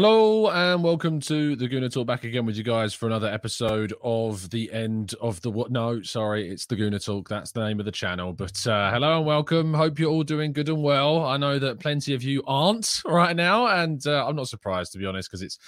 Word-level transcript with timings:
Hello 0.00 0.48
and 0.50 0.84
welcome 0.84 1.18
to 1.18 1.56
the 1.56 1.68
Gooner 1.68 1.92
Talk. 1.92 2.06
Back 2.06 2.22
again 2.22 2.46
with 2.46 2.54
you 2.54 2.62
guys 2.62 2.94
for 2.94 3.06
another 3.06 3.26
episode 3.26 3.92
of 4.00 4.48
the 4.50 4.72
end 4.72 5.12
of 5.20 5.40
the 5.40 5.50
what? 5.50 5.72
No, 5.72 6.02
sorry, 6.02 6.48
it's 6.48 6.66
the 6.66 6.76
Gooner 6.76 7.04
Talk. 7.04 7.28
That's 7.28 7.50
the 7.50 7.66
name 7.66 7.80
of 7.80 7.84
the 7.84 7.90
channel. 7.90 8.32
But 8.32 8.64
uh, 8.64 8.92
hello 8.92 9.16
and 9.16 9.26
welcome. 9.26 9.74
Hope 9.74 9.98
you're 9.98 10.12
all 10.12 10.22
doing 10.22 10.52
good 10.52 10.68
and 10.68 10.84
well. 10.84 11.24
I 11.24 11.36
know 11.36 11.58
that 11.58 11.80
plenty 11.80 12.14
of 12.14 12.22
you 12.22 12.44
aren't 12.46 13.02
right 13.06 13.34
now, 13.34 13.66
and 13.66 14.06
uh, 14.06 14.24
I'm 14.24 14.36
not 14.36 14.46
surprised 14.46 14.92
to 14.92 14.98
be 14.98 15.04
honest 15.04 15.28
because 15.28 15.42
it's 15.42 15.58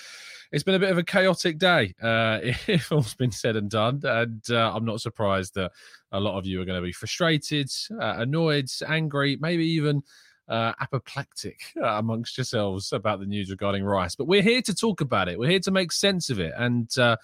it's 0.52 0.62
been 0.62 0.76
a 0.76 0.78
bit 0.78 0.92
of 0.92 0.98
a 0.98 1.02
chaotic 1.02 1.58
day. 1.58 1.92
Uh, 2.00 2.38
if 2.68 2.92
all's 2.92 3.14
been 3.14 3.32
said 3.32 3.56
and 3.56 3.68
done, 3.68 4.00
and 4.04 4.44
uh, 4.48 4.72
I'm 4.72 4.84
not 4.84 5.00
surprised 5.00 5.56
that 5.56 5.72
a 6.12 6.20
lot 6.20 6.38
of 6.38 6.46
you 6.46 6.62
are 6.62 6.64
going 6.64 6.80
to 6.80 6.86
be 6.86 6.92
frustrated, 6.92 7.68
uh, 8.00 8.14
annoyed, 8.18 8.70
angry, 8.86 9.38
maybe 9.40 9.66
even 9.66 10.04
uh, 10.50 10.72
apoplectic 10.80 11.60
uh, 11.80 11.86
amongst 11.86 12.36
yourselves 12.36 12.92
about 12.92 13.20
the 13.20 13.26
news 13.26 13.50
regarding 13.50 13.84
Rice. 13.84 14.16
But 14.16 14.26
we're 14.26 14.42
here 14.42 14.60
to 14.62 14.74
talk 14.74 15.00
about 15.00 15.28
it. 15.28 15.38
We're 15.38 15.50
here 15.50 15.60
to 15.60 15.70
make 15.70 15.92
sense 15.92 16.28
of 16.28 16.40
it. 16.40 16.52
And 16.56 16.90
uh, 16.98 17.16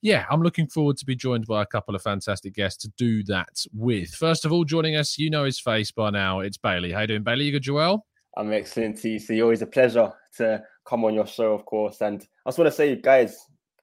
yeah, 0.00 0.24
I'm 0.30 0.40
looking 0.40 0.66
forward 0.66 0.96
to 0.96 1.04
be 1.04 1.14
joined 1.14 1.46
by 1.46 1.62
a 1.62 1.66
couple 1.66 1.94
of 1.94 2.02
fantastic 2.02 2.54
guests 2.54 2.82
to 2.82 2.88
do 2.96 3.22
that 3.24 3.64
with. 3.74 4.10
First 4.10 4.46
of 4.46 4.52
all, 4.52 4.64
joining 4.64 4.96
us, 4.96 5.18
you 5.18 5.28
know 5.28 5.44
his 5.44 5.60
face 5.60 5.90
by 5.90 6.08
now. 6.08 6.40
It's 6.40 6.56
Bailey. 6.56 6.90
How 6.90 7.02
you 7.02 7.08
doing, 7.08 7.22
Bailey? 7.22 7.44
You 7.44 7.52
good, 7.52 7.62
Joel? 7.62 8.06
I'm 8.36 8.52
excellent, 8.52 8.96
TC. 8.96 9.42
Always 9.42 9.60
a 9.60 9.66
pleasure 9.66 10.10
to 10.38 10.62
come 10.86 11.04
on 11.04 11.12
your 11.12 11.26
show, 11.26 11.52
of 11.52 11.66
course. 11.66 12.00
And 12.00 12.26
I 12.46 12.50
just 12.50 12.58
want 12.58 12.68
to 12.68 12.76
say, 12.76 12.96
guys, 12.96 13.36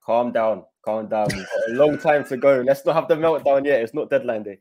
calm 0.04 0.32
down, 0.32 0.64
calm 0.84 1.08
down. 1.08 1.28
We've 1.32 1.46
got 1.46 1.70
a 1.70 1.74
long 1.74 1.98
time 2.00 2.24
to 2.26 2.38
go. 2.38 2.64
Let's 2.66 2.84
not 2.84 2.96
have 2.96 3.08
the 3.08 3.16
meltdown 3.16 3.66
yet. 3.66 3.82
It's 3.82 3.94
not 3.94 4.10
deadline 4.10 4.44
day. 4.44 4.60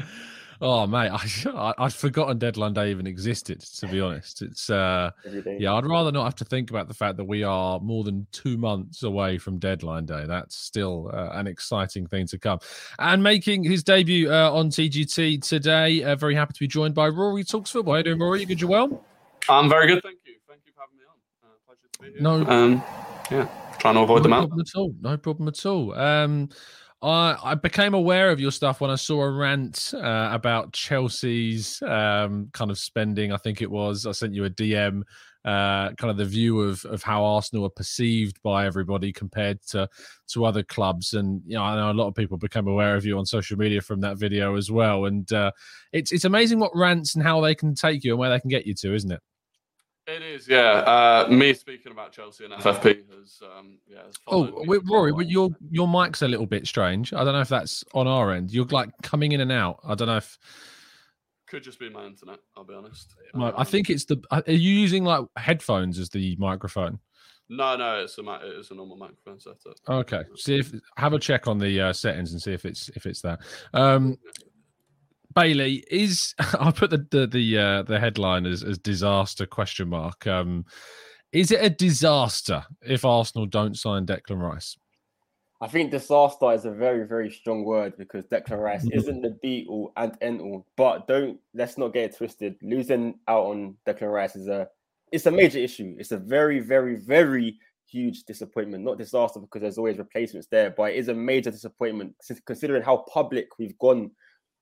Oh 0.64 0.86
mate, 0.86 1.10
I 1.12 1.74
I'd 1.76 1.92
forgotten 1.92 2.38
deadline 2.38 2.72
day 2.72 2.92
even 2.92 3.04
existed. 3.04 3.60
To 3.60 3.88
be 3.88 4.00
honest, 4.00 4.42
it's 4.42 4.70
uh, 4.70 5.10
yeah. 5.58 5.74
I'd 5.74 5.84
rather 5.84 6.12
not 6.12 6.22
have 6.22 6.36
to 6.36 6.44
think 6.44 6.70
about 6.70 6.86
the 6.86 6.94
fact 6.94 7.16
that 7.16 7.24
we 7.24 7.42
are 7.42 7.80
more 7.80 8.04
than 8.04 8.28
two 8.30 8.56
months 8.56 9.02
away 9.02 9.38
from 9.38 9.58
deadline 9.58 10.06
day. 10.06 10.24
That's 10.24 10.54
still 10.54 11.10
uh, 11.12 11.30
an 11.32 11.48
exciting 11.48 12.06
thing 12.06 12.28
to 12.28 12.38
come. 12.38 12.60
And 13.00 13.24
making 13.24 13.64
his 13.64 13.82
debut 13.82 14.32
uh, 14.32 14.52
on 14.52 14.70
TGT 14.70 15.42
today, 15.46 16.04
uh, 16.04 16.14
very 16.14 16.36
happy 16.36 16.52
to 16.52 16.60
be 16.60 16.68
joined 16.68 16.94
by 16.94 17.08
Rory 17.08 17.42
Talks 17.42 17.72
Football. 17.72 17.94
How 17.94 17.96
are 17.96 17.98
you 17.98 18.04
doing, 18.04 18.20
Rory? 18.20 18.40
You 18.40 18.46
good, 18.46 18.60
you 18.60 18.68
well? 18.68 19.04
I'm 19.48 19.68
very 19.68 19.88
good, 19.88 20.00
thank 20.04 20.18
you. 20.24 20.34
Thank 20.48 20.60
you 20.64 20.72
for 20.76 20.82
having 20.82 20.96
me 20.96 21.04
on. 21.08 21.50
Uh, 21.50 21.56
pleasure 21.66 21.88
to 21.92 21.98
be 21.98 22.12
here. 22.12 22.22
No, 22.22 22.46
um, 22.48 22.82
yeah, 23.32 23.48
trying 23.80 23.94
to 23.94 24.02
avoid 24.02 24.18
no 24.18 24.22
the 24.22 24.28
problem 24.28 24.60
at 24.60 24.76
all. 24.76 24.94
No 25.00 25.16
problem 25.16 25.48
at 25.48 25.66
all. 25.66 25.92
Um, 25.98 26.50
I, 27.02 27.36
I 27.42 27.54
became 27.56 27.94
aware 27.94 28.30
of 28.30 28.38
your 28.38 28.52
stuff 28.52 28.80
when 28.80 28.90
I 28.90 28.94
saw 28.94 29.22
a 29.22 29.30
rant 29.30 29.92
uh, 29.94 30.28
about 30.32 30.72
Chelsea's 30.72 31.82
um, 31.82 32.48
kind 32.52 32.70
of 32.70 32.78
spending. 32.78 33.32
I 33.32 33.38
think 33.38 33.60
it 33.60 33.70
was. 33.70 34.06
I 34.06 34.12
sent 34.12 34.34
you 34.34 34.44
a 34.44 34.50
DM, 34.50 35.02
uh, 35.44 35.90
kind 35.94 36.10
of 36.10 36.16
the 36.16 36.24
view 36.24 36.60
of 36.60 36.84
of 36.84 37.02
how 37.02 37.24
Arsenal 37.24 37.66
are 37.66 37.70
perceived 37.70 38.40
by 38.44 38.66
everybody 38.66 39.12
compared 39.12 39.60
to 39.68 39.88
to 40.28 40.44
other 40.44 40.62
clubs. 40.62 41.14
And 41.14 41.42
you 41.44 41.56
know, 41.56 41.64
I 41.64 41.74
know 41.74 41.90
a 41.90 41.92
lot 41.92 42.06
of 42.06 42.14
people 42.14 42.38
became 42.38 42.68
aware 42.68 42.94
of 42.94 43.04
you 43.04 43.18
on 43.18 43.26
social 43.26 43.58
media 43.58 43.80
from 43.80 44.00
that 44.02 44.16
video 44.16 44.56
as 44.56 44.70
well. 44.70 45.06
And 45.06 45.30
uh, 45.32 45.50
it's 45.92 46.12
it's 46.12 46.24
amazing 46.24 46.60
what 46.60 46.70
rants 46.76 47.16
and 47.16 47.24
how 47.24 47.40
they 47.40 47.56
can 47.56 47.74
take 47.74 48.04
you 48.04 48.12
and 48.12 48.20
where 48.20 48.30
they 48.30 48.38
can 48.38 48.50
get 48.50 48.64
you 48.64 48.74
to, 48.74 48.94
isn't 48.94 49.10
it? 49.10 49.20
It 50.06 50.22
is, 50.22 50.48
yeah. 50.48 51.24
Uh, 51.24 51.28
me 51.30 51.54
speaking 51.54 51.92
about 51.92 52.10
Chelsea 52.10 52.44
and 52.44 52.52
FFP 52.54 53.04
has, 53.16 53.38
um, 53.56 53.78
yeah. 53.86 54.02
Has 54.04 54.14
Oh, 54.26 54.50
wait, 54.66 54.80
Rory, 54.90 55.12
but 55.12 55.28
your 55.28 55.50
your 55.70 55.86
mic's 55.86 56.22
a 56.22 56.28
little 56.28 56.46
bit 56.46 56.66
strange. 56.66 57.12
I 57.12 57.22
don't 57.22 57.34
know 57.34 57.40
if 57.40 57.48
that's 57.48 57.84
on 57.94 58.08
our 58.08 58.32
end. 58.32 58.50
You're 58.50 58.66
like 58.66 58.90
coming 59.02 59.30
in 59.32 59.40
and 59.40 59.52
out. 59.52 59.78
I 59.84 59.94
don't 59.94 60.08
know 60.08 60.16
if 60.16 60.36
Could 61.46 61.62
just 61.62 61.78
be 61.78 61.88
my 61.88 62.04
internet. 62.04 62.40
I'll 62.56 62.64
be 62.64 62.74
honest. 62.74 63.14
my, 63.34 63.50
I 63.50 63.60
Um, 63.60 63.64
think 63.66 63.90
it's 63.90 64.04
the. 64.04 64.20
Are 64.32 64.42
you 64.46 64.72
using 64.72 65.04
like 65.04 65.24
headphones 65.36 66.00
as 66.00 66.08
the 66.08 66.34
microphone? 66.36 66.98
No, 67.48 67.76
no, 67.76 68.02
it's 68.02 68.18
a 68.18 68.38
it's 68.58 68.70
a 68.70 68.74
normal 68.74 68.96
microphone 68.96 69.38
setup. 69.38 69.76
Okay. 69.88 70.22
See 70.36 70.58
if 70.58 70.72
have 70.96 71.12
a 71.12 71.18
check 71.18 71.46
on 71.46 71.58
the 71.58 71.80
uh, 71.80 71.92
settings 71.92 72.32
and 72.32 72.42
see 72.42 72.52
if 72.52 72.64
it's 72.64 72.88
if 72.96 73.06
it's 73.06 73.20
that. 73.22 73.40
Um, 73.72 74.16
Bailey 75.34 75.84
is. 75.90 76.34
I 76.38 76.70
put 76.70 76.90
the 76.90 77.06
the 77.10 77.26
the, 77.26 77.58
uh, 77.58 77.82
the 77.82 77.98
headline 77.98 78.46
as, 78.46 78.62
as 78.62 78.78
disaster 78.78 79.46
question 79.46 79.88
mark. 79.88 80.26
Um, 80.26 80.64
is 81.32 81.50
it 81.50 81.64
a 81.64 81.70
disaster 81.70 82.64
if 82.82 83.04
Arsenal 83.04 83.46
don't 83.46 83.76
sign 83.76 84.06
Declan 84.06 84.40
Rice? 84.40 84.76
I 85.62 85.68
think 85.68 85.92
disaster 85.92 86.52
is 86.52 86.64
a 86.64 86.72
very, 86.72 87.06
very 87.06 87.30
strong 87.30 87.64
word 87.64 87.96
because 87.96 88.24
Declan 88.24 88.60
Rice 88.60 88.84
Mhm. 88.84 88.96
isn't 88.96 89.22
the 89.22 89.38
beat 89.42 89.68
all 89.68 89.92
and 89.96 90.16
end 90.20 90.40
all. 90.40 90.66
But 90.76 91.06
don't 91.06 91.38
let's 91.54 91.78
not 91.78 91.92
get 91.94 92.10
it 92.10 92.16
twisted. 92.16 92.56
Losing 92.62 93.18
out 93.28 93.46
on 93.46 93.76
Declan 93.86 94.12
Rice 94.12 94.34
is 94.36 94.48
a 94.48 94.68
it's 95.12 95.26
a 95.26 95.30
major 95.30 95.58
issue. 95.58 95.94
It's 95.98 96.10
a 96.12 96.16
very, 96.16 96.58
very, 96.58 96.96
very 96.96 97.58
huge 97.86 98.24
disappointment. 98.24 98.82
Not 98.82 98.98
disaster 98.98 99.38
because 99.38 99.60
there's 99.60 99.78
always 99.78 99.98
replacements 99.98 100.48
there, 100.50 100.70
but 100.70 100.90
it 100.92 100.96
is 100.96 101.08
a 101.08 101.14
major 101.14 101.50
disappointment 101.50 102.16
considering 102.46 102.82
how 102.82 103.04
public 103.12 103.46
we've 103.58 103.78
gone 103.78 104.10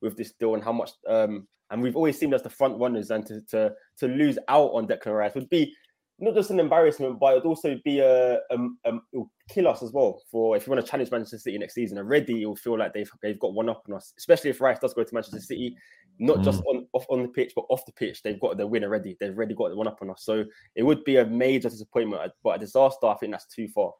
with 0.03 0.17
this 0.17 0.33
deal 0.33 0.55
and 0.55 0.65
how 0.65 0.73
much 0.73 0.91
um 1.09 1.47
and 1.71 1.81
we've 1.83 1.97
always 1.97 2.19
seen 2.19 2.35
as 2.35 2.43
the 2.43 2.51
front 2.51 2.79
runners 2.81 3.11
and 3.11 3.27
to 3.27 3.41
to 3.43 3.73
to 3.99 4.07
lose 4.07 4.39
out 4.49 4.71
on 4.73 4.87
Declan 4.87 5.17
Rice 5.17 5.35
would 5.35 5.49
be 5.51 5.75
not 6.21 6.35
just 6.35 6.51
an 6.51 6.61
embarrassment, 6.61 7.19
but 7.19 7.33
it 7.33 7.37
would 7.37 7.49
also 7.49 7.81
be 7.85 7.99
a 8.01 8.35
um, 8.51 8.79
um 8.85 9.03
it 9.13 9.17
will 9.17 9.31
kill 9.49 9.69
us 9.69 9.83
as 9.83 9.93
well. 9.93 10.21
For 10.31 10.57
if 10.57 10.67
you 10.67 10.73
want 10.73 10.85
to 10.85 10.91
challenge 10.91 11.11
Manchester 11.11 11.39
City 11.39 11.59
next 11.59 11.75
season, 11.75 11.99
already 11.99 12.35
you'll 12.35 12.57
feel 12.57 12.79
like 12.79 12.93
they've 12.93 13.11
they've 13.23 13.39
got 13.39 13.55
one 13.55 13.69
up 13.69 13.83
on 13.89 13.97
us. 13.97 14.13
Especially 14.19 14.51
if 14.51 14.61
Rice 14.61 14.79
does 14.79 14.95
go 14.95 15.03
to 15.03 15.15
Manchester 15.15 15.41
City, 15.41 15.77
not 16.19 16.43
just 16.43 16.63
on 16.67 16.87
off 16.93 17.07
on 17.09 17.23
the 17.23 17.29
pitch, 17.29 17.53
but 17.57 17.65
off 17.71 17.87
the 17.87 17.93
pitch, 17.93 18.23
they've 18.23 18.41
got 18.41 18.59
the 18.59 18.67
win 18.67 18.85
already. 18.85 19.17
They've 19.19 19.35
already 19.35 19.55
got 19.55 19.71
the 19.71 19.77
one 19.77 19.89
up 19.89 19.99
on 20.03 20.11
us. 20.11 20.23
So 20.25 20.45
it 20.77 20.83
would 20.83 21.05
be 21.05 21.17
a 21.17 21.27
major 21.27 21.71
disappointment, 21.71 22.33
but 22.45 22.57
a 22.57 22.59
disaster. 22.59 23.07
I 23.07 23.17
think 23.17 23.33
that's 23.33 23.47
too 23.47 23.69
far. 23.69 23.93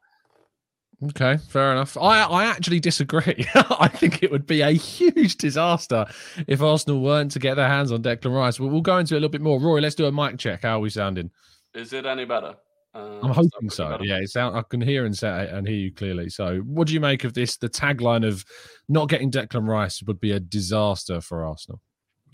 Okay, 1.03 1.37
fair 1.49 1.71
enough. 1.71 1.97
I 1.97 2.21
I 2.23 2.45
actually 2.45 2.79
disagree. 2.79 3.47
I 3.55 3.87
think 3.87 4.21
it 4.21 4.31
would 4.31 4.45
be 4.45 4.61
a 4.61 4.71
huge 4.71 5.37
disaster 5.37 6.05
if 6.47 6.61
Arsenal 6.61 7.01
weren't 7.01 7.31
to 7.31 7.39
get 7.39 7.55
their 7.55 7.67
hands 7.67 7.91
on 7.91 8.03
Declan 8.03 8.35
Rice. 8.35 8.59
We'll, 8.59 8.69
we'll 8.69 8.81
go 8.81 8.97
into 8.97 9.15
it 9.15 9.17
a 9.17 9.21
little 9.21 9.29
bit 9.29 9.41
more. 9.41 9.59
Rory, 9.59 9.81
let's 9.81 9.95
do 9.95 10.05
a 10.05 10.11
mic 10.11 10.37
check. 10.37 10.61
How 10.61 10.77
are 10.77 10.79
we 10.79 10.91
sounding? 10.91 11.31
Is 11.73 11.91
it 11.93 12.05
any 12.05 12.25
better? 12.25 12.55
Uh, 12.93 13.19
I'm 13.23 13.31
hoping 13.31 13.69
so. 13.69 13.89
better. 13.89 14.03
Yeah, 14.03 14.17
it's 14.17 14.35
out. 14.35 14.53
I 14.53 14.61
can 14.61 14.81
hear 14.81 15.05
and 15.05 15.17
say 15.17 15.49
and 15.51 15.67
hear 15.67 15.77
you 15.77 15.93
clearly. 15.93 16.29
So, 16.29 16.59
what 16.59 16.87
do 16.87 16.93
you 16.93 16.99
make 16.99 17.23
of 17.23 17.33
this? 17.33 17.57
The 17.57 17.69
tagline 17.69 18.27
of 18.27 18.45
not 18.87 19.09
getting 19.09 19.31
Declan 19.31 19.67
Rice 19.67 20.03
would 20.03 20.19
be 20.19 20.33
a 20.33 20.39
disaster 20.39 21.19
for 21.21 21.43
Arsenal. 21.43 21.81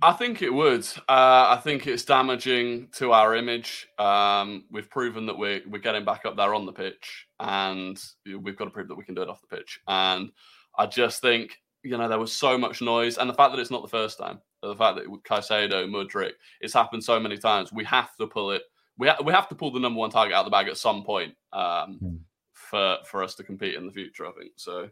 I 0.01 0.13
think 0.13 0.41
it 0.43 0.53
would. 0.53 0.85
Uh, 1.09 1.57
I 1.57 1.59
think 1.63 1.87
it's 1.87 2.03
damaging 2.05 2.89
to 2.93 3.13
our 3.13 3.35
image. 3.35 3.87
Um, 3.97 4.65
we've 4.69 4.89
proven 4.89 5.25
that 5.25 5.37
we're 5.37 5.61
we're 5.67 5.79
getting 5.79 6.05
back 6.05 6.25
up 6.25 6.37
there 6.37 6.53
on 6.53 6.65
the 6.65 6.71
pitch, 6.71 7.27
and 7.39 7.99
we've 8.25 8.55
got 8.55 8.65
to 8.65 8.71
prove 8.71 8.87
that 8.89 8.95
we 8.95 9.03
can 9.03 9.15
do 9.15 9.23
it 9.23 9.29
off 9.29 9.41
the 9.41 9.55
pitch. 9.55 9.79
And 9.87 10.31
I 10.77 10.85
just 10.85 11.21
think 11.21 11.59
you 11.83 11.97
know 11.97 12.07
there 12.07 12.19
was 12.19 12.31
so 12.31 12.57
much 12.57 12.81
noise, 12.81 13.17
and 13.17 13.29
the 13.29 13.33
fact 13.33 13.51
that 13.53 13.59
it's 13.59 13.71
not 13.71 13.81
the 13.81 13.87
first 13.87 14.19
time, 14.19 14.39
the 14.61 14.75
fact 14.75 14.97
that 14.97 15.07
Caicedo, 15.27 15.89
Mudryk, 15.89 16.33
it's 16.61 16.73
happened 16.73 17.03
so 17.03 17.19
many 17.19 17.37
times. 17.37 17.73
We 17.73 17.83
have 17.85 18.15
to 18.17 18.27
pull 18.27 18.51
it. 18.51 18.63
We 18.99 19.07
ha- 19.07 19.21
we 19.23 19.33
have 19.33 19.49
to 19.49 19.55
pull 19.55 19.71
the 19.71 19.79
number 19.79 19.99
one 19.99 20.11
target 20.11 20.33
out 20.35 20.41
of 20.41 20.45
the 20.45 20.51
bag 20.51 20.67
at 20.67 20.77
some 20.77 21.03
point 21.03 21.33
um, 21.53 21.97
Hmm. 21.99 22.15
for 22.51 22.97
for 23.05 23.23
us 23.23 23.33
to 23.35 23.43
compete 23.43 23.73
in 23.75 23.87
the 23.87 23.91
future. 23.93 24.27
I 24.27 24.31
think 24.33 24.51
so. 24.57 24.89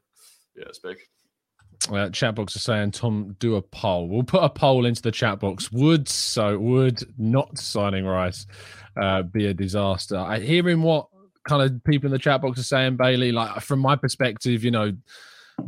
Yeah, 0.56 0.66
it's 0.68 0.80
big. 0.80 0.98
Uh, 1.92 2.10
chat 2.10 2.36
box 2.36 2.56
is 2.56 2.64
saying, 2.64 2.92
Tom, 2.92 3.36
do 3.40 3.56
a 3.56 3.62
poll. 3.62 4.08
We'll 4.08 4.24
put 4.24 4.44
a 4.44 4.50
poll 4.50 4.86
into 4.86 5.02
the 5.02 5.12
chat 5.12 5.40
box. 5.40 5.72
Would 5.72 6.10
so 6.10 6.58
would 6.58 7.02
not 7.18 7.58
signing 7.58 8.06
Rice 8.06 8.48
uh, 9.00 9.24
be 9.24 9.48
a 9.48 9.54
disaster? 9.54 10.18
I 10.18 10.40
hearing 10.40 10.82
what 10.82 11.08
kind 11.48 11.62
of 11.62 11.84
people 11.84 12.08
in 12.08 12.12
the 12.12 12.20
chat 12.20 12.42
box 12.42 12.60
are 12.60 12.64
saying, 12.64 12.98
Bailey. 12.98 13.32
Like 13.32 13.62
from 13.62 13.80
my 13.80 13.96
perspective, 13.96 14.64
you 14.64 14.72
know, 14.72 14.94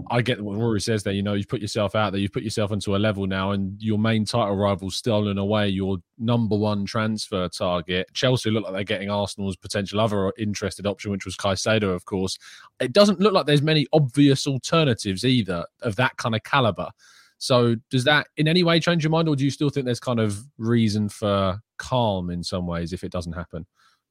I 0.10 0.22
get 0.22 0.42
what 0.42 0.58
Rory 0.58 0.82
says 0.82 1.04
there. 1.04 1.14
You 1.14 1.24
know, 1.24 1.34
you've 1.34 1.48
put 1.48 1.62
yourself 1.62 1.96
out 1.96 2.12
there, 2.12 2.20
you've 2.20 2.32
put 2.34 2.44
yourself 2.44 2.72
into 2.72 2.96
a 2.96 2.98
level 2.98 3.26
now, 3.26 3.52
and 3.52 3.82
your 3.82 3.98
main 3.98 4.26
title 4.26 4.56
rival's 4.56 4.96
stolen 4.96 5.38
away 5.38 5.70
your 5.70 5.98
number 6.18 6.58
one 6.58 6.86
transfer 6.86 7.48
target. 7.50 8.08
Chelsea 8.14 8.52
look 8.52 8.64
like 8.64 8.74
they're 8.74 8.84
getting 8.84 9.10
Arsenal's 9.10 9.56
potential 9.56 10.00
other 10.00 10.32
interested 10.38 10.86
option, 10.86 11.12
which 11.12 11.26
was 11.26 11.36
Caicedo, 11.36 11.94
of 11.94 12.06
course. 12.06 12.38
It 12.80 12.94
doesn't 12.94 13.20
look 13.20 13.34
like 13.34 13.46
there's 13.46 13.62
many 13.62 13.88
obvious 13.94 14.46
alternatives 14.46 15.24
either 15.24 15.66
of 15.82 15.96
that 15.98 16.18
kind 16.18 16.36
of 16.36 16.44
caliber. 16.44 16.90
So, 17.38 17.76
does 17.90 18.04
that 18.06 18.28
in 18.38 18.48
any 18.48 18.64
way 18.64 18.80
change 18.80 19.04
your 19.04 19.12
mind, 19.12 19.30
or 19.30 19.36
do 19.36 19.44
you 19.44 19.52
still 19.52 19.70
think 19.70 19.86
there's 19.86 20.00
kind 20.00 20.20
of 20.20 20.44
reason 20.58 21.08
for 21.08 21.60
calm 21.78 22.30
in 22.30 22.44
some 22.44 22.66
ways 22.66 22.94
if 22.94 23.04
it 23.04 23.12
doesn't 23.12 23.34
happen? 23.34 23.66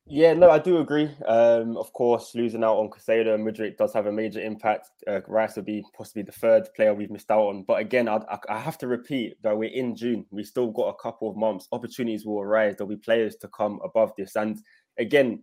Yeah, 0.08 0.34
no, 0.34 0.50
I 0.50 0.60
do 0.60 0.78
agree. 0.78 1.10
Um, 1.26 1.76
of 1.76 1.92
course, 1.92 2.36
losing 2.36 2.62
out 2.62 2.76
on 2.76 2.90
Caicedo 2.90 3.34
and 3.34 3.44
Mudryk 3.44 3.76
does 3.76 3.92
have 3.92 4.06
a 4.06 4.12
major 4.12 4.40
impact. 4.40 4.88
Uh, 5.04 5.20
Rice 5.26 5.56
will 5.56 5.64
be 5.64 5.84
possibly 5.96 6.22
the 6.22 6.30
third 6.30 6.68
player 6.76 6.94
we've 6.94 7.10
missed 7.10 7.30
out 7.30 7.48
on. 7.48 7.64
But 7.64 7.80
again, 7.80 8.08
I, 8.08 8.18
I, 8.30 8.38
I 8.48 8.58
have 8.60 8.78
to 8.78 8.86
repeat 8.86 9.34
that 9.42 9.58
we're 9.58 9.70
in 9.70 9.96
June. 9.96 10.24
We 10.30 10.44
still 10.44 10.70
got 10.70 10.90
a 10.90 11.02
couple 11.02 11.28
of 11.28 11.36
months. 11.36 11.66
Opportunities 11.72 12.24
will 12.24 12.40
arise. 12.40 12.76
There'll 12.76 12.88
be 12.88 12.96
players 12.96 13.34
to 13.38 13.48
come 13.48 13.80
above 13.84 14.12
this. 14.16 14.36
And 14.36 14.60
again, 14.96 15.42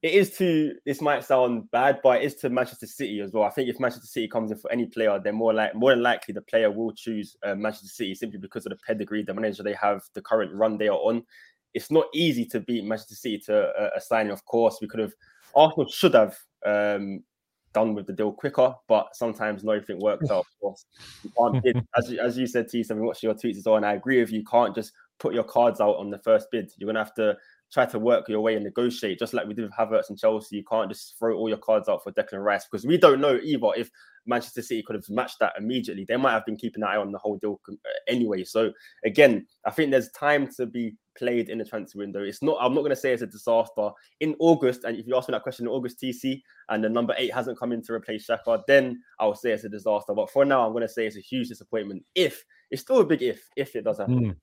it 0.00 0.12
is 0.12 0.36
to 0.36 0.74
this 0.84 1.00
might 1.00 1.24
sound 1.24 1.70
bad, 1.72 1.98
but 2.04 2.20
it 2.20 2.26
is 2.26 2.34
to 2.36 2.50
Manchester 2.50 2.86
City 2.86 3.20
as 3.20 3.32
well. 3.32 3.44
I 3.44 3.50
think 3.50 3.68
if 3.68 3.80
Manchester 3.80 4.06
City 4.06 4.28
comes 4.28 4.52
in 4.52 4.58
for 4.58 4.70
any 4.70 4.86
player, 4.86 5.18
they're 5.18 5.32
more 5.32 5.54
like 5.54 5.74
more 5.74 5.90
than 5.90 6.02
likely 6.02 6.34
the 6.34 6.42
player 6.42 6.70
will 6.70 6.92
choose 6.92 7.36
uh, 7.42 7.54
Manchester 7.54 7.88
City 7.88 8.14
simply 8.14 8.38
because 8.38 8.66
of 8.66 8.70
the 8.70 8.78
pedigree, 8.86 9.24
the 9.24 9.34
manager 9.34 9.62
they 9.62 9.74
have, 9.80 10.02
the 10.12 10.20
current 10.20 10.52
run 10.54 10.76
they 10.76 10.88
are 10.88 10.98
on 10.98 11.24
it's 11.74 11.90
not 11.90 12.06
easy 12.14 12.46
to 12.46 12.60
beat 12.60 12.84
Manchester 12.84 13.16
City 13.16 13.38
to 13.46 13.72
a, 13.78 13.96
a 13.96 14.00
signing. 14.00 14.32
Of 14.32 14.44
course, 14.44 14.78
we 14.80 14.88
could 14.88 15.00
have 15.00 15.12
Arsenal 15.54 15.88
should 15.88 16.14
have 16.14 16.36
um, 16.64 17.22
done 17.72 17.94
with 17.94 18.06
the 18.06 18.12
deal 18.12 18.32
quicker, 18.32 18.74
but 18.88 19.14
sometimes 19.14 19.64
not 19.64 19.72
everything 19.72 20.00
works 20.00 20.30
out. 20.30 20.40
Of 20.40 20.46
course, 20.60 20.86
you 21.22 21.30
can't 21.36 21.62
bid 21.62 21.84
as 21.98 22.10
you, 22.10 22.20
as 22.20 22.38
you 22.38 22.46
said, 22.46 22.68
T. 22.68 22.82
So 22.82 22.94
we 22.94 23.02
watched 23.02 23.22
your 23.22 23.34
tweets 23.34 23.58
as 23.58 23.64
well, 23.66 23.76
and 23.76 23.84
I 23.84 23.94
agree 23.94 24.20
with 24.20 24.32
you. 24.32 24.38
You 24.38 24.44
can't 24.44 24.74
just 24.74 24.92
put 25.18 25.34
your 25.34 25.44
cards 25.44 25.80
out 25.80 25.96
on 25.96 26.10
the 26.10 26.18
first 26.18 26.48
bid. 26.50 26.72
You're 26.78 26.88
gonna 26.88 27.04
have 27.04 27.14
to 27.14 27.36
try 27.74 27.84
to 27.84 27.98
work 27.98 28.28
your 28.28 28.40
way 28.40 28.54
and 28.54 28.64
negotiate, 28.64 29.18
just 29.18 29.34
like 29.34 29.46
we 29.46 29.52
did 29.52 29.64
with 29.64 29.74
Havertz 29.74 30.08
and 30.08 30.18
Chelsea. 30.18 30.56
You 30.56 30.64
can't 30.64 30.88
just 30.88 31.18
throw 31.18 31.36
all 31.36 31.48
your 31.48 31.58
cards 31.58 31.88
out 31.88 32.04
for 32.04 32.12
Declan 32.12 32.44
Rice 32.44 32.66
because 32.70 32.86
we 32.86 32.96
don't 32.96 33.20
know 33.20 33.38
either 33.42 33.68
if 33.76 33.90
Manchester 34.26 34.62
City 34.62 34.82
could 34.82 34.94
have 34.94 35.04
matched 35.10 35.40
that 35.40 35.54
immediately. 35.58 36.04
They 36.08 36.16
might 36.16 36.32
have 36.32 36.46
been 36.46 36.56
keeping 36.56 36.84
an 36.84 36.88
eye 36.88 36.96
on 36.96 37.10
the 37.10 37.18
whole 37.18 37.36
deal 37.36 37.60
uh, 37.68 37.74
anyway. 38.06 38.44
So 38.44 38.72
again, 39.04 39.46
I 39.66 39.72
think 39.72 39.90
there's 39.90 40.10
time 40.12 40.48
to 40.56 40.66
be 40.66 40.94
played 41.18 41.48
in 41.48 41.58
the 41.58 41.64
transfer 41.64 41.98
window. 41.98 42.22
It's 42.22 42.42
not. 42.42 42.58
I'm 42.60 42.74
not 42.74 42.82
going 42.82 42.90
to 42.90 42.96
say 42.96 43.12
it's 43.12 43.22
a 43.22 43.26
disaster 43.26 43.90
in 44.20 44.36
August. 44.38 44.84
And 44.84 44.96
if 44.96 45.06
you 45.08 45.16
ask 45.16 45.28
me 45.28 45.32
that 45.32 45.42
question 45.42 45.66
in 45.66 45.72
August, 45.72 46.00
TC, 46.00 46.40
and 46.68 46.82
the 46.82 46.88
number 46.88 47.14
eight 47.18 47.34
hasn't 47.34 47.58
come 47.58 47.72
in 47.72 47.82
to 47.82 47.92
replace 47.92 48.28
Xhaka, 48.28 48.62
then 48.68 49.02
I 49.18 49.26
will 49.26 49.34
say 49.34 49.50
it's 49.50 49.64
a 49.64 49.68
disaster. 49.68 50.14
But 50.14 50.30
for 50.30 50.44
now, 50.44 50.64
I'm 50.64 50.72
going 50.72 50.82
to 50.82 50.88
say 50.88 51.06
it's 51.06 51.16
a 51.16 51.20
huge 51.20 51.48
disappointment. 51.48 52.04
If 52.14 52.44
it's 52.70 52.82
still 52.82 53.00
a 53.00 53.04
big 53.04 53.22
if, 53.22 53.48
if 53.56 53.74
it 53.74 53.84
does 53.84 53.98
happen. 53.98 54.30
Mm. 54.30 54.36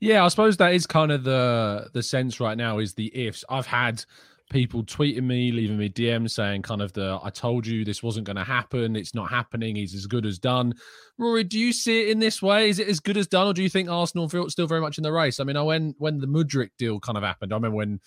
Yeah, 0.00 0.24
I 0.24 0.28
suppose 0.28 0.56
that 0.56 0.72
is 0.72 0.86
kind 0.86 1.12
of 1.12 1.24
the 1.24 1.90
the 1.92 2.02
sense 2.02 2.40
right 2.40 2.56
now 2.56 2.78
is 2.78 2.94
the 2.94 3.14
ifs. 3.14 3.44
I've 3.50 3.66
had 3.66 4.02
people 4.50 4.82
tweeting 4.82 5.22
me, 5.22 5.52
leaving 5.52 5.78
me 5.78 5.88
DMs 5.88 6.30
saying 6.30 6.62
kind 6.62 6.82
of 6.82 6.92
the 6.94 7.20
I 7.22 7.30
told 7.30 7.66
you 7.66 7.84
this 7.84 8.02
wasn't 8.02 8.26
going 8.26 8.36
to 8.36 8.44
happen. 8.44 8.96
It's 8.96 9.14
not 9.14 9.30
happening. 9.30 9.76
He's 9.76 9.94
as 9.94 10.06
good 10.06 10.24
as 10.26 10.38
done. 10.38 10.74
Rory, 11.18 11.44
do 11.44 11.58
you 11.58 11.72
see 11.72 12.02
it 12.02 12.08
in 12.08 12.18
this 12.18 12.40
way? 12.42 12.70
Is 12.70 12.78
it 12.78 12.88
as 12.88 12.98
good 12.98 13.18
as 13.18 13.26
done, 13.26 13.46
or 13.46 13.52
do 13.52 13.62
you 13.62 13.68
think 13.68 13.90
Arsenal 13.90 14.28
feel 14.28 14.48
still 14.48 14.66
very 14.66 14.80
much 14.80 14.96
in 14.96 15.04
the 15.04 15.12
race? 15.12 15.38
I 15.38 15.44
mean, 15.44 15.56
I 15.56 15.62
when 15.62 15.94
when 15.98 16.18
the 16.18 16.26
Mudryk 16.26 16.70
deal 16.78 16.98
kind 16.98 17.18
of 17.18 17.24
happened, 17.24 17.52
I 17.52 17.56
remember 17.56 17.76
when 17.76 18.00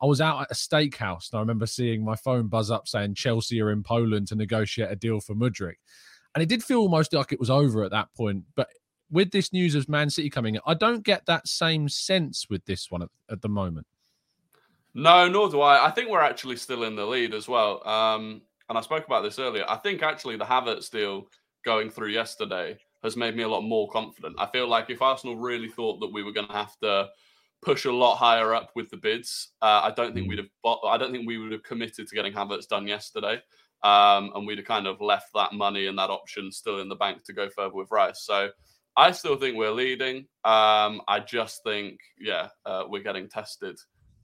I 0.00 0.06
was 0.06 0.20
out 0.20 0.42
at 0.42 0.50
a 0.52 0.54
steakhouse 0.54 1.30
and 1.30 1.38
I 1.38 1.40
remember 1.40 1.66
seeing 1.66 2.04
my 2.04 2.16
phone 2.16 2.46
buzz 2.46 2.70
up 2.70 2.86
saying 2.86 3.14
Chelsea 3.14 3.60
are 3.60 3.70
in 3.72 3.82
Poland 3.82 4.28
to 4.28 4.36
negotiate 4.36 4.90
a 4.90 4.96
deal 4.96 5.20
for 5.20 5.34
Mudryk. 5.34 5.74
And 6.34 6.42
it 6.42 6.48
did 6.48 6.62
feel 6.62 6.78
almost 6.78 7.12
like 7.12 7.32
it 7.32 7.40
was 7.40 7.50
over 7.50 7.82
at 7.82 7.90
that 7.90 8.08
point. 8.16 8.44
But 8.54 8.68
with 9.10 9.30
this 9.30 9.52
news 9.52 9.74
of 9.74 9.88
Man 9.88 10.10
City 10.10 10.30
coming 10.30 10.54
in, 10.54 10.60
I 10.66 10.74
don't 10.74 11.02
get 11.02 11.26
that 11.26 11.48
same 11.48 11.88
sense 11.88 12.46
with 12.48 12.64
this 12.64 12.90
one 12.90 13.02
at, 13.02 13.08
at 13.30 13.42
the 13.42 13.48
moment. 13.48 13.86
No, 14.94 15.28
nor 15.28 15.48
do 15.48 15.60
I. 15.60 15.86
I 15.86 15.90
think 15.90 16.10
we're 16.10 16.20
actually 16.20 16.56
still 16.56 16.84
in 16.84 16.96
the 16.96 17.06
lead 17.06 17.34
as 17.34 17.48
well. 17.48 17.86
Um, 17.86 18.42
and 18.68 18.76
I 18.76 18.80
spoke 18.80 19.06
about 19.06 19.22
this 19.22 19.38
earlier. 19.38 19.64
I 19.68 19.76
think 19.76 20.02
actually 20.02 20.36
the 20.36 20.44
Havertz 20.44 20.90
deal 20.90 21.26
going 21.64 21.90
through 21.90 22.08
yesterday 22.08 22.78
has 23.02 23.16
made 23.16 23.36
me 23.36 23.42
a 23.42 23.48
lot 23.48 23.62
more 23.62 23.88
confident. 23.90 24.36
I 24.38 24.46
feel 24.46 24.68
like 24.68 24.90
if 24.90 25.02
Arsenal 25.02 25.36
really 25.36 25.68
thought 25.68 26.00
that 26.00 26.12
we 26.12 26.22
were 26.22 26.32
going 26.32 26.46
to 26.46 26.52
have 26.52 26.76
to 26.80 27.08
push 27.62 27.84
a 27.84 27.92
lot 27.92 28.16
higher 28.16 28.54
up 28.54 28.70
with 28.74 28.90
the 28.90 28.96
bids, 28.96 29.48
uh, 29.62 29.80
I 29.84 29.92
don't 29.96 30.14
think 30.14 30.28
we'd 30.28 30.38
have. 30.38 30.48
I 30.86 30.98
don't 30.98 31.12
think 31.12 31.26
we 31.26 31.38
would 31.38 31.52
have 31.52 31.62
committed 31.62 32.08
to 32.08 32.14
getting 32.14 32.32
Havertz 32.32 32.68
done 32.68 32.86
yesterday, 32.86 33.42
um, 33.82 34.32
and 34.34 34.46
we'd 34.46 34.58
have 34.58 34.66
kind 34.66 34.86
of 34.86 35.00
left 35.00 35.30
that 35.34 35.52
money 35.52 35.86
and 35.86 35.98
that 35.98 36.10
option 36.10 36.52
still 36.52 36.80
in 36.80 36.88
the 36.88 36.96
bank 36.96 37.24
to 37.24 37.32
go 37.32 37.48
further 37.48 37.74
with 37.74 37.90
Rice. 37.90 38.22
So 38.22 38.50
I 38.96 39.12
still 39.12 39.36
think 39.36 39.56
we're 39.56 39.70
leading. 39.70 40.26
Um, 40.44 41.02
I 41.08 41.22
just 41.26 41.62
think, 41.64 41.98
yeah, 42.18 42.48
uh, 42.66 42.84
we're 42.88 43.02
getting 43.02 43.28
tested 43.28 43.78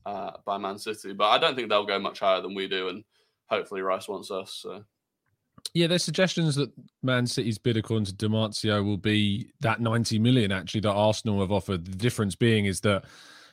uh, 0.04 0.32
by 0.44 0.58
Man 0.58 0.78
City, 0.78 1.12
but 1.12 1.28
I 1.28 1.38
don't 1.38 1.54
think 1.54 1.68
they'll 1.68 1.86
go 1.86 1.98
much 1.98 2.20
higher 2.20 2.40
than 2.40 2.54
we 2.54 2.68
do, 2.68 2.88
and 2.88 3.04
hopefully 3.46 3.82
Rice 3.82 4.08
wants 4.08 4.30
us. 4.30 4.58
So. 4.62 4.84
Yeah, 5.74 5.86
there's 5.86 6.04
suggestions 6.04 6.54
that 6.56 6.70
Man 7.02 7.26
City's 7.26 7.58
bid, 7.58 7.76
according 7.76 8.06
to 8.06 8.14
Di 8.14 8.26
Marzio, 8.26 8.84
will 8.84 8.96
be 8.96 9.50
that 9.60 9.80
90 9.80 10.18
million 10.18 10.52
actually 10.52 10.80
that 10.82 10.92
Arsenal 10.92 11.40
have 11.40 11.52
offered. 11.52 11.84
The 11.84 11.96
difference 11.96 12.34
being 12.34 12.66
is 12.66 12.80
that 12.80 13.04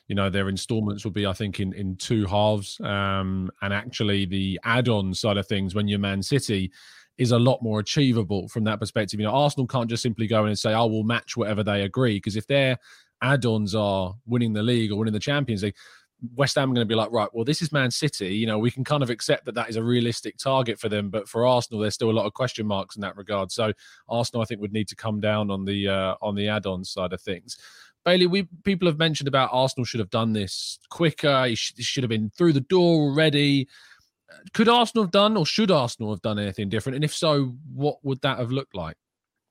you 0.08 0.16
know 0.16 0.30
their 0.30 0.50
installments 0.50 1.04
will 1.04 1.12
be, 1.12 1.26
I 1.26 1.34
think, 1.34 1.60
in 1.60 1.74
in 1.74 1.96
two 1.96 2.26
halves, 2.26 2.80
um, 2.82 3.50
and 3.62 3.74
actually 3.74 4.26
the 4.26 4.60
add-on 4.64 5.14
side 5.14 5.38
of 5.38 5.48
things 5.48 5.76
when 5.76 5.88
you're 5.88 6.00
Man 6.00 6.22
City 6.22 6.72
is 7.18 7.32
a 7.32 7.40
lot 7.40 7.62
more 7.62 7.80
achievable 7.80 8.48
from 8.48 8.64
that 8.64 8.80
perspective. 8.80 9.20
You 9.20 9.26
know, 9.26 9.34
Arsenal 9.34 9.68
can't 9.68 9.90
just 9.90 10.04
simply 10.04 10.28
go 10.28 10.44
in 10.44 10.50
and 10.50 10.60
say, 10.60 10.74
"I 10.74 10.84
will 10.84 11.04
match 11.04 11.38
whatever 11.38 11.64
they 11.64 11.84
agree," 11.84 12.16
because 12.18 12.36
if 12.36 12.48
their 12.48 12.78
add-ons 13.22 13.74
are 13.76 14.16
winning 14.26 14.54
the 14.54 14.64
league 14.64 14.92
or 14.92 14.98
winning 14.98 15.14
the 15.14 15.20
Champions 15.20 15.64
League, 15.64 15.76
West 16.36 16.56
Ham 16.56 16.72
are 16.72 16.74
going 16.74 16.86
to 16.86 16.90
be 16.90 16.96
like, 16.96 17.12
right, 17.12 17.30
well, 17.34 17.44
this 17.44 17.62
is 17.62 17.72
Man 17.72 17.92
City. 17.92 18.36
You 18.36 18.48
know, 18.48 18.58
we 18.58 18.72
can 18.72 18.84
kind 18.84 19.04
of 19.04 19.10
accept 19.10 19.46
that 19.46 19.56
that 19.56 19.70
is 19.70 19.76
a 19.76 19.84
realistic 19.84 20.38
target 20.38 20.80
for 20.80 20.88
them, 20.88 21.10
but 21.10 21.28
for 21.28 21.46
Arsenal, 21.46 21.82
there's 21.82 21.96
still 21.96 22.10
a 22.10 22.12
lot 22.12 22.26
of 22.26 22.34
question 22.34 22.66
marks 22.66 22.96
in 22.96 23.02
that 23.02 23.18
regard. 23.18 23.52
So 23.52 23.74
Arsenal, 24.08 24.42
I 24.42 24.46
think, 24.46 24.62
would 24.62 24.74
need 24.74 24.88
to 24.90 24.96
come 24.96 25.20
down 25.20 25.52
on 25.52 25.66
the 25.66 25.90
uh, 25.90 26.16
on 26.22 26.36
the 26.36 26.48
add-on 26.48 26.86
side 26.86 27.14
of 27.14 27.22
things. 27.22 27.58
Bailey, 28.06 28.28
we 28.28 28.44
people 28.64 28.88
have 28.88 28.98
mentioned 28.98 29.28
about 29.28 29.50
Arsenal 29.52 29.86
should 29.86 30.00
have 30.00 30.10
done 30.10 30.34
this 30.34 30.80
quicker. 30.90 31.46
He 31.46 31.56
sh- 31.56 31.74
should 31.80 32.04
have 32.04 32.10
been 32.10 32.30
through 32.30 32.54
the 32.54 32.62
door 32.62 33.10
already. 33.10 33.68
Could 34.54 34.70
Arsenal 34.70 35.06
have 35.06 35.12
done, 35.12 35.38
or 35.38 35.46
should 35.46 35.72
Arsenal 35.72 36.12
have 36.12 36.22
done 36.22 36.40
anything 36.40 36.70
different? 36.70 36.96
And 36.96 37.04
if 37.04 37.14
so, 37.14 37.56
what 37.74 37.98
would 38.04 38.22
that 38.22 38.40
have 38.40 38.52
looked 38.52 38.76
like? 38.76 38.98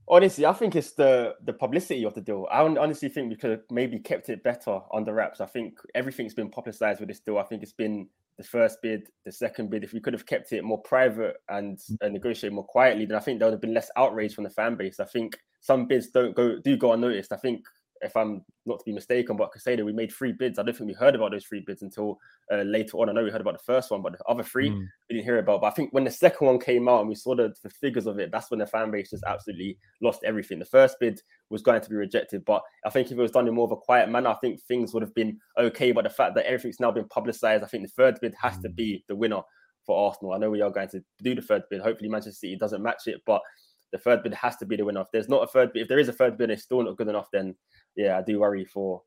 Honestly, 0.08 0.44
I 0.44 0.52
think 0.52 0.74
it's 0.76 0.92
the 0.92 1.34
the 1.44 1.52
publicity 1.52 2.04
of 2.04 2.14
the 2.14 2.20
deal. 2.20 2.46
I 2.50 2.60
honestly 2.62 3.08
think 3.08 3.30
we 3.30 3.36
could 3.36 3.50
have 3.50 3.62
maybe 3.70 3.98
kept 3.98 4.28
it 4.28 4.42
better 4.42 4.80
under 4.92 5.14
wraps. 5.14 5.40
I 5.40 5.46
think 5.46 5.78
everything's 5.94 6.34
been 6.34 6.50
publicized 6.50 7.00
with 7.00 7.08
this 7.08 7.20
deal. 7.20 7.38
I 7.38 7.44
think 7.44 7.62
it's 7.62 7.72
been 7.72 8.08
the 8.36 8.44
first 8.44 8.78
bid, 8.82 9.08
the 9.24 9.32
second 9.32 9.70
bid. 9.70 9.84
If 9.84 9.92
we 9.92 10.00
could 10.00 10.12
have 10.12 10.26
kept 10.26 10.52
it 10.52 10.64
more 10.64 10.80
private 10.82 11.36
and 11.48 11.78
uh, 12.02 12.08
negotiated 12.08 12.54
more 12.54 12.66
quietly, 12.66 13.06
then 13.06 13.16
I 13.16 13.20
think 13.20 13.38
there 13.38 13.46
would 13.46 13.54
have 13.54 13.60
been 13.60 13.74
less 13.74 13.90
outrage 13.96 14.34
from 14.34 14.44
the 14.44 14.50
fan 14.50 14.74
base. 14.74 14.98
I 14.98 15.04
think 15.04 15.38
some 15.60 15.86
bids 15.86 16.08
don't 16.08 16.34
go 16.34 16.58
do 16.58 16.76
go 16.76 16.92
unnoticed. 16.92 17.32
I 17.32 17.36
think 17.36 17.64
if 18.02 18.16
I'm 18.16 18.44
not 18.66 18.78
to 18.80 18.84
be 18.84 18.92
mistaken, 18.92 19.36
but 19.36 19.50
Caicedo, 19.52 19.84
we 19.84 19.92
made 19.92 20.12
three 20.12 20.32
bids. 20.32 20.58
I 20.58 20.62
don't 20.62 20.76
think 20.76 20.88
we 20.88 20.94
heard 20.94 21.14
about 21.14 21.30
those 21.30 21.44
three 21.44 21.60
bids 21.60 21.82
until 21.82 22.18
uh, 22.52 22.62
later 22.62 22.98
on. 22.98 23.08
I 23.08 23.12
know 23.12 23.22
we 23.22 23.30
heard 23.30 23.40
about 23.40 23.56
the 23.56 23.64
first 23.64 23.90
one, 23.90 24.02
but 24.02 24.12
the 24.12 24.24
other 24.28 24.42
three 24.42 24.70
mm. 24.70 24.78
we 25.08 25.16
didn't 25.16 25.24
hear 25.24 25.38
about. 25.38 25.60
But 25.60 25.68
I 25.68 25.70
think 25.70 25.92
when 25.92 26.04
the 26.04 26.10
second 26.10 26.46
one 26.46 26.58
came 26.58 26.88
out 26.88 27.00
and 27.00 27.08
we 27.08 27.14
saw 27.14 27.34
the, 27.34 27.54
the 27.62 27.70
figures 27.70 28.06
of 28.06 28.18
it, 28.18 28.30
that's 28.32 28.50
when 28.50 28.60
the 28.60 28.66
fan 28.66 28.90
base 28.90 29.10
just 29.10 29.24
absolutely 29.26 29.78
lost 30.00 30.24
everything. 30.24 30.58
The 30.58 30.64
first 30.64 30.96
bid 31.00 31.20
was 31.48 31.62
going 31.62 31.80
to 31.80 31.90
be 31.90 31.96
rejected, 31.96 32.44
but 32.44 32.62
I 32.84 32.90
think 32.90 33.06
if 33.06 33.18
it 33.18 33.22
was 33.22 33.30
done 33.30 33.46
in 33.46 33.54
more 33.54 33.66
of 33.66 33.72
a 33.72 33.76
quiet 33.76 34.08
manner, 34.08 34.30
I 34.30 34.34
think 34.34 34.60
things 34.62 34.92
would 34.92 35.02
have 35.02 35.14
been 35.14 35.38
okay. 35.58 35.92
But 35.92 36.04
the 36.04 36.10
fact 36.10 36.34
that 36.34 36.46
everything's 36.46 36.80
now 36.80 36.90
been 36.90 37.08
publicized, 37.08 37.62
I 37.62 37.68
think 37.68 37.84
the 37.84 37.92
third 38.02 38.18
bid 38.20 38.34
has 38.40 38.58
mm. 38.58 38.62
to 38.62 38.68
be 38.68 39.04
the 39.08 39.16
winner 39.16 39.42
for 39.86 40.08
Arsenal. 40.08 40.32
I 40.32 40.38
know 40.38 40.50
we 40.50 40.60
are 40.60 40.70
going 40.70 40.88
to 40.88 41.02
do 41.22 41.34
the 41.34 41.42
third 41.42 41.62
bid. 41.70 41.80
Hopefully, 41.80 42.08
Manchester 42.08 42.32
City 42.32 42.56
doesn't 42.56 42.82
match 42.82 43.06
it, 43.06 43.20
but 43.26 43.42
the 43.92 43.98
third 43.98 44.22
bid 44.22 44.34
has 44.34 44.56
to 44.56 44.66
be 44.66 44.76
the 44.76 44.84
winner. 44.84 45.02
If 45.02 45.08
there's 45.12 45.28
not 45.28 45.42
a 45.42 45.46
third 45.46 45.72
bid, 45.72 45.82
if 45.82 45.88
there 45.88 45.98
is 45.98 46.08
a 46.08 46.12
third 46.12 46.38
bid, 46.38 46.50
it's 46.50 46.62
still 46.62 46.82
not 46.82 46.96
good 46.96 47.08
enough. 47.08 47.28
Then 47.32 47.54
yeah, 47.96 48.18
I 48.18 48.22
do 48.22 48.40
worry 48.40 48.64
for 48.64 49.02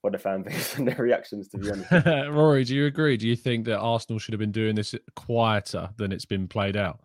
for 0.00 0.10
the 0.10 0.18
fan 0.18 0.42
base 0.46 0.76
and 0.76 0.86
their 0.86 0.96
reactions. 0.96 1.48
To 1.48 1.58
be 1.58 1.70
honest, 1.70 1.90
Rory, 2.30 2.64
do 2.64 2.74
you 2.74 2.86
agree? 2.86 3.16
Do 3.16 3.28
you 3.28 3.36
think 3.36 3.64
that 3.66 3.78
Arsenal 3.78 4.18
should 4.18 4.32
have 4.32 4.40
been 4.40 4.52
doing 4.52 4.74
this 4.74 4.94
quieter 5.14 5.90
than 5.96 6.12
it's 6.12 6.26
been 6.26 6.48
played 6.48 6.76
out? 6.76 7.00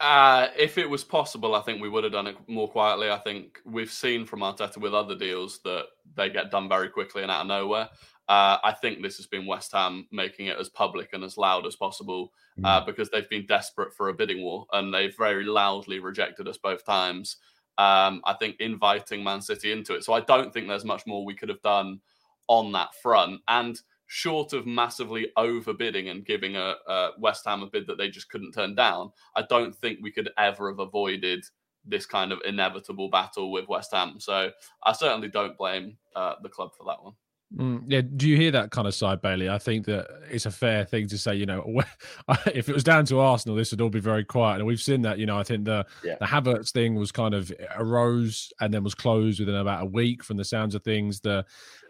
Uh, 0.00 0.48
if 0.58 0.78
it 0.78 0.90
was 0.90 1.04
possible, 1.04 1.54
I 1.54 1.60
think 1.60 1.80
we 1.80 1.88
would 1.88 2.02
have 2.02 2.12
done 2.12 2.26
it 2.26 2.36
more 2.48 2.68
quietly. 2.68 3.08
I 3.08 3.18
think 3.18 3.60
we've 3.64 3.90
seen 3.90 4.26
from 4.26 4.40
Arteta 4.40 4.78
with 4.78 4.94
other 4.94 5.14
deals 5.14 5.60
that 5.64 5.84
they 6.16 6.28
get 6.28 6.50
done 6.50 6.68
very 6.68 6.88
quickly 6.88 7.22
and 7.22 7.30
out 7.30 7.42
of 7.42 7.46
nowhere. 7.46 7.88
Uh, 8.28 8.58
I 8.64 8.72
think 8.72 9.00
this 9.00 9.16
has 9.18 9.26
been 9.26 9.46
West 9.46 9.70
Ham 9.72 10.08
making 10.10 10.46
it 10.46 10.58
as 10.58 10.68
public 10.68 11.10
and 11.12 11.22
as 11.22 11.36
loud 11.36 11.66
as 11.66 11.76
possible 11.76 12.32
uh, 12.64 12.80
mm. 12.80 12.86
because 12.86 13.10
they've 13.10 13.28
been 13.28 13.46
desperate 13.46 13.94
for 13.94 14.08
a 14.08 14.14
bidding 14.14 14.42
war 14.42 14.66
and 14.72 14.92
they've 14.92 15.16
very 15.16 15.44
loudly 15.44 16.00
rejected 16.00 16.48
us 16.48 16.58
both 16.58 16.84
times. 16.84 17.36
Um, 17.78 18.20
I 18.24 18.34
think 18.38 18.56
inviting 18.60 19.24
Man 19.24 19.40
City 19.40 19.72
into 19.72 19.94
it. 19.94 20.04
So 20.04 20.12
I 20.12 20.20
don't 20.20 20.52
think 20.52 20.68
there's 20.68 20.84
much 20.84 21.06
more 21.06 21.24
we 21.24 21.34
could 21.34 21.48
have 21.48 21.62
done 21.62 22.00
on 22.48 22.72
that 22.72 22.94
front. 23.02 23.40
And 23.48 23.80
short 24.06 24.52
of 24.52 24.66
massively 24.66 25.28
overbidding 25.38 26.10
and 26.10 26.26
giving 26.26 26.54
a, 26.54 26.74
a 26.86 27.10
West 27.18 27.46
Ham 27.46 27.62
a 27.62 27.66
bid 27.66 27.86
that 27.86 27.96
they 27.96 28.10
just 28.10 28.28
couldn't 28.28 28.52
turn 28.52 28.74
down, 28.74 29.10
I 29.34 29.42
don't 29.48 29.74
think 29.74 30.00
we 30.02 30.12
could 30.12 30.28
ever 30.36 30.70
have 30.70 30.80
avoided 30.80 31.44
this 31.84 32.04
kind 32.04 32.30
of 32.30 32.40
inevitable 32.44 33.08
battle 33.08 33.50
with 33.50 33.68
West 33.68 33.92
Ham. 33.92 34.20
So 34.20 34.50
I 34.82 34.92
certainly 34.92 35.28
don't 35.28 35.56
blame 35.56 35.96
uh, 36.14 36.34
the 36.42 36.50
club 36.50 36.72
for 36.76 36.84
that 36.84 37.02
one. 37.02 37.14
Mm, 37.56 37.84
yeah, 37.86 38.00
do 38.00 38.28
you 38.28 38.36
hear 38.36 38.50
that 38.52 38.70
kind 38.70 38.86
of 38.88 38.94
side, 38.94 39.20
Bailey? 39.20 39.48
I 39.48 39.58
think 39.58 39.84
that 39.84 40.06
it's 40.30 40.46
a 40.46 40.50
fair 40.50 40.84
thing 40.84 41.06
to 41.08 41.18
say. 41.18 41.34
You 41.34 41.44
know, 41.44 41.82
if 42.46 42.68
it 42.68 42.72
was 42.72 42.84
down 42.84 43.04
to 43.06 43.20
Arsenal, 43.20 43.56
this 43.56 43.70
would 43.70 43.80
all 43.80 43.90
be 43.90 44.00
very 44.00 44.24
quiet, 44.24 44.56
and 44.56 44.66
we've 44.66 44.80
seen 44.80 45.02
that. 45.02 45.18
You 45.18 45.26
know, 45.26 45.38
I 45.38 45.42
think 45.42 45.64
the 45.64 45.84
yeah. 46.02 46.16
the 46.18 46.26
Havertz 46.26 46.72
thing 46.72 46.94
was 46.94 47.12
kind 47.12 47.34
of 47.34 47.52
arose 47.76 48.52
and 48.60 48.72
then 48.72 48.82
was 48.82 48.94
closed 48.94 49.40
within 49.40 49.56
about 49.56 49.82
a 49.82 49.86
week. 49.86 50.24
From 50.24 50.38
the 50.38 50.44
sounds 50.44 50.74
of 50.74 50.82
things, 50.82 51.20
the 51.20 51.44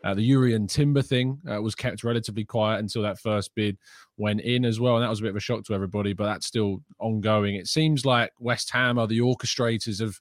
uh, 0.04 0.14
the 0.14 0.28
Jurrien 0.28 0.68
Timber 0.68 1.02
thing 1.02 1.40
uh, 1.48 1.62
was 1.62 1.76
kept 1.76 2.02
relatively 2.02 2.44
quiet 2.44 2.80
until 2.80 3.02
that 3.02 3.20
first 3.20 3.54
bid 3.54 3.78
went 4.16 4.40
in 4.40 4.64
as 4.64 4.80
well, 4.80 4.96
and 4.96 5.04
that 5.04 5.10
was 5.10 5.20
a 5.20 5.22
bit 5.22 5.30
of 5.30 5.36
a 5.36 5.40
shock 5.40 5.64
to 5.64 5.74
everybody. 5.74 6.12
But 6.12 6.24
that's 6.24 6.46
still 6.46 6.82
ongoing. 6.98 7.54
It 7.54 7.68
seems 7.68 8.04
like 8.04 8.32
West 8.40 8.70
Ham 8.70 8.98
are 8.98 9.06
the 9.06 9.20
orchestrators 9.20 10.00
of 10.00 10.20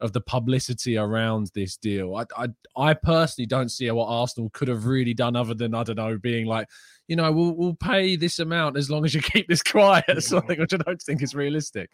of 0.00 0.12
the 0.12 0.20
publicity 0.20 0.96
around 0.96 1.50
this 1.54 1.76
deal. 1.76 2.16
I, 2.16 2.24
I, 2.36 2.48
I 2.76 2.94
personally 2.94 3.46
don't 3.46 3.70
see 3.70 3.90
what 3.90 4.06
Arsenal 4.06 4.50
could 4.50 4.68
have 4.68 4.86
really 4.86 5.14
done 5.14 5.36
other 5.36 5.54
than 5.54 5.74
I 5.74 5.82
don't 5.82 5.96
know 5.96 6.18
being 6.18 6.46
like, 6.46 6.68
you 7.10 7.16
know, 7.16 7.32
we'll 7.32 7.56
we'll 7.56 7.74
pay 7.74 8.14
this 8.14 8.38
amount 8.38 8.76
as 8.76 8.88
long 8.88 9.04
as 9.04 9.12
you 9.12 9.20
keep 9.22 9.48
this 9.48 9.64
quiet, 9.64 10.22
something 10.22 10.58
which 10.60 10.72
I 10.72 10.76
don't 10.76 11.02
think 11.02 11.22
is 11.22 11.34
realistic. 11.34 11.90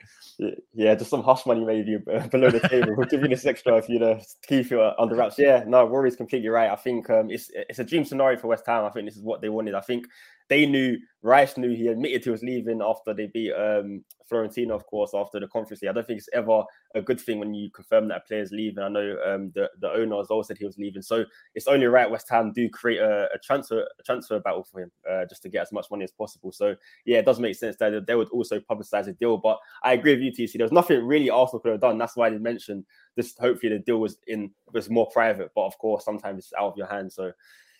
Yeah, 0.74 0.94
just 0.94 1.08
some 1.08 1.22
hush 1.22 1.46
money 1.46 1.64
maybe 1.64 1.96
below 2.30 2.50
the 2.50 2.60
table. 2.68 2.94
We'll 2.94 3.06
give 3.06 3.22
you 3.22 3.28
this 3.28 3.46
extra 3.46 3.76
if 3.78 3.88
you 3.88 3.98
know 3.98 4.20
keep 4.46 4.70
it 4.70 4.94
under 4.98 5.16
wraps. 5.16 5.38
Yeah, 5.38 5.64
no, 5.66 5.86
Rory's 5.86 6.16
completely 6.16 6.50
right. 6.50 6.70
I 6.70 6.76
think 6.76 7.08
um, 7.08 7.30
it's 7.30 7.50
it's 7.54 7.78
a 7.78 7.84
dream 7.84 8.04
scenario 8.04 8.38
for 8.38 8.48
West 8.48 8.64
Ham. 8.66 8.84
I 8.84 8.90
think 8.90 9.06
this 9.06 9.16
is 9.16 9.22
what 9.22 9.40
they 9.40 9.48
wanted. 9.48 9.74
I 9.74 9.80
think 9.80 10.06
they 10.48 10.66
knew 10.66 10.98
Rice 11.22 11.56
knew 11.56 11.74
he 11.74 11.88
admitted 11.88 12.22
he 12.22 12.30
was 12.30 12.42
leaving 12.42 12.80
after 12.80 13.12
they 13.12 13.26
beat 13.26 13.52
um, 13.52 14.04
Fiorentina, 14.30 14.70
of 14.70 14.86
course, 14.86 15.10
after 15.12 15.40
the 15.40 15.48
conference. 15.48 15.82
I 15.82 15.92
don't 15.92 16.06
think 16.06 16.18
it's 16.18 16.28
ever 16.32 16.62
a 16.94 17.02
good 17.02 17.20
thing 17.20 17.40
when 17.40 17.52
you 17.52 17.68
confirm 17.70 18.06
that 18.08 18.18
a 18.18 18.20
player's 18.20 18.52
leaving. 18.52 18.82
I 18.82 18.88
know 18.88 19.16
um, 19.26 19.50
the 19.54 19.68
the 19.80 19.90
owner 19.90 20.16
has 20.18 20.28
also 20.28 20.48
said 20.48 20.58
he 20.58 20.64
was 20.64 20.78
leaving, 20.78 21.02
so 21.02 21.24
it's 21.54 21.66
only 21.66 21.86
right 21.86 22.08
West 22.08 22.28
Ham 22.30 22.52
do 22.52 22.68
create 22.68 23.00
a, 23.00 23.28
a 23.34 23.38
transfer 23.42 23.80
a 23.80 24.02
transfer 24.04 24.38
battle 24.38 24.64
for 24.70 24.82
him 24.82 24.92
uh, 25.10 25.24
just 25.28 25.42
to 25.42 25.48
get 25.48 25.62
as 25.62 25.72
much 25.72 25.86
money 25.90 26.04
as 26.04 26.12
possible. 26.12 26.52
So 26.52 26.76
yeah, 27.04 27.18
it 27.18 27.24
does 27.24 27.40
make 27.40 27.56
sense 27.56 27.76
that 27.78 28.06
they 28.06 28.14
would 28.14 28.28
also 28.28 28.60
publicize 28.60 29.06
the 29.06 29.12
deal. 29.12 29.36
But 29.36 29.58
I 29.82 29.94
agree 29.94 30.14
with 30.14 30.22
you, 30.22 30.32
TC. 30.32 30.58
There 30.58 30.64
was 30.64 30.72
nothing 30.72 31.04
really 31.04 31.28
Arsenal 31.28 31.60
could 31.60 31.72
have 31.72 31.80
done. 31.80 31.98
That's 31.98 32.16
why 32.16 32.30
they 32.30 32.38
mentioned 32.38 32.84
this. 33.16 33.34
Hopefully, 33.38 33.72
the 33.72 33.80
deal 33.80 33.98
was 33.98 34.18
in 34.28 34.52
was 34.72 34.88
more 34.90 35.08
private, 35.10 35.50
but 35.56 35.66
of 35.66 35.76
course, 35.78 36.04
sometimes 36.04 36.38
it's 36.38 36.52
out 36.56 36.72
of 36.72 36.76
your 36.76 36.86
hands. 36.86 37.16
So 37.16 37.32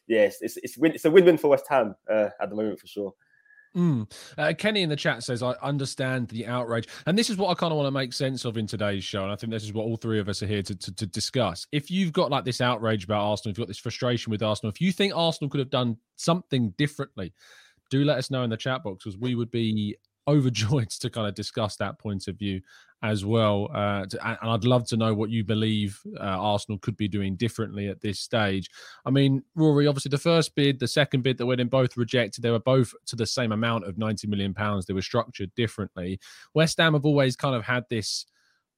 yes, 0.06 0.38
it's 0.40 0.56
it's, 0.58 0.76
it's 0.78 1.04
a 1.04 1.10
win-win 1.10 1.38
for 1.38 1.48
West 1.48 1.66
Ham 1.68 1.94
uh, 2.10 2.28
at 2.40 2.50
the 2.50 2.56
moment 2.56 2.80
for 2.80 2.86
sure. 2.86 3.14
Mm. 3.76 4.10
Uh, 4.38 4.54
Kenny 4.56 4.82
in 4.82 4.88
the 4.88 4.96
chat 4.96 5.22
says, 5.22 5.42
I 5.42 5.52
understand 5.62 6.28
the 6.28 6.46
outrage. 6.46 6.88
And 7.04 7.18
this 7.18 7.28
is 7.28 7.36
what 7.36 7.50
I 7.50 7.54
kind 7.54 7.72
of 7.72 7.76
want 7.76 7.86
to 7.86 7.90
make 7.90 8.14
sense 8.14 8.46
of 8.46 8.56
in 8.56 8.66
today's 8.66 9.04
show. 9.04 9.22
And 9.22 9.30
I 9.30 9.36
think 9.36 9.52
this 9.52 9.64
is 9.64 9.74
what 9.74 9.82
all 9.82 9.98
three 9.98 10.18
of 10.18 10.30
us 10.30 10.42
are 10.42 10.46
here 10.46 10.62
to, 10.62 10.74
to, 10.74 10.94
to, 10.94 11.06
discuss. 11.06 11.66
If 11.72 11.90
you've 11.90 12.12
got 12.12 12.30
like 12.30 12.46
this 12.46 12.62
outrage 12.62 13.04
about 13.04 13.20
Arsenal, 13.20 13.50
if 13.50 13.58
you've 13.58 13.66
got 13.66 13.68
this 13.68 13.78
frustration 13.78 14.30
with 14.30 14.42
Arsenal, 14.42 14.72
if 14.72 14.80
you 14.80 14.92
think 14.92 15.12
Arsenal 15.14 15.50
could 15.50 15.60
have 15.60 15.68
done 15.68 15.98
something 16.16 16.70
differently, 16.78 17.34
do 17.90 18.02
let 18.04 18.16
us 18.16 18.30
know 18.30 18.42
in 18.42 18.50
the 18.50 18.56
chat 18.56 18.82
box 18.82 19.04
because 19.04 19.18
we 19.18 19.34
would 19.34 19.50
be 19.50 19.96
overjoyed 20.28 20.90
to 20.90 21.10
kind 21.10 21.26
of 21.26 21.34
discuss 21.34 21.76
that 21.76 21.98
point 21.98 22.28
of 22.28 22.38
view 22.38 22.60
as 23.02 23.24
well. 23.24 23.68
Uh, 23.72 24.06
to, 24.06 24.26
and 24.26 24.50
I'd 24.50 24.64
love 24.64 24.86
to 24.88 24.96
know 24.96 25.14
what 25.14 25.30
you 25.30 25.44
believe 25.44 26.00
uh, 26.18 26.22
Arsenal 26.22 26.78
could 26.78 26.96
be 26.96 27.08
doing 27.08 27.36
differently 27.36 27.88
at 27.88 28.00
this 28.00 28.20
stage. 28.20 28.70
I 29.04 29.10
mean, 29.10 29.42
Rory, 29.54 29.86
obviously 29.86 30.08
the 30.08 30.18
first 30.18 30.54
bid, 30.54 30.80
the 30.80 30.88
second 30.88 31.22
bid 31.22 31.38
that 31.38 31.46
went 31.46 31.60
in, 31.60 31.68
both 31.68 31.96
rejected. 31.96 32.42
They 32.42 32.50
were 32.50 32.58
both 32.58 32.92
to 33.06 33.16
the 33.16 33.26
same 33.26 33.52
amount 33.52 33.86
of 33.86 33.98
90 33.98 34.26
million 34.28 34.54
pounds. 34.54 34.86
They 34.86 34.94
were 34.94 35.02
structured 35.02 35.54
differently. 35.54 36.18
West 36.54 36.78
Ham 36.78 36.94
have 36.94 37.04
always 37.04 37.36
kind 37.36 37.54
of 37.54 37.64
had 37.64 37.84
this 37.90 38.26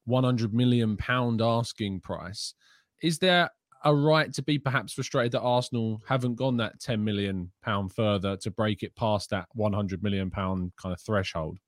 100 0.06 0.52
million 0.52 0.96
pound 0.96 1.40
asking 1.40 2.00
price. 2.00 2.54
Is 3.02 3.18
there 3.18 3.50
a 3.84 3.94
right 3.94 4.32
to 4.34 4.42
be 4.42 4.58
perhaps 4.58 4.92
frustrated 4.92 5.32
that 5.32 5.40
Arsenal 5.40 6.02
haven't 6.06 6.34
gone 6.34 6.56
that 6.56 6.80
10 6.80 7.02
million 7.02 7.50
pound 7.62 7.92
further 7.92 8.36
to 8.38 8.50
break 8.50 8.82
it 8.82 8.94
past 8.96 9.30
that 9.30 9.46
100 9.54 10.02
million 10.02 10.30
pound 10.30 10.72
kind 10.76 10.92
of 10.92 11.00
threshold? 11.00 11.58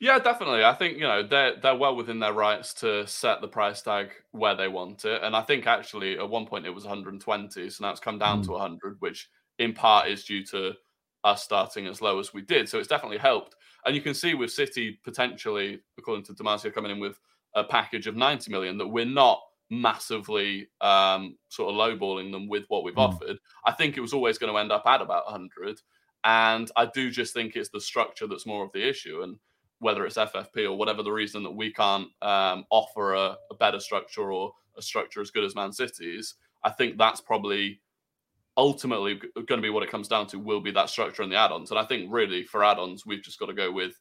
Yeah, 0.00 0.20
definitely. 0.20 0.64
I 0.64 0.74
think 0.74 0.96
you 0.96 1.02
know 1.02 1.24
they're 1.24 1.56
they're 1.60 1.74
well 1.74 1.96
within 1.96 2.20
their 2.20 2.32
rights 2.32 2.72
to 2.74 3.06
set 3.06 3.40
the 3.40 3.48
price 3.48 3.82
tag 3.82 4.10
where 4.30 4.54
they 4.54 4.68
want 4.68 5.04
it, 5.04 5.22
and 5.24 5.34
I 5.34 5.42
think 5.42 5.66
actually 5.66 6.18
at 6.18 6.28
one 6.28 6.46
point 6.46 6.66
it 6.66 6.74
was 6.74 6.84
120, 6.84 7.70
so 7.70 7.84
now 7.84 7.90
it's 7.90 7.98
come 7.98 8.18
down 8.18 8.42
mm. 8.42 8.46
to 8.46 8.52
100, 8.52 8.96
which 9.00 9.28
in 9.58 9.72
part 9.72 10.08
is 10.08 10.22
due 10.24 10.44
to 10.46 10.74
us 11.24 11.42
starting 11.42 11.88
as 11.88 12.00
low 12.00 12.20
as 12.20 12.32
we 12.32 12.42
did. 12.42 12.68
So 12.68 12.78
it's 12.78 12.86
definitely 12.86 13.18
helped, 13.18 13.56
and 13.84 13.96
you 13.96 14.00
can 14.00 14.14
see 14.14 14.34
with 14.34 14.52
City 14.52 15.00
potentially, 15.02 15.80
according 15.98 16.24
to 16.26 16.32
Di 16.32 16.44
Marzio, 16.44 16.72
coming 16.72 16.92
in 16.92 17.00
with 17.00 17.18
a 17.56 17.64
package 17.64 18.06
of 18.06 18.14
90 18.14 18.52
million 18.52 18.78
that 18.78 18.86
we're 18.86 19.04
not 19.04 19.40
massively 19.70 20.68
um, 20.80 21.36
sort 21.48 21.70
of 21.70 21.76
lowballing 21.76 22.32
them 22.32 22.48
with 22.48 22.64
what 22.68 22.84
we've 22.84 22.94
mm. 22.94 23.08
offered. 23.08 23.38
I 23.64 23.72
think 23.72 23.96
it 23.96 24.00
was 24.00 24.12
always 24.12 24.38
going 24.38 24.52
to 24.52 24.58
end 24.58 24.72
up 24.72 24.86
at 24.86 25.02
about 25.02 25.26
100. 25.26 25.80
And 26.24 26.70
I 26.76 26.86
do 26.86 27.10
just 27.10 27.34
think 27.34 27.54
it's 27.54 27.70
the 27.70 27.80
structure 27.80 28.26
that's 28.26 28.46
more 28.46 28.64
of 28.64 28.72
the 28.72 28.86
issue. 28.86 29.22
And 29.22 29.36
whether 29.80 30.04
it's 30.04 30.16
FFP 30.16 30.64
or 30.64 30.76
whatever 30.76 31.02
the 31.02 31.12
reason 31.12 31.42
that 31.44 31.50
we 31.50 31.72
can't 31.72 32.08
um, 32.22 32.64
offer 32.70 33.14
a, 33.14 33.36
a, 33.50 33.54
better 33.58 33.78
structure 33.78 34.32
or 34.32 34.52
a 34.76 34.82
structure 34.82 35.20
as 35.20 35.30
good 35.30 35.44
as 35.44 35.54
Man 35.54 35.72
City's, 35.72 36.34
I 36.64 36.70
think 36.70 36.98
that's 36.98 37.20
probably 37.20 37.80
ultimately 38.56 39.20
going 39.34 39.58
to 39.58 39.62
be 39.62 39.70
what 39.70 39.84
it 39.84 39.90
comes 39.90 40.08
down 40.08 40.26
to 40.26 40.38
will 40.38 40.60
be 40.60 40.72
that 40.72 40.90
structure 40.90 41.22
and 41.22 41.30
the 41.30 41.36
add-ons. 41.36 41.70
And 41.70 41.78
I 41.78 41.84
think 41.84 42.12
really 42.12 42.42
for 42.42 42.64
add-ons, 42.64 43.06
we've 43.06 43.22
just 43.22 43.38
got 43.38 43.46
to 43.46 43.54
go 43.54 43.70
with 43.70 44.00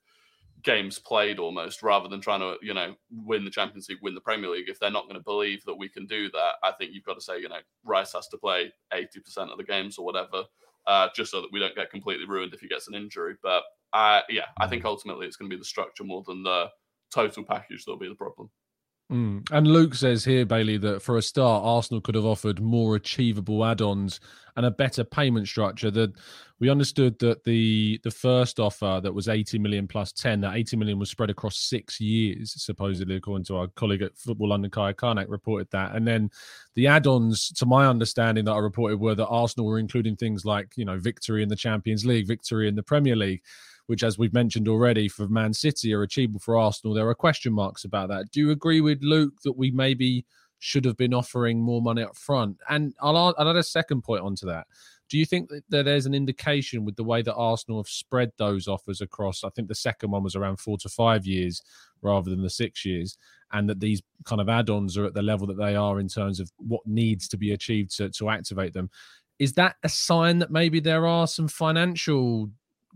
games 0.63 0.99
played 0.99 1.39
almost 1.39 1.83
rather 1.83 2.09
than 2.09 2.19
trying 2.19 2.39
to 2.39 2.55
you 2.61 2.73
know 2.73 2.95
win 3.11 3.45
the 3.45 3.51
champions 3.51 3.87
league 3.89 3.99
win 4.01 4.15
the 4.15 4.21
premier 4.21 4.49
league. 4.49 4.69
If 4.69 4.79
they're 4.79 4.91
not 4.91 5.03
going 5.03 5.19
to 5.19 5.23
believe 5.23 5.63
that 5.65 5.75
we 5.75 5.87
can 5.87 6.05
do 6.05 6.29
that 6.31 6.53
i 6.63 6.71
think 6.71 6.93
you've 6.93 7.05
got 7.05 7.13
to 7.13 7.21
say 7.21 7.39
you 7.39 7.49
know 7.49 7.59
rice 7.85 8.13
has 8.13 8.27
to 8.29 8.37
play 8.37 8.71
80% 8.93 9.51
of 9.51 9.57
the 9.57 9.63
games 9.63 9.97
or 9.97 10.05
whatever 10.05 10.43
uh, 10.87 11.09
just 11.15 11.31
so 11.31 11.41
that 11.41 11.51
we 11.51 11.59
don't 11.59 11.75
get 11.75 11.91
completely 11.91 12.25
ruined 12.25 12.53
if 12.53 12.61
he 12.61 12.67
gets 12.69 12.87
an 12.87 12.95
injury. 12.95 13.35
But 13.43 13.63
uh, 13.93 14.21
yeah 14.29 14.45
i 14.59 14.67
think 14.67 14.85
ultimately 14.85 15.25
it's 15.27 15.35
going 15.35 15.49
to 15.49 15.55
be 15.55 15.59
the 15.59 15.65
structure 15.65 16.03
more 16.03 16.23
than 16.27 16.43
the 16.43 16.67
total 17.13 17.43
package 17.43 17.85
that'll 17.85 17.99
be 17.99 18.09
the 18.09 18.15
problem 18.15 18.49
Mm. 19.11 19.49
And 19.51 19.67
Luke 19.67 19.95
says 19.95 20.25
here, 20.25 20.45
Bailey, 20.45 20.77
that 20.79 21.01
for 21.01 21.17
a 21.17 21.21
start, 21.21 21.63
Arsenal 21.63 22.01
could 22.01 22.15
have 22.15 22.25
offered 22.25 22.59
more 22.59 22.95
achievable 22.95 23.63
add-ons 23.63 24.19
and 24.57 24.65
a 24.65 24.71
better 24.71 25.05
payment 25.05 25.47
structure. 25.47 25.89
That 25.89 26.11
we 26.59 26.69
understood 26.69 27.17
that 27.19 27.45
the 27.45 28.01
the 28.03 28.11
first 28.11 28.59
offer 28.59 28.99
that 29.01 29.13
was 29.13 29.29
80 29.29 29.59
million 29.59 29.87
plus 29.87 30.11
10, 30.11 30.41
that 30.41 30.55
80 30.55 30.75
million 30.75 30.99
was 30.99 31.09
spread 31.09 31.29
across 31.29 31.57
six 31.57 32.01
years, 32.01 32.61
supposedly, 32.61 33.15
according 33.15 33.45
to 33.45 33.55
our 33.55 33.67
colleague 33.67 34.01
at 34.01 34.17
Football 34.17 34.49
London, 34.49 34.71
Kaya 34.71 34.93
Kaynak, 34.93 35.29
reported 35.29 35.69
that. 35.71 35.95
And 35.95 36.05
then 36.05 36.29
the 36.75 36.87
add-ons, 36.87 37.49
to 37.53 37.65
my 37.65 37.87
understanding, 37.87 38.43
that 38.45 38.53
I 38.53 38.59
reported 38.59 38.99
were 38.99 39.15
that 39.15 39.27
Arsenal 39.27 39.67
were 39.67 39.79
including 39.79 40.17
things 40.17 40.43
like 40.43 40.73
you 40.75 40.83
know 40.83 40.99
victory 40.99 41.43
in 41.43 41.49
the 41.49 41.55
Champions 41.55 42.05
League, 42.05 42.27
victory 42.27 42.67
in 42.67 42.75
the 42.75 42.83
Premier 42.83 43.15
League 43.15 43.41
which, 43.87 44.03
as 44.03 44.17
we've 44.17 44.33
mentioned 44.33 44.67
already, 44.67 45.07
for 45.07 45.27
Man 45.27 45.53
City 45.53 45.93
are 45.93 46.03
achievable 46.03 46.39
for 46.39 46.57
Arsenal. 46.57 46.93
There 46.93 47.09
are 47.09 47.15
question 47.15 47.53
marks 47.53 47.83
about 47.83 48.09
that. 48.09 48.31
Do 48.31 48.39
you 48.39 48.51
agree 48.51 48.81
with 48.81 49.01
Luke 49.01 49.41
that 49.43 49.57
we 49.57 49.71
maybe 49.71 50.25
should 50.59 50.85
have 50.85 50.97
been 50.97 51.13
offering 51.13 51.61
more 51.61 51.81
money 51.81 52.03
up 52.03 52.15
front. 52.15 52.57
And 52.69 52.93
I'll, 53.01 53.15
I'll 53.15 53.49
add 53.49 53.55
a 53.55 53.63
second 53.63 54.03
point 54.03 54.23
onto 54.23 54.45
that. 54.47 54.67
Do 55.09 55.17
you 55.17 55.25
think 55.25 55.49
that 55.69 55.85
there's 55.85 56.05
an 56.05 56.13
indication 56.13 56.83
with 56.83 56.97
the 56.97 57.03
way 57.03 57.21
that 57.21 57.35
Arsenal 57.35 57.79
have 57.79 57.87
spread 57.87 58.31
those 58.37 58.67
offers 58.67 58.99
across? 58.99 59.43
I 59.43 59.49
think 59.49 59.69
the 59.69 59.75
second 59.75 60.11
one 60.11 60.23
was 60.23 60.35
around 60.35 60.59
four 60.59 60.77
to 60.79 60.89
five 60.89 61.25
years 61.25 61.61
rather 62.01 62.29
than 62.29 62.41
the 62.41 62.49
six 62.49 62.83
years, 62.83 63.17
and 63.53 63.69
that 63.69 63.79
these 63.79 64.01
kind 64.25 64.41
of 64.41 64.49
add 64.49 64.69
ons 64.69 64.97
are 64.97 65.05
at 65.05 65.13
the 65.13 65.21
level 65.21 65.47
that 65.47 65.57
they 65.57 65.75
are 65.75 65.99
in 65.99 66.09
terms 66.09 66.39
of 66.41 66.51
what 66.57 66.85
needs 66.85 67.27
to 67.29 67.37
be 67.37 67.53
achieved 67.53 67.95
to, 67.97 68.09
to 68.09 68.29
activate 68.29 68.73
them. 68.73 68.89
Is 69.39 69.53
that 69.53 69.75
a 69.83 69.89
sign 69.89 70.39
that 70.39 70.51
maybe 70.51 70.79
there 70.81 71.07
are 71.07 71.27
some 71.27 71.47
financial 71.47 72.49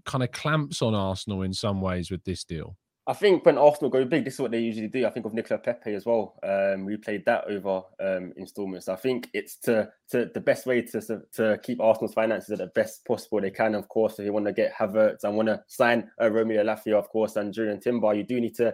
kind 0.05 0.23
of 0.23 0.31
clamps 0.31 0.81
on 0.81 0.95
Arsenal 0.95 1.43
in 1.43 1.53
some 1.53 1.81
ways 1.81 2.11
with 2.11 2.23
this 2.23 2.43
deal? 2.43 2.77
I 3.07 3.13
think 3.13 3.45
when 3.45 3.57
Arsenal 3.57 3.89
go 3.89 4.05
big, 4.05 4.25
this 4.25 4.35
is 4.35 4.39
what 4.39 4.51
they 4.51 4.59
usually 4.59 4.87
do. 4.87 5.07
I 5.07 5.09
think 5.09 5.25
of 5.25 5.33
Nicola 5.33 5.59
Pepe 5.59 5.95
as 5.95 6.05
well. 6.05 6.35
Um, 6.43 6.85
we 6.85 6.97
played 6.97 7.25
that 7.25 7.45
over 7.45 7.81
um, 7.99 8.31
installments. 8.37 8.87
I 8.87 8.95
think 8.95 9.27
it's 9.33 9.57
to, 9.61 9.89
to 10.11 10.29
the 10.31 10.39
best 10.39 10.67
way 10.67 10.83
to, 10.83 11.21
to 11.33 11.59
keep 11.63 11.81
Arsenal's 11.81 12.13
finances 12.13 12.51
at 12.51 12.59
the 12.59 12.67
best 12.67 13.03
possible 13.05 13.41
they 13.41 13.49
can. 13.49 13.73
Of 13.73 13.89
course, 13.89 14.19
if 14.19 14.25
you 14.25 14.33
want 14.33 14.45
to 14.45 14.53
get 14.53 14.73
Havertz 14.73 15.23
and 15.23 15.35
want 15.35 15.47
to 15.49 15.63
sign 15.67 16.11
uh, 16.21 16.29
Romeo 16.29 16.63
Lavia, 16.63 16.93
of 16.93 17.09
course, 17.09 17.37
and 17.37 17.51
Jurrien 17.51 17.81
Timber, 17.81 18.13
you 18.13 18.23
do 18.23 18.39
need 18.39 18.55
to 18.55 18.73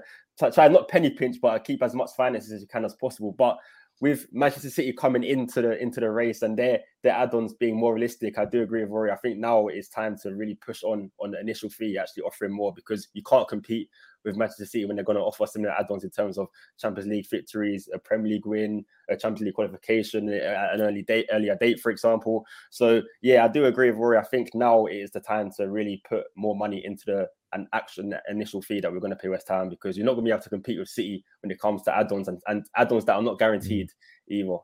try 0.53 0.67
not 0.67 0.89
penny 0.89 1.09
pinch, 1.09 1.37
but 1.41 1.63
keep 1.63 1.81
as 1.81 1.95
much 1.95 2.11
finances 2.17 2.51
as 2.51 2.61
you 2.61 2.67
can 2.67 2.83
as 2.83 2.95
possible. 2.95 3.31
But 3.31 3.57
with 3.99 4.27
Manchester 4.31 4.69
City 4.69 4.93
coming 4.93 5.23
into 5.23 5.61
the 5.61 5.81
into 5.81 5.99
the 5.99 6.09
race 6.09 6.43
and 6.43 6.57
their 6.57 6.81
their 7.03 7.13
add-ons 7.13 7.53
being 7.53 7.75
more 7.75 7.93
realistic, 7.93 8.37
I 8.37 8.45
do 8.45 8.61
agree 8.61 8.81
with 8.81 8.91
Rory. 8.91 9.11
I 9.11 9.15
think 9.15 9.39
now 9.39 9.67
it's 9.67 9.89
time 9.89 10.15
to 10.23 10.35
really 10.35 10.55
push 10.55 10.83
on 10.83 11.11
on 11.19 11.31
the 11.31 11.39
initial 11.39 11.69
fee, 11.69 11.97
actually 11.97 12.23
offering 12.23 12.51
more 12.53 12.73
because 12.73 13.07
you 13.13 13.23
can't 13.23 13.47
compete 13.47 13.89
with 14.23 14.35
Manchester 14.35 14.65
City 14.65 14.85
when 14.85 14.97
they're 14.97 15.05
going 15.05 15.17
to 15.17 15.23
offer 15.23 15.47
similar 15.47 15.71
add-ons 15.71 16.03
in 16.03 16.09
terms 16.09 16.37
of 16.37 16.47
Champions 16.79 17.09
League 17.09 17.29
victories, 17.29 17.89
a 17.93 17.97
Premier 17.97 18.33
League 18.33 18.45
win, 18.45 18.85
a 19.09 19.15
Champions 19.15 19.45
League 19.45 19.55
qualification, 19.55 20.29
an 20.29 20.81
early 20.81 21.01
date, 21.01 21.27
earlier 21.31 21.55
date, 21.55 21.79
for 21.79 21.91
example. 21.91 22.45
So 22.69 23.01
yeah, 23.21 23.45
I 23.45 23.47
do 23.47 23.65
agree 23.65 23.89
with 23.89 23.99
Rory. 23.99 24.17
I 24.17 24.23
think 24.23 24.53
now 24.53 24.85
is 24.85 25.11
the 25.11 25.21
time 25.21 25.51
to 25.57 25.69
really 25.69 26.03
put 26.07 26.25
more 26.35 26.55
money 26.55 26.85
into 26.85 27.05
the 27.05 27.29
an 27.53 27.67
action 27.73 28.13
initial 28.29 28.61
fee 28.61 28.79
that 28.81 28.91
we're 28.91 28.99
going 28.99 29.11
to 29.11 29.17
pay 29.17 29.29
West 29.29 29.47
Ham 29.49 29.69
because 29.69 29.97
you're 29.97 30.05
not 30.05 30.13
going 30.13 30.25
to 30.25 30.29
be 30.29 30.33
able 30.33 30.43
to 30.43 30.49
compete 30.49 30.79
with 30.79 30.89
City 30.89 31.23
when 31.41 31.51
it 31.51 31.59
comes 31.59 31.81
to 31.83 31.95
add-ons 31.95 32.27
and, 32.27 32.39
and 32.47 32.65
add-ons 32.75 33.05
that 33.05 33.15
are 33.15 33.21
not 33.21 33.39
guaranteed 33.39 33.89
mm. 34.31 34.35
either. 34.35 34.57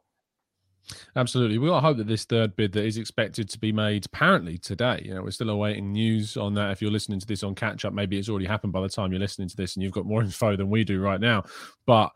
Absolutely. 1.16 1.58
We 1.58 1.70
all 1.70 1.80
hope 1.80 1.98
that 1.98 2.08
this 2.08 2.26
third 2.26 2.56
bid 2.56 2.74
that 2.74 2.86
is 2.86 2.98
expected 2.98 3.50
to 3.50 3.60
be 3.60 3.72
made 3.72 4.06
apparently 4.06 4.58
today. 4.58 5.02
You 5.06 5.14
know, 5.14 5.24
we're 5.24 5.32
still 5.32 5.50
awaiting 5.50 5.92
news 5.92 6.36
on 6.36 6.54
that. 6.56 6.72
If 6.72 6.82
you're 6.82 6.92
listening 6.92 7.20
to 7.20 7.26
this 7.26 7.44
on 7.44 7.56
catch 7.56 7.86
up, 7.86 7.94
maybe 7.94 8.18
it's 8.18 8.30
already 8.30 8.46
happened 8.46 8.74
by 8.74 8.82
the 8.82 8.90
time 8.90 9.12
you're 9.12 9.20
listening 9.20 9.48
to 9.48 9.56
this 9.56 9.76
and 9.76 9.84
you've 9.84 9.94
got 9.94 10.06
more 10.06 10.22
info 10.24 10.56
than 10.56 10.70
we 10.70 10.84
do 10.84 11.00
right 11.00 11.22
now. 11.22 11.44
But 11.86 12.12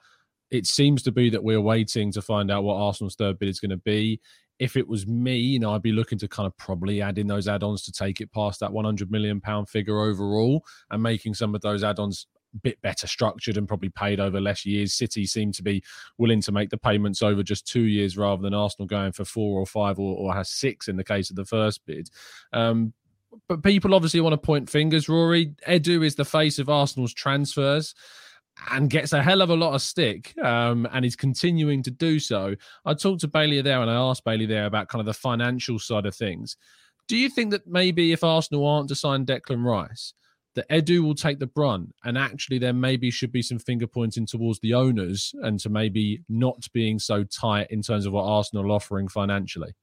it 0.52 0.66
seems 0.66 1.04
to 1.04 1.12
be 1.12 1.30
that 1.30 1.44
we're 1.44 1.62
waiting 1.62 2.12
to 2.14 2.22
find 2.22 2.52
out 2.52 2.64
what 2.64 2.76
Arsenal's 2.76 3.16
third 3.16 3.40
bid 3.40 3.50
is 3.50 3.60
going 3.60 3.72
to 3.72 3.78
be 3.78 4.20
if 4.60 4.76
it 4.76 4.88
was 4.88 5.06
me, 5.06 5.38
you 5.38 5.60
know, 5.60 5.74
I'd 5.74 5.82
be 5.82 5.92
looking 5.92 6.18
to 6.20 6.28
kind 6.28 6.48
of 6.48 6.58
probably 6.58 7.02
add 7.02 7.18
in 7.18 7.28
those 7.28 7.48
add-ons 7.48 7.84
to 7.84 7.92
take 7.92 8.22
it 8.22 8.32
past 8.32 8.60
that 8.60 8.72
100 8.72 9.12
million 9.12 9.40
pound 9.40 9.70
figure 9.70 10.02
overall, 10.02 10.66
and 10.90 11.02
making 11.02 11.36
some 11.36 11.54
of 11.54 11.62
those 11.62 11.84
add-ons 11.84 12.28
a 12.56 12.58
bit 12.60 12.82
better 12.82 13.08
structured 13.08 13.58
and 13.58 13.68
probably 13.68 13.90
paid 13.90 14.20
over 14.20 14.42
less 14.42 14.66
years. 14.66 14.94
City 14.94 15.26
seem 15.26 15.52
to 15.52 15.64
be 15.64 15.84
willing 16.18 16.42
to 16.42 16.52
make 16.52 16.70
the 16.70 16.78
payments 16.78 17.22
over 17.22 17.44
just 17.44 17.68
two 17.68 17.84
years 17.84 18.18
rather 18.18 18.42
than 18.42 18.54
Arsenal 18.54 18.88
going 18.88 19.12
for 19.12 19.26
four 19.26 19.60
or 19.60 19.66
five 19.66 20.00
or, 20.00 20.18
or 20.18 20.34
has 20.34 20.50
six 20.50 20.88
in 20.88 20.96
the 20.96 21.04
case 21.04 21.30
of 21.30 21.36
the 21.36 21.46
first 21.46 21.86
bid. 21.86 22.10
Um, 22.54 22.94
but 23.48 23.62
people 23.62 23.94
obviously 23.94 24.22
want 24.22 24.34
to 24.34 24.38
point 24.38 24.70
fingers. 24.70 25.10
Rory 25.10 25.54
Edu 25.68 26.04
is 26.04 26.16
the 26.16 26.26
face 26.26 26.60
of 26.60 26.70
Arsenal's 26.70 27.14
transfers 27.14 27.94
and 28.72 28.90
gets 28.90 29.14
a 29.14 29.24
hell 29.24 29.42
of 29.42 29.50
a 29.50 29.56
lot 29.56 29.74
of 29.74 29.82
stick 29.82 30.34
um, 30.44 30.88
and 30.92 31.06
he's 31.06 31.16
continuing 31.16 31.84
to 31.84 31.92
do 31.92 32.20
so. 32.20 32.56
I 32.86 32.94
talked 32.94 33.22
to 33.22 33.28
Bailey 33.28 33.62
there 33.62 33.82
and 33.82 33.90
I 33.90 33.96
asked 33.96 34.24
Bailey 34.24 34.46
there 34.46 34.66
about 34.66 34.90
kind 34.90 35.00
of 35.00 35.06
the 35.06 35.14
financial 35.14 35.80
side 35.80 36.06
of 36.06 36.16
things. 36.16 36.58
Do 37.08 37.16
you 37.16 37.30
think 37.30 37.52
that 37.52 37.68
maybe 37.68 38.12
if 38.12 38.24
Arsenal 38.24 38.68
aren't 38.68 38.90
to 38.90 38.96
sign 38.96 39.26
Declan 39.26 39.64
Rice, 39.64 40.14
that 40.56 40.68
Edu 40.70 41.02
will 41.04 41.16
take 41.16 41.40
the 41.40 41.48
brunt 41.48 41.94
and 42.04 42.18
actually 42.18 42.58
there 42.58 42.74
maybe 42.74 43.12
should 43.12 43.32
be 43.32 43.44
some 43.44 43.60
finger 43.60 43.86
pointing 43.86 44.26
towards 44.26 44.60
the 44.60 44.74
owners 44.74 45.34
and 45.44 45.60
to 45.60 45.70
maybe 45.70 46.24
not 46.30 46.68
being 46.74 46.98
so 46.98 47.24
tight 47.24 47.68
in 47.70 47.82
terms 47.82 48.06
of 48.06 48.14
what 48.14 48.24
Arsenal 48.24 48.66
are 48.66 48.76
offering 48.76 49.08
financially? 49.08 49.74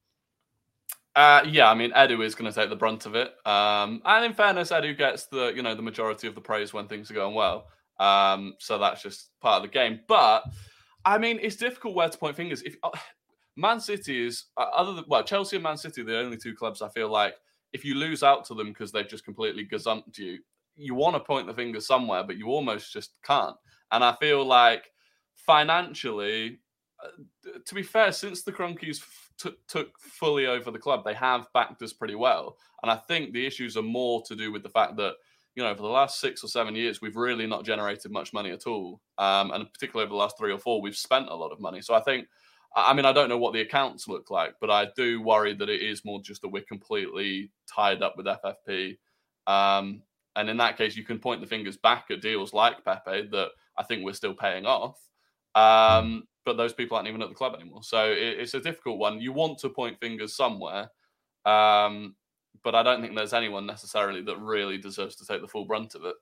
Uh, 1.15 1.41
yeah, 1.47 1.69
I 1.69 1.75
mean 1.75 1.91
Edu 1.91 2.23
is 2.25 2.35
going 2.35 2.51
to 2.51 2.59
take 2.59 2.69
the 2.69 2.75
brunt 2.75 3.05
of 3.05 3.15
it, 3.15 3.33
um, 3.45 4.01
and 4.03 4.25
in 4.25 4.33
fairness, 4.33 4.71
Edu 4.71 4.97
gets 4.97 5.27
the 5.27 5.53
you 5.55 5.63
know 5.63 5.73
the 5.73 5.81
majority 5.81 6.27
of 6.27 6.35
the 6.35 6.41
praise 6.41 6.73
when 6.73 6.87
things 6.87 7.09
are 7.09 7.13
going 7.13 7.33
well. 7.33 7.67
Um, 7.99 8.55
so 8.59 8.77
that's 8.77 9.01
just 9.01 9.29
part 9.39 9.63
of 9.63 9.69
the 9.69 9.73
game. 9.73 10.01
But 10.07 10.43
I 11.05 11.17
mean, 11.17 11.39
it's 11.41 11.55
difficult 11.55 11.95
where 11.95 12.09
to 12.09 12.17
point 12.17 12.35
fingers. 12.35 12.61
If 12.63 12.75
uh, 12.83 12.89
Man 13.55 13.79
City 13.79 14.25
is 14.25 14.45
uh, 14.57 14.67
other 14.73 14.93
than 14.93 15.05
well, 15.07 15.23
Chelsea 15.23 15.57
and 15.57 15.63
Man 15.63 15.77
City 15.77 16.01
are 16.01 16.05
the 16.05 16.19
only 16.19 16.37
two 16.37 16.55
clubs 16.55 16.81
I 16.81 16.89
feel 16.89 17.09
like 17.09 17.35
if 17.73 17.83
you 17.83 17.95
lose 17.95 18.23
out 18.23 18.45
to 18.45 18.53
them 18.53 18.69
because 18.69 18.91
they've 18.91 19.07
just 19.07 19.25
completely 19.25 19.65
gazumped 19.65 20.17
you, 20.17 20.39
you 20.77 20.95
want 20.95 21.15
to 21.15 21.19
point 21.19 21.47
the 21.47 21.53
finger 21.53 21.79
somewhere, 21.81 22.23
but 22.23 22.37
you 22.37 22.47
almost 22.47 22.91
just 22.91 23.19
can't. 23.23 23.55
And 23.91 24.03
I 24.03 24.13
feel 24.13 24.45
like 24.45 24.91
financially, 25.35 26.59
uh, 27.03 27.09
to 27.65 27.75
be 27.75 27.83
fair, 27.83 28.11
since 28.11 28.43
the 28.43 28.51
Kroenkes 28.51 29.01
t- 29.37 29.57
took 29.67 29.99
fully 29.99 30.47
over 30.47 30.71
the 30.71 30.79
club, 30.79 31.03
they 31.03 31.13
have 31.13 31.47
backed 31.53 31.81
us 31.81 31.93
pretty 31.93 32.15
well. 32.15 32.57
And 32.81 32.91
I 32.91 32.95
think 32.95 33.33
the 33.33 33.45
issues 33.45 33.77
are 33.77 33.81
more 33.81 34.23
to 34.23 34.35
do 34.35 34.51
with 34.51 34.63
the 34.63 34.69
fact 34.69 34.95
that 34.97 35.15
you 35.55 35.63
know, 35.63 35.73
for 35.73 35.83
the 35.83 35.87
last 35.87 36.19
six 36.19 36.43
or 36.43 36.47
seven 36.47 36.75
years, 36.75 37.01
we've 37.01 37.15
really 37.15 37.47
not 37.47 37.63
generated 37.63 38.11
much 38.11 38.33
money 38.33 38.51
at 38.51 38.67
all. 38.67 38.99
Um, 39.17 39.51
and 39.51 39.71
particularly 39.71 40.05
over 40.05 40.13
the 40.13 40.19
last 40.19 40.37
three 40.37 40.51
or 40.51 40.59
four, 40.59 40.81
we've 40.81 40.97
spent 40.97 41.29
a 41.29 41.35
lot 41.35 41.51
of 41.51 41.61
money. 41.61 41.81
So 41.81 41.93
I 41.93 42.01
think, 42.01 42.27
I 42.75 42.93
mean, 42.93 43.05
I 43.05 43.13
don't 43.13 43.29
know 43.29 43.37
what 43.37 43.53
the 43.53 43.61
accounts 43.61 44.07
look 44.07 44.29
like, 44.29 44.55
but 44.59 44.69
I 44.69 44.89
do 44.97 45.21
worry 45.21 45.53
that 45.53 45.69
it 45.69 45.81
is 45.81 46.03
more 46.03 46.21
just 46.21 46.41
that 46.41 46.49
we're 46.49 46.63
completely 46.63 47.51
tied 47.73 48.03
up 48.03 48.15
with 48.17 48.25
FFP. 48.25 48.97
Um, 49.47 50.01
and 50.35 50.49
in 50.49 50.57
that 50.57 50.77
case, 50.77 50.97
you 50.97 51.05
can 51.05 51.19
point 51.19 51.39
the 51.39 51.47
fingers 51.47 51.77
back 51.77 52.07
at 52.11 52.21
deals 52.21 52.53
like 52.53 52.83
Pepe 52.83 53.29
that 53.31 53.49
I 53.77 53.83
think 53.83 54.03
we're 54.03 54.13
still 54.13 54.33
paying 54.33 54.65
off. 54.65 54.99
Um, 55.55 56.27
but 56.43 56.57
those 56.57 56.73
people 56.73 56.97
aren't 56.97 57.07
even 57.07 57.21
at 57.21 57.29
the 57.29 57.35
club 57.35 57.55
anymore. 57.55 57.81
So 57.83 58.11
it, 58.11 58.39
it's 58.39 58.53
a 58.55 58.59
difficult 58.59 58.97
one. 58.97 59.21
You 59.21 59.31
want 59.31 59.59
to 59.59 59.69
point 59.69 60.01
fingers 60.01 60.35
somewhere. 60.35 60.89
Um, 61.45 62.15
but 62.63 62.75
I 62.75 62.83
don't 62.83 63.01
think 63.01 63.15
there's 63.15 63.33
anyone 63.33 63.65
necessarily 63.65 64.21
that 64.23 64.37
really 64.37 64.77
deserves 64.77 65.15
to 65.17 65.25
take 65.25 65.41
the 65.41 65.47
full 65.47 65.65
brunt 65.65 65.95
of 65.95 66.05
it. 66.05 66.15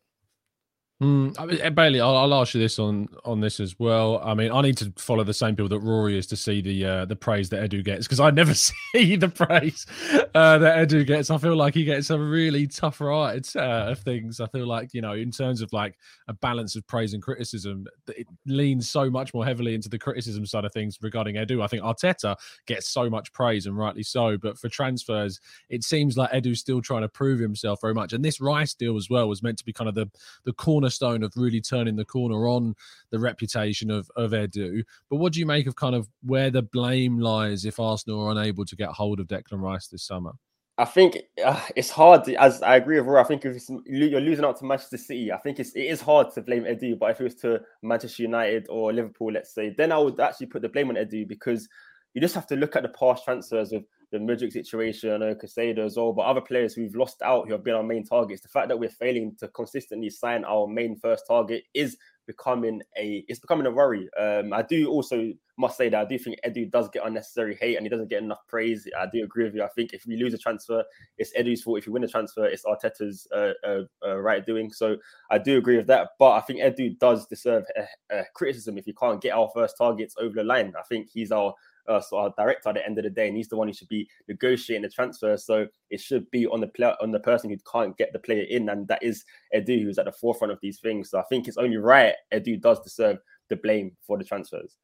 Mm, 1.04 1.38
I 1.38 1.46
mean, 1.46 1.74
Bailey, 1.76 2.00
I'll, 2.00 2.16
I'll, 2.16 2.34
ask 2.34 2.54
you 2.54 2.62
this 2.62 2.80
on 2.80 3.10
on 3.26 3.42
this 3.42 3.60
as 3.60 3.78
well. 3.78 4.22
I 4.24 4.34
mean, 4.34 4.54
I 4.54 4.62
need 4.62 4.78
to 4.78 4.94
follow 4.96 5.26
the 5.26 5.34
same 5.34 5.54
people 5.54 5.68
that 5.68 5.80
Rory 5.80 6.18
is 6.18 6.26
to 6.28 6.38
see 6.38 6.62
the 6.62 6.86
uh, 6.86 7.06
the 7.06 7.16
praise 7.16 7.50
that 7.50 7.70
Edu 7.70 7.84
gets 7.84 8.08
because 8.08 8.22
I 8.22 8.32
never 8.32 8.54
see 8.94 9.18
the 9.18 9.28
praise 9.28 9.86
uh, 10.34 10.58
that 10.60 10.88
Edu 10.88 11.06
gets. 11.06 11.30
I 11.30 11.38
feel 11.40 11.58
like 11.58 11.74
he 11.74 11.84
gets 11.84 12.10
a 12.10 12.18
really 12.18 12.68
tough 12.68 13.02
ride 13.02 13.46
uh, 13.54 13.92
of 13.92 14.00
things. 14.00 14.40
I 14.40 14.48
feel 14.48 14.66
like 14.66 14.94
you 14.94 15.02
know, 15.02 15.12
in 15.12 15.30
terms 15.30 15.62
of 15.62 15.74
like 15.74 15.98
a 16.30 16.34
balance 16.34 16.78
of 16.78 16.88
praise 16.88 17.14
and 17.14 17.22
criticism, 17.22 17.86
it 18.08 18.28
leans 18.46 18.90
so 18.90 19.10
much 19.10 19.34
more 19.34 19.44
heavily 19.44 19.76
into 19.76 19.90
the 19.90 20.00
criticism 20.00 20.46
side 20.46 20.64
of 20.64 20.72
things 20.72 20.98
regarding 21.02 21.36
Edu. 21.36 21.62
I 21.62 21.68
think 21.68 21.84
Arteta 21.84 22.38
gets 22.66 22.88
so 22.88 23.10
much 23.10 23.34
praise 23.34 23.66
and 23.66 23.78
rightly 23.78 24.04
so, 24.04 24.38
but 24.38 24.58
for 24.58 24.70
transfers, 24.70 25.42
it 25.70 25.84
seems 25.84 26.16
like 26.16 26.32
Edu's 26.32 26.62
still 26.62 26.82
trying 26.82 27.02
to 27.02 27.10
prove 27.10 27.42
himself 27.42 27.82
very 27.82 27.94
much. 27.94 28.14
And 28.14 28.24
this 28.24 28.40
Rice 28.40 28.74
deal 28.74 28.96
as 28.96 29.10
well 29.10 29.28
was 29.28 29.44
meant 29.44 29.58
to 29.58 29.66
be 29.66 29.74
kind 29.74 29.90
of 29.90 29.96
the 29.96 30.10
the 30.46 30.54
corner 30.54 30.90
cornerstone 30.94 31.24
of 31.24 31.34
really 31.36 31.62
turning 31.62 31.96
the 31.96 32.06
corner 32.06 32.48
on 32.48 32.76
the 33.12 33.20
reputation 33.20 33.92
of, 33.92 34.10
of 34.16 34.32
Edu. 34.32 34.84
But 35.10 35.18
what 35.18 35.34
do 35.34 35.40
you 35.40 35.46
make 35.46 35.68
of 35.68 35.76
kind 35.76 35.96
of 35.96 36.08
where 36.24 36.50
the 36.50 36.62
blame 36.62 37.20
lies 37.20 37.66
if 37.66 37.80
Arsenal 37.80 38.26
are 38.26 38.32
unable 38.32 38.66
to 38.66 38.76
get 38.76 38.90
hold 38.90 39.20
of 39.20 39.28
Declan 39.28 39.62
Rice 39.62 39.88
this 39.88 40.04
summer? 40.04 40.32
I 40.78 40.86
think 40.86 41.20
uh, 41.44 41.62
it's 41.76 41.92
hard. 41.92 42.24
To, 42.24 42.36
As 42.42 42.64
I 42.64 42.78
agree 42.78 43.00
with 43.00 43.08
Roy, 43.08 43.22
I 43.22 43.26
think 43.26 43.46
if 43.46 43.62
you're 43.86 44.20
losing 44.20 44.44
out 44.44 44.58
to 44.58 44.66
Manchester 44.66 44.98
City, 44.98 45.32
I 45.32 45.38
think 45.38 45.60
it's 45.60 45.72
it 45.74 45.84
is 45.84 46.02
hard 46.02 46.34
to 46.34 46.42
blame 46.42 46.64
Edu. 46.64 46.98
But 46.98 47.12
if 47.12 47.22
it 47.22 47.26
was 47.26 47.36
to 47.36 47.62
Manchester 47.84 48.24
United 48.24 48.66
or 48.70 48.92
Liverpool, 48.92 49.32
let's 49.32 49.54
say, 49.54 49.70
then 49.78 49.92
I 49.92 50.00
would 50.00 50.20
actually 50.20 50.48
put 50.48 50.64
the 50.64 50.70
blame 50.70 50.90
on 50.90 50.96
Edu 50.96 51.28
because 51.28 51.70
you 52.16 52.22
just 52.22 52.34
have 52.34 52.48
to 52.48 52.56
look 52.56 52.76
at 52.76 52.82
the 52.82 52.90
past 52.90 53.24
transfers 53.24 53.72
with 53.72 53.84
the 54.14 54.20
Mudryk 54.20 54.52
situation, 54.52 55.12
I 55.12 55.18
know 55.18 55.34
Caicedo 55.34 55.80
as 55.80 55.98
well, 55.98 56.14
but 56.14 56.22
other 56.22 56.40
players 56.40 56.76
who've 56.76 56.96
lost 56.96 57.24
out 57.24 57.48
who 57.48 57.54
have 57.54 57.64
been 57.64 57.74
our 57.74 57.82
main 57.82 58.06
targets. 58.06 58.44
The 58.44 58.48
fact 58.48 58.68
that 58.68 58.78
we're 58.78 58.90
failing 58.90 59.36
to 59.40 59.48
consistently 59.48 60.12
sign 60.12 60.46
our 60.46 60.68
main 60.68 60.96
first 60.96 61.26
target 61.28 61.64
is 61.74 61.98
becoming 62.28 62.82
a 62.96 63.26
it's 63.28 63.40
becoming 63.40 63.66
a 63.66 63.72
worry. 63.72 64.08
Um, 64.20 64.54
I 64.54 64.62
do 64.62 64.88
also 64.88 65.34
must 65.58 65.78
say 65.78 65.90
that 65.90 66.00
I 66.00 66.08
do 66.08 66.20
think 66.20 66.38
Edu 66.46 66.70
does 66.70 66.90
get 66.90 67.08
unnecessary 67.08 67.58
hate 67.60 67.76
and 67.76 67.86
he 67.86 67.90
doesn't 67.90 68.10
get 68.10 68.22
enough 68.22 68.46
praise. 68.48 68.88
I 68.98 69.08
do 69.12 69.24
agree 69.24 69.46
with 69.46 69.56
you. 69.56 69.64
I 69.64 69.68
think 69.70 69.94
if 69.94 70.06
we 70.06 70.16
lose 70.16 70.36
a 70.36 70.38
transfer, 70.38 70.84
it's 71.18 71.34
Edu's 71.36 71.64
fault. 71.64 71.80
If 71.80 71.88
we 71.88 71.94
win 71.94 72.04
a 72.04 72.08
transfer, 72.08 72.46
it's 72.46 72.66
Arteta's 72.66 73.28
uh, 73.36 73.54
uh, 73.68 73.82
uh, 74.06 74.18
right 74.20 74.46
doing. 74.46 74.72
So 74.72 74.98
I 75.32 75.40
do 75.40 75.58
agree 75.58 75.78
with 75.78 75.88
that. 75.88 76.10
But 76.20 76.34
I 76.34 76.42
think 76.42 76.60
Edu 76.60 77.00
does 77.00 77.26
deserve 77.26 77.64
a, 77.76 78.16
a 78.16 78.24
criticism 78.36 78.78
if 78.78 78.86
he 78.86 78.94
can't 78.94 79.22
get 79.22 79.34
our 79.34 79.50
first 79.56 79.76
targets 79.76 80.16
over 80.20 80.36
the 80.36 80.44
line. 80.44 80.74
I 80.78 80.84
think 80.84 81.10
he's 81.12 81.32
our 81.32 81.56
uh, 81.88 82.02
so 82.02 82.18
our 82.18 82.34
director 82.38 82.70
at 82.70 82.76
the 82.76 82.86
end 82.86 82.98
of 82.98 83.04
the 83.04 83.10
day, 83.10 83.28
and 83.28 83.38
he's 83.38 83.48
the 83.48 83.58
one 83.58 83.68
who 83.68 83.74
should 83.74 83.88
be 83.88 84.08
negotiating 84.28 84.84
the 84.84 84.90
transfer. 84.90 85.38
So 85.38 85.68
it 85.90 86.00
should 86.00 86.30
be 86.32 86.48
on 86.48 86.62
the 86.62 86.68
player, 86.68 86.96
on 87.02 87.12
the 87.12 87.20
person 87.20 87.50
who 87.50 87.58
can't 87.72 87.98
get 87.98 88.14
the 88.14 88.20
player 88.20 88.46
in, 88.50 88.70
and 88.70 88.88
that 88.88 89.04
is 89.04 89.26
Edu, 89.56 89.84
who's 89.84 89.98
at 89.98 90.06
the 90.06 90.12
forefront 90.12 90.54
of 90.54 90.60
these 90.62 90.80
things. 90.80 91.10
So 91.10 91.20
I 91.20 91.24
think 91.24 91.48
it's 91.48 91.58
only 91.58 91.78
right 91.78 92.14
Edu 92.34 92.60
does 92.60 92.80
deserve 92.82 93.18
the 93.50 93.56
blame 93.58 93.96
for 94.06 94.18
the 94.18 94.24
transfers. 94.24 94.78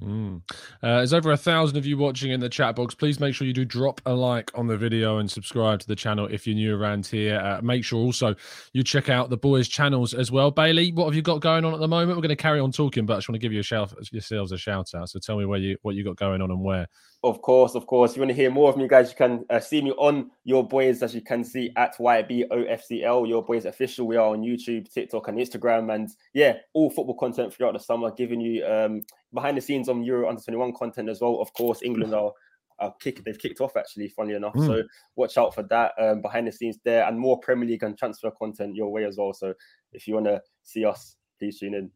Mm. 0.00 0.42
Uh, 0.82 0.96
there's 0.96 1.12
over 1.12 1.32
a 1.32 1.36
thousand 1.36 1.76
of 1.76 1.84
you 1.84 1.98
watching 1.98 2.30
in 2.30 2.40
the 2.40 2.48
chat 2.48 2.76
box. 2.76 2.94
Please 2.94 3.20
make 3.20 3.34
sure 3.34 3.46
you 3.46 3.52
do 3.52 3.64
drop 3.64 4.00
a 4.06 4.12
like 4.12 4.50
on 4.54 4.66
the 4.66 4.76
video 4.76 5.18
and 5.18 5.30
subscribe 5.30 5.80
to 5.80 5.86
the 5.86 5.96
channel 5.96 6.26
if 6.26 6.46
you're 6.46 6.56
new 6.56 6.76
around 6.76 7.06
here. 7.06 7.38
Uh, 7.38 7.60
make 7.62 7.84
sure 7.84 7.98
also 7.98 8.34
you 8.72 8.82
check 8.82 9.08
out 9.08 9.30
the 9.30 9.36
boys' 9.36 9.68
channels 9.68 10.14
as 10.14 10.32
well. 10.32 10.50
Bailey, 10.50 10.92
what 10.92 11.06
have 11.06 11.14
you 11.14 11.22
got 11.22 11.40
going 11.40 11.64
on 11.64 11.74
at 11.74 11.80
the 11.80 11.88
moment? 11.88 12.16
We're 12.16 12.22
going 12.22 12.30
to 12.30 12.36
carry 12.36 12.60
on 12.60 12.72
talking, 12.72 13.04
but 13.06 13.14
I 13.14 13.16
just 13.18 13.28
want 13.28 13.36
to 13.36 13.40
give 13.40 13.52
you 13.52 13.60
a 13.60 13.64
shout 13.64 13.92
yourselves 14.10 14.52
a 14.52 14.58
shout 14.58 14.94
out. 14.94 15.08
So 15.10 15.18
tell 15.18 15.38
me 15.38 15.44
where 15.44 15.58
you 15.58 15.76
what 15.82 15.94
you 15.94 16.04
got 16.04 16.16
going 16.16 16.40
on 16.40 16.50
and 16.50 16.62
where. 16.62 16.86
Of 17.22 17.42
course, 17.42 17.74
of 17.74 17.86
course. 17.86 18.12
If 18.12 18.16
you 18.16 18.22
want 18.22 18.30
to 18.30 18.34
hear 18.34 18.50
more 18.50 18.70
of 18.70 18.78
me, 18.78 18.88
guys, 18.88 19.10
you 19.10 19.16
can 19.16 19.44
uh, 19.50 19.60
see 19.60 19.82
me 19.82 19.90
on 19.92 20.30
your 20.44 20.66
boys, 20.66 21.02
as 21.02 21.14
you 21.14 21.20
can 21.20 21.44
see 21.44 21.70
at 21.76 21.98
YBOFCL, 21.98 23.28
your 23.28 23.44
boys 23.44 23.66
official. 23.66 24.06
We 24.06 24.16
are 24.16 24.28
on 24.28 24.40
YouTube, 24.40 24.90
TikTok, 24.90 25.28
and 25.28 25.36
Instagram. 25.36 25.94
And 25.94 26.08
yeah, 26.32 26.56
all 26.72 26.88
football 26.88 27.16
content 27.16 27.52
throughout 27.52 27.74
the 27.74 27.78
summer, 27.78 28.10
giving 28.10 28.40
you 28.40 28.64
um, 28.64 29.02
behind 29.32 29.56
the 29.56 29.60
scenes 29.60 29.88
on 29.88 30.02
Euro 30.04 30.28
under 30.28 30.40
21 30.40 30.72
content 30.74 31.08
as 31.08 31.20
well. 31.20 31.40
Of 31.40 31.52
course, 31.54 31.82
England 31.82 32.14
are. 32.14 32.32
are 32.78 32.94
kick, 33.00 33.22
they've 33.24 33.38
kicked 33.38 33.60
off 33.60 33.76
actually, 33.76 34.08
funny 34.08 34.34
enough. 34.34 34.54
Mm. 34.54 34.66
So 34.66 34.82
watch 35.16 35.36
out 35.36 35.54
for 35.54 35.62
that 35.64 35.92
um, 35.98 36.22
behind 36.22 36.46
the 36.46 36.52
scenes 36.52 36.78
there, 36.84 37.06
and 37.06 37.18
more 37.18 37.38
Premier 37.38 37.68
League 37.68 37.82
and 37.82 37.96
transfer 37.96 38.30
content 38.30 38.74
your 38.74 38.90
way 38.90 39.04
as 39.04 39.16
well. 39.18 39.32
So 39.32 39.54
if 39.92 40.06
you 40.06 40.14
want 40.14 40.26
to 40.26 40.40
see 40.62 40.84
us, 40.84 41.16
please 41.38 41.58
tune 41.58 41.74
in. 41.74 41.90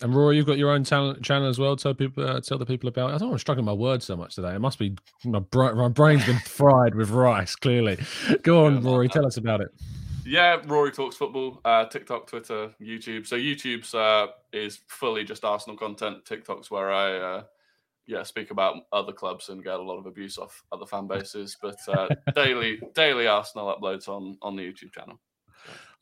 And 0.00 0.14
Rory, 0.14 0.36
you've 0.36 0.46
got 0.46 0.58
your 0.58 0.70
own 0.70 0.84
channel, 0.84 1.14
channel 1.16 1.48
as 1.48 1.58
well. 1.58 1.76
Tell 1.76 1.94
people, 1.94 2.28
uh, 2.28 2.40
tell 2.40 2.58
the 2.58 2.66
people 2.66 2.88
about. 2.88 3.10
It. 3.10 3.14
I 3.14 3.18
don't 3.18 3.28
want 3.28 3.38
to 3.38 3.40
struggle 3.40 3.62
my 3.62 3.72
words 3.72 4.04
so 4.04 4.16
much 4.16 4.34
today. 4.34 4.54
It 4.54 4.60
must 4.60 4.78
be 4.78 4.96
my, 5.24 5.40
my 5.54 5.88
brain's 5.88 6.24
been 6.26 6.38
fried 6.44 6.94
with 6.94 7.10
rice. 7.10 7.54
Clearly, 7.54 7.98
go 8.42 8.66
on, 8.66 8.82
yeah, 8.82 8.90
Rory. 8.90 9.08
Tell 9.08 9.26
us 9.26 9.36
about 9.36 9.60
it. 9.60 9.68
Yeah, 10.24 10.60
Rory 10.66 10.92
talks 10.92 11.16
football. 11.16 11.60
Uh, 11.64 11.84
TikTok, 11.86 12.26
Twitter, 12.26 12.72
YouTube. 12.80 13.26
So 13.26 13.36
YouTube's 13.36 13.94
uh, 13.94 14.28
is 14.52 14.80
fully 14.86 15.24
just 15.24 15.44
Arsenal 15.44 15.76
content. 15.76 16.24
TikTok's 16.24 16.70
where 16.70 16.92
I 16.92 17.16
uh, 17.18 17.42
yeah 18.06 18.22
speak 18.22 18.50
about 18.50 18.84
other 18.92 19.12
clubs 19.12 19.48
and 19.48 19.64
get 19.64 19.80
a 19.80 19.82
lot 19.82 19.98
of 19.98 20.06
abuse 20.06 20.38
off 20.38 20.62
other 20.70 20.86
fan 20.86 21.06
bases. 21.06 21.56
But 21.60 21.78
uh, 21.88 22.08
daily 22.34 22.80
daily 22.94 23.26
Arsenal 23.26 23.74
uploads 23.74 24.08
on 24.08 24.38
on 24.42 24.56
the 24.56 24.62
YouTube 24.62 24.92
channel 24.92 25.18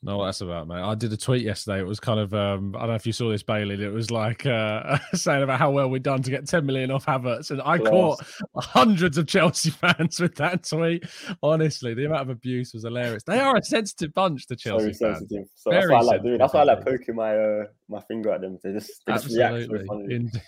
know 0.03 0.17
what 0.17 0.25
that's 0.25 0.41
about, 0.41 0.67
mate. 0.67 0.81
I 0.81 0.95
did 0.95 1.13
a 1.13 1.17
tweet 1.17 1.43
yesterday. 1.43 1.79
It 1.79 1.85
was 1.85 1.99
kind 1.99 2.19
of 2.19 2.33
um, 2.33 2.75
I 2.75 2.79
don't 2.79 2.89
know 2.89 2.95
if 2.95 3.05
you 3.05 3.13
saw 3.13 3.29
this, 3.29 3.43
Bailey. 3.43 3.83
It 3.83 3.93
was 3.93 4.09
like 4.09 4.45
uh, 4.45 4.97
saying 5.13 5.43
about 5.43 5.59
how 5.59 5.71
well 5.71 5.89
we'd 5.89 6.03
done 6.03 6.23
to 6.23 6.31
get 6.31 6.47
10 6.47 6.65
million 6.65 6.89
off 6.89 7.05
Havertz, 7.05 7.51
and 7.51 7.61
I 7.63 7.77
caught 7.77 8.19
hundreds 8.57 9.17
of 9.17 9.27
Chelsea 9.27 9.69
fans 9.81 10.19
with 10.19 10.35
that 10.35 10.67
tweet. 10.67 11.05
Honestly, 11.43 11.93
the 11.93 12.05
amount 12.05 12.23
of 12.23 12.29
abuse 12.29 12.73
was 12.73 12.83
hilarious. 12.83 13.23
They 13.23 13.39
are 13.39 13.55
a 13.55 13.63
sensitive 13.63 14.13
bunch, 14.13 14.47
the 14.47 14.55
Chelsea 14.55 14.85
Very 14.85 14.93
fans. 14.93 15.19
sensitive. 15.19 15.47
So 15.55 15.69
that's 15.69 15.87
what 15.87 15.97
I 15.97 16.01
like 16.01 16.23
doing. 16.23 16.37
That's 16.39 16.53
why 16.53 16.61
I 16.61 16.63
like 16.63 16.85
poking 16.85 17.15
my 17.15 17.37
uh, 17.37 17.63
my 17.87 18.01
finger 18.01 18.31
at 18.31 18.41
them. 18.41 18.57
They 18.63 18.73
just, 18.73 18.91
they 19.05 19.13
just 19.13 19.37
Absolutely, 19.37 20.15
indeed. 20.15 20.39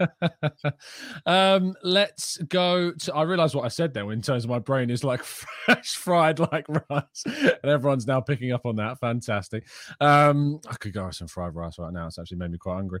um, 1.26 1.74
let's 1.82 2.38
go 2.38 2.92
to. 2.92 3.14
I 3.14 3.22
realised 3.22 3.54
what 3.54 3.64
I 3.64 3.68
said 3.68 3.92
there 3.92 4.10
in 4.12 4.22
terms 4.22 4.44
of 4.44 4.50
my 4.50 4.60
brain 4.60 4.88
is 4.88 5.04
like 5.04 5.22
fresh 5.22 5.96
fried 5.96 6.38
like 6.38 6.66
rice, 6.68 7.22
and 7.26 7.64
everyone's 7.64 8.06
now 8.06 8.20
picking 8.20 8.52
up 8.52 8.64
on 8.64 8.76
that 8.76 8.93
fantastic. 8.94 9.66
Um, 10.00 10.60
I 10.68 10.74
could 10.74 10.92
go 10.92 11.06
with 11.06 11.16
some 11.16 11.28
fried 11.28 11.54
rice 11.54 11.78
right 11.78 11.92
now. 11.92 12.06
It's 12.06 12.18
actually 12.18 12.38
made 12.38 12.50
me 12.50 12.58
quite 12.58 12.74
hungry. 12.76 13.00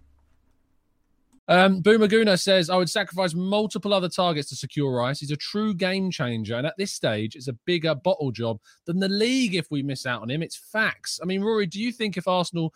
Um, 1.47 1.81
Boomaguna 1.81 2.39
says, 2.39 2.69
I 2.69 2.77
would 2.77 2.89
sacrifice 2.89 3.33
multiple 3.33 3.93
other 3.93 4.09
targets 4.09 4.49
to 4.49 4.55
secure 4.55 4.95
Rice. 4.95 5.19
He's 5.19 5.31
a 5.31 5.37
true 5.37 5.73
game 5.73 6.11
changer. 6.11 6.55
And 6.55 6.67
at 6.67 6.77
this 6.77 6.93
stage, 6.93 7.35
it's 7.35 7.47
a 7.47 7.57
bigger 7.65 7.95
bottle 7.95 8.31
job 8.31 8.59
than 8.85 8.99
the 8.99 9.09
league 9.09 9.55
if 9.55 9.69
we 9.69 9.83
miss 9.83 10.05
out 10.05 10.21
on 10.21 10.29
him. 10.29 10.43
It's 10.43 10.55
facts. 10.55 11.19
I 11.21 11.25
mean, 11.25 11.41
Rory, 11.41 11.65
do 11.65 11.79
you 11.79 11.91
think 11.91 12.15
if 12.15 12.27
Arsenal 12.27 12.73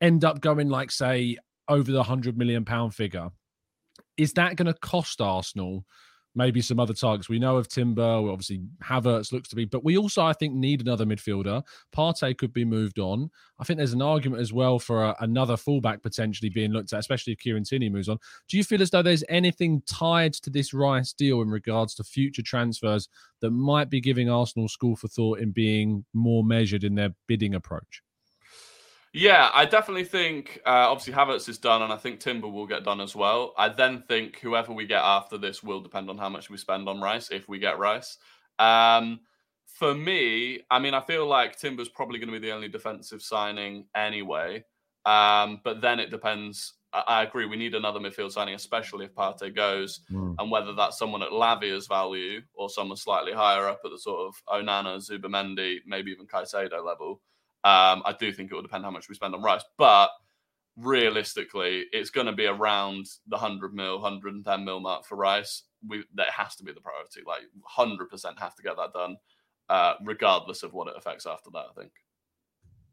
end 0.00 0.24
up 0.24 0.40
going, 0.40 0.68
like, 0.68 0.90
say, 0.90 1.38
over 1.68 1.90
the 1.90 2.02
£100 2.02 2.36
million 2.36 2.64
figure, 2.90 3.30
is 4.16 4.34
that 4.34 4.56
going 4.56 4.66
to 4.66 4.74
cost 4.74 5.20
Arsenal 5.20 5.84
maybe 6.34 6.60
some 6.60 6.80
other 6.80 6.94
targets. 6.94 7.28
We 7.28 7.38
know 7.38 7.56
of 7.56 7.68
Timber, 7.68 8.02
obviously 8.02 8.62
Havertz 8.82 9.32
looks 9.32 9.48
to 9.50 9.56
be, 9.56 9.64
but 9.64 9.84
we 9.84 9.96
also, 9.96 10.24
I 10.24 10.32
think, 10.32 10.54
need 10.54 10.80
another 10.80 11.06
midfielder. 11.06 11.62
Partey 11.94 12.36
could 12.36 12.52
be 12.52 12.64
moved 12.64 12.98
on. 12.98 13.30
I 13.58 13.64
think 13.64 13.78
there's 13.78 13.92
an 13.92 14.02
argument 14.02 14.42
as 14.42 14.52
well 14.52 14.78
for 14.78 15.04
a, 15.04 15.16
another 15.20 15.56
fullback 15.56 16.02
potentially 16.02 16.48
being 16.48 16.72
looked 16.72 16.92
at, 16.92 16.98
especially 16.98 17.34
if 17.34 17.38
Kieran 17.38 17.64
Tierney 17.64 17.88
moves 17.88 18.08
on. 18.08 18.18
Do 18.48 18.56
you 18.56 18.64
feel 18.64 18.82
as 18.82 18.90
though 18.90 19.02
there's 19.02 19.24
anything 19.28 19.82
tied 19.86 20.34
to 20.34 20.50
this 20.50 20.74
Rice 20.74 21.12
deal 21.12 21.40
in 21.42 21.50
regards 21.50 21.94
to 21.96 22.04
future 22.04 22.42
transfers 22.42 23.08
that 23.40 23.50
might 23.50 23.90
be 23.90 24.00
giving 24.00 24.28
Arsenal 24.28 24.68
school 24.68 24.96
for 24.96 25.08
thought 25.08 25.38
in 25.38 25.52
being 25.52 26.04
more 26.14 26.42
measured 26.44 26.84
in 26.84 26.94
their 26.94 27.14
bidding 27.28 27.54
approach? 27.54 28.02
Yeah, 29.16 29.48
I 29.54 29.64
definitely 29.64 30.04
think 30.04 30.60
uh, 30.66 30.90
obviously 30.90 31.12
Havertz 31.12 31.48
is 31.48 31.56
done, 31.56 31.82
and 31.82 31.92
I 31.92 31.96
think 31.96 32.18
Timber 32.18 32.48
will 32.48 32.66
get 32.66 32.82
done 32.82 33.00
as 33.00 33.14
well. 33.14 33.54
I 33.56 33.68
then 33.68 34.02
think 34.08 34.40
whoever 34.40 34.72
we 34.72 34.86
get 34.86 35.02
after 35.02 35.38
this 35.38 35.62
will 35.62 35.80
depend 35.80 36.10
on 36.10 36.18
how 36.18 36.28
much 36.28 36.50
we 36.50 36.56
spend 36.56 36.88
on 36.88 37.00
Rice 37.00 37.30
if 37.30 37.48
we 37.48 37.60
get 37.60 37.78
Rice. 37.78 38.18
Um, 38.58 39.20
for 39.66 39.94
me, 39.94 40.62
I 40.68 40.80
mean, 40.80 40.94
I 40.94 41.00
feel 41.00 41.28
like 41.28 41.56
Timber's 41.56 41.88
probably 41.88 42.18
going 42.18 42.32
to 42.32 42.40
be 42.40 42.44
the 42.44 42.52
only 42.52 42.66
defensive 42.66 43.22
signing 43.22 43.86
anyway. 43.94 44.64
Um, 45.06 45.60
but 45.62 45.80
then 45.80 46.00
it 46.00 46.10
depends. 46.10 46.74
I, 46.92 47.04
I, 47.06 47.22
agree. 47.22 47.46
We 47.46 47.56
need 47.56 47.76
another 47.76 48.00
midfield 48.00 48.32
signing, 48.32 48.54
especially 48.56 49.04
if 49.04 49.14
Partey 49.14 49.54
goes, 49.54 50.00
mm. 50.10 50.34
and 50.40 50.50
whether 50.50 50.72
that's 50.72 50.98
someone 50.98 51.22
at 51.22 51.32
Lavia's 51.32 51.86
value 51.86 52.40
or 52.52 52.68
someone 52.68 52.96
slightly 52.96 53.32
higher 53.32 53.68
up 53.68 53.80
at 53.84 53.92
the 53.92 53.98
sort 53.98 54.26
of 54.26 54.34
Onana, 54.48 54.96
Zubimendi, 54.98 55.78
maybe 55.86 56.10
even 56.10 56.26
Caicedo 56.26 56.84
level. 56.84 57.20
Um, 57.64 58.02
I 58.04 58.14
do 58.18 58.30
think 58.30 58.50
it 58.50 58.54
will 58.54 58.62
depend 58.62 58.84
how 58.84 58.90
much 58.90 59.08
we 59.08 59.14
spend 59.14 59.34
on 59.34 59.42
Rice, 59.42 59.64
but 59.78 60.10
realistically, 60.76 61.86
it's 61.92 62.10
going 62.10 62.26
to 62.26 62.32
be 62.32 62.46
around 62.46 63.06
the 63.26 63.36
100 63.36 63.74
mil, 63.74 63.94
110 63.94 64.64
mil 64.64 64.80
mark 64.80 65.06
for 65.06 65.16
Rice. 65.16 65.62
We 65.86 66.04
that 66.14 66.30
has 66.30 66.56
to 66.56 66.64
be 66.64 66.72
the 66.72 66.80
priority. 66.80 67.22
Like 67.26 67.42
100% 67.76 68.38
have 68.38 68.54
to 68.54 68.62
get 68.62 68.76
that 68.76 68.92
done, 68.92 69.16
uh, 69.68 69.94
regardless 70.02 70.62
of 70.62 70.74
what 70.74 70.88
it 70.88 70.94
affects 70.96 71.26
after 71.26 71.50
that. 71.54 71.66
I 71.70 71.80
think. 71.80 71.92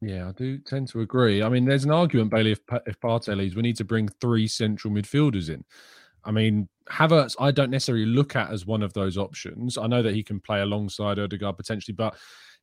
Yeah, 0.02 0.30
I 0.30 0.32
do 0.32 0.58
tend 0.58 0.88
to 0.90 1.02
agree. 1.02 1.44
I 1.44 1.50
mean, 1.50 1.66
there's 1.66 1.86
an 1.86 1.92
argument, 1.92 2.32
Bailey, 2.32 2.54
if, 2.54 2.60
if 2.88 3.00
Partey 3.00 3.38
leaves, 3.38 3.56
we 3.56 3.62
need 3.62 3.76
to 3.76 3.86
bring 3.86 4.08
three 4.20 4.48
central 4.48 4.92
midfielders 4.92 5.50
in. 5.50 5.64
I 6.24 6.32
mean, 6.32 6.68
Havertz, 6.90 7.36
I 7.40 7.52
don't 7.52 7.70
necessarily 7.70 8.08
look 8.08 8.36
at 8.36 8.52
as 8.52 8.66
one 8.66 8.82
of 8.82 8.94
those 8.94 9.16
options. 9.16 9.78
I 9.78 9.86
know 9.86 10.02
that 10.02 10.16
he 10.16 10.24
can 10.24 10.40
play 10.40 10.62
alongside 10.62 11.20
Odegaard 11.20 11.58
potentially, 11.58 11.94
but 11.94 12.16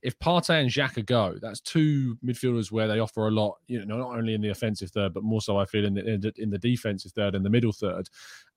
if 0.03 0.19
Partey 0.19 0.61
and 0.61 0.71
Xhaka 0.71 1.05
go, 1.05 1.37
that's 1.41 1.61
two 1.61 2.17
midfielders 2.25 2.71
where 2.71 2.87
they 2.87 3.01
offer 3.01 3.27
a 3.27 3.31
lot. 3.31 3.57
You 3.67 3.85
know, 3.85 3.99
not 3.99 4.17
only 4.17 4.35
in 4.35 4.41
the 4.41 4.51
offensive 4.51 4.91
third, 4.91 5.13
but 5.13 5.25
more 5.25 5.41
so 5.41 5.59
I 5.59 5.65
feel 5.65 5.85
in 5.85 5.95
the 5.95 6.07
in 6.07 6.21
the, 6.21 6.33
in 6.37 6.51
the 6.51 6.59
defensive 6.59 7.13
third 7.13 7.35
and 7.35 7.45
the 7.45 7.51
middle 7.51 7.73
third. 7.73 8.09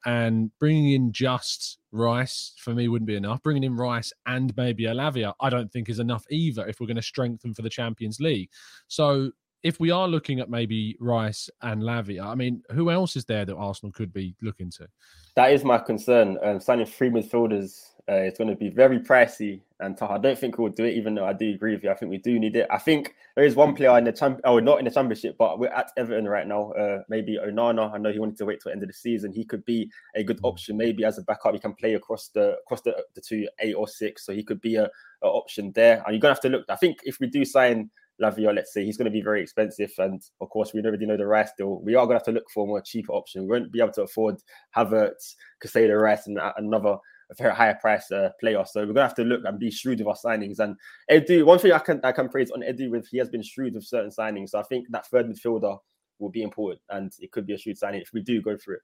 And 0.05 0.51
bringing 0.59 0.93
in 0.93 1.11
just 1.11 1.79
Rice 1.91 2.53
for 2.57 2.73
me 2.73 2.87
wouldn't 2.87 3.07
be 3.07 3.15
enough. 3.15 3.41
Bringing 3.41 3.63
in 3.63 3.75
Rice 3.75 4.13
and 4.25 4.55
maybe 4.55 4.83
Alavia, 4.83 5.33
I 5.41 5.49
don't 5.49 5.71
think 5.71 5.89
is 5.89 5.99
enough 5.99 6.25
either 6.29 6.67
if 6.67 6.79
we're 6.79 6.87
going 6.87 6.95
to 6.95 7.01
strengthen 7.01 7.53
for 7.53 7.61
the 7.63 7.69
Champions 7.69 8.19
League. 8.19 8.49
So 8.87 9.31
if 9.63 9.79
we 9.79 9.91
are 9.91 10.07
looking 10.07 10.39
at 10.39 10.49
maybe 10.49 10.97
Rice 10.99 11.49
and 11.61 11.83
Lavia, 11.83 12.25
I 12.25 12.35
mean, 12.35 12.63
who 12.71 12.89
else 12.89 13.15
is 13.15 13.25
there 13.25 13.45
that 13.45 13.55
Arsenal 13.55 13.91
could 13.91 14.11
be 14.11 14.35
looking 14.41 14.71
to? 14.71 14.87
That 15.35 15.53
is 15.53 15.63
my 15.63 15.77
concern. 15.77 16.37
Um, 16.43 16.59
signing 16.59 16.85
three 16.85 17.09
midfielders 17.09 17.90
uh, 18.09 18.23
is 18.23 18.37
going 18.37 18.49
to 18.49 18.55
be 18.55 18.69
very 18.69 18.99
pricey 18.99 19.61
and 19.79 19.97
tough. 19.97 20.11
I 20.11 20.17
don't 20.17 20.37
think 20.37 20.57
we'll 20.57 20.71
do 20.71 20.85
it, 20.85 20.95
even 20.95 21.15
though 21.15 21.25
I 21.25 21.33
do 21.33 21.49
agree 21.49 21.73
with 21.73 21.83
you. 21.83 21.89
I 21.89 21.95
think 21.95 22.09
we 22.09 22.17
do 22.17 22.39
need 22.39 22.55
it. 22.55 22.67
I 22.69 22.77
think 22.77 23.15
there 23.35 23.45
is 23.45 23.55
one 23.55 23.75
player 23.75 23.97
in 23.97 24.03
the 24.03 24.11
champ, 24.11 24.39
oh, 24.43 24.59
not 24.59 24.79
in 24.79 24.85
the 24.85 24.91
championship, 24.91 25.35
but 25.37 25.59
we're 25.59 25.67
at 25.67 25.91
Everton 25.97 26.27
right 26.27 26.47
now. 26.47 26.71
Uh, 26.71 27.01
maybe 27.09 27.37
Onana. 27.37 27.93
I 27.93 27.97
know 27.97 28.11
he 28.11 28.19
wanted 28.19 28.37
to 28.37 28.45
wait 28.45 28.61
till 28.61 28.69
the 28.69 28.73
end 28.73 28.83
of 28.83 28.89
the 28.89 28.93
season. 28.93 29.33
He 29.33 29.43
could 29.43 29.65
be 29.65 29.89
a 30.15 30.23
good 30.23 30.39
option. 30.43 30.77
Maybe 30.77 31.03
as 31.03 31.17
a 31.17 31.23
backup, 31.23 31.53
he 31.53 31.59
can 31.59 31.73
play 31.73 31.95
across 31.95 32.29
the 32.29 32.57
across 32.59 32.81
the, 32.81 32.95
the 33.15 33.21
two 33.21 33.47
eight 33.59 33.73
or 33.73 33.87
six, 33.87 34.25
so 34.25 34.33
he 34.33 34.43
could 34.43 34.61
be 34.61 34.75
a, 34.75 34.85
a 35.23 35.27
option 35.27 35.71
there. 35.73 36.03
And 36.05 36.13
you're 36.13 36.21
gonna 36.21 36.33
have 36.33 36.41
to 36.41 36.49
look. 36.49 36.65
I 36.69 36.75
think 36.75 36.99
if 37.03 37.19
we 37.19 37.27
do 37.27 37.43
sign 37.45 37.89
Lavia, 38.21 38.53
let's 38.53 38.73
say 38.73 38.85
he's 38.85 38.97
going 38.97 39.05
to 39.05 39.11
be 39.11 39.21
very 39.21 39.41
expensive, 39.41 39.91
and 39.97 40.21
of 40.41 40.49
course 40.49 40.73
we 40.73 40.81
already 40.81 41.05
know 41.05 41.17
the 41.17 41.25
Rice 41.25 41.51
deal. 41.57 41.81
We 41.81 41.95
are 41.95 42.05
going 42.05 42.19
to 42.19 42.19
have 42.19 42.25
to 42.25 42.31
look 42.31 42.49
for 42.53 42.65
a 42.65 42.67
more 42.67 42.81
cheaper 42.81 43.13
option. 43.13 43.43
We 43.43 43.49
won't 43.49 43.71
be 43.71 43.79
able 43.79 43.93
to 43.93 44.03
afford 44.03 44.37
Havertz, 44.75 45.35
Caicedo, 45.63 45.99
Rice, 45.99 46.27
and 46.27 46.39
another 46.57 46.97
a 47.31 47.35
very 47.35 47.55
higher 47.55 47.75
price 47.75 48.11
uh, 48.11 48.29
player. 48.39 48.63
So 48.65 48.81
we're 48.81 48.93
gonna 48.93 49.01
have 49.01 49.15
to 49.15 49.23
look 49.23 49.41
and 49.45 49.57
be 49.57 49.71
shrewd 49.71 49.99
with 49.99 50.07
our 50.07 50.15
signings. 50.15 50.59
And 50.59 50.75
Edu, 51.09 51.45
one 51.45 51.59
thing 51.59 51.71
I 51.71 51.79
can 51.79 51.99
I 52.03 52.11
can 52.11 52.29
praise 52.29 52.51
on 52.51 52.61
Edu 52.61 52.91
with 52.91 53.07
he 53.07 53.17
has 53.17 53.29
been 53.29 53.41
shrewd 53.41 53.73
with 53.73 53.85
certain 53.85 54.11
signings. 54.11 54.49
So 54.49 54.59
I 54.59 54.63
think 54.63 54.87
that 54.91 55.07
third 55.07 55.27
midfielder 55.27 55.77
will 56.19 56.29
be 56.29 56.43
important, 56.43 56.81
and 56.89 57.11
it 57.19 57.31
could 57.31 57.47
be 57.47 57.53
a 57.53 57.57
shrewd 57.57 57.77
signing 57.77 58.01
if 58.01 58.11
we 58.13 58.21
do 58.21 58.41
go 58.41 58.57
for 58.57 58.73
it. 58.73 58.81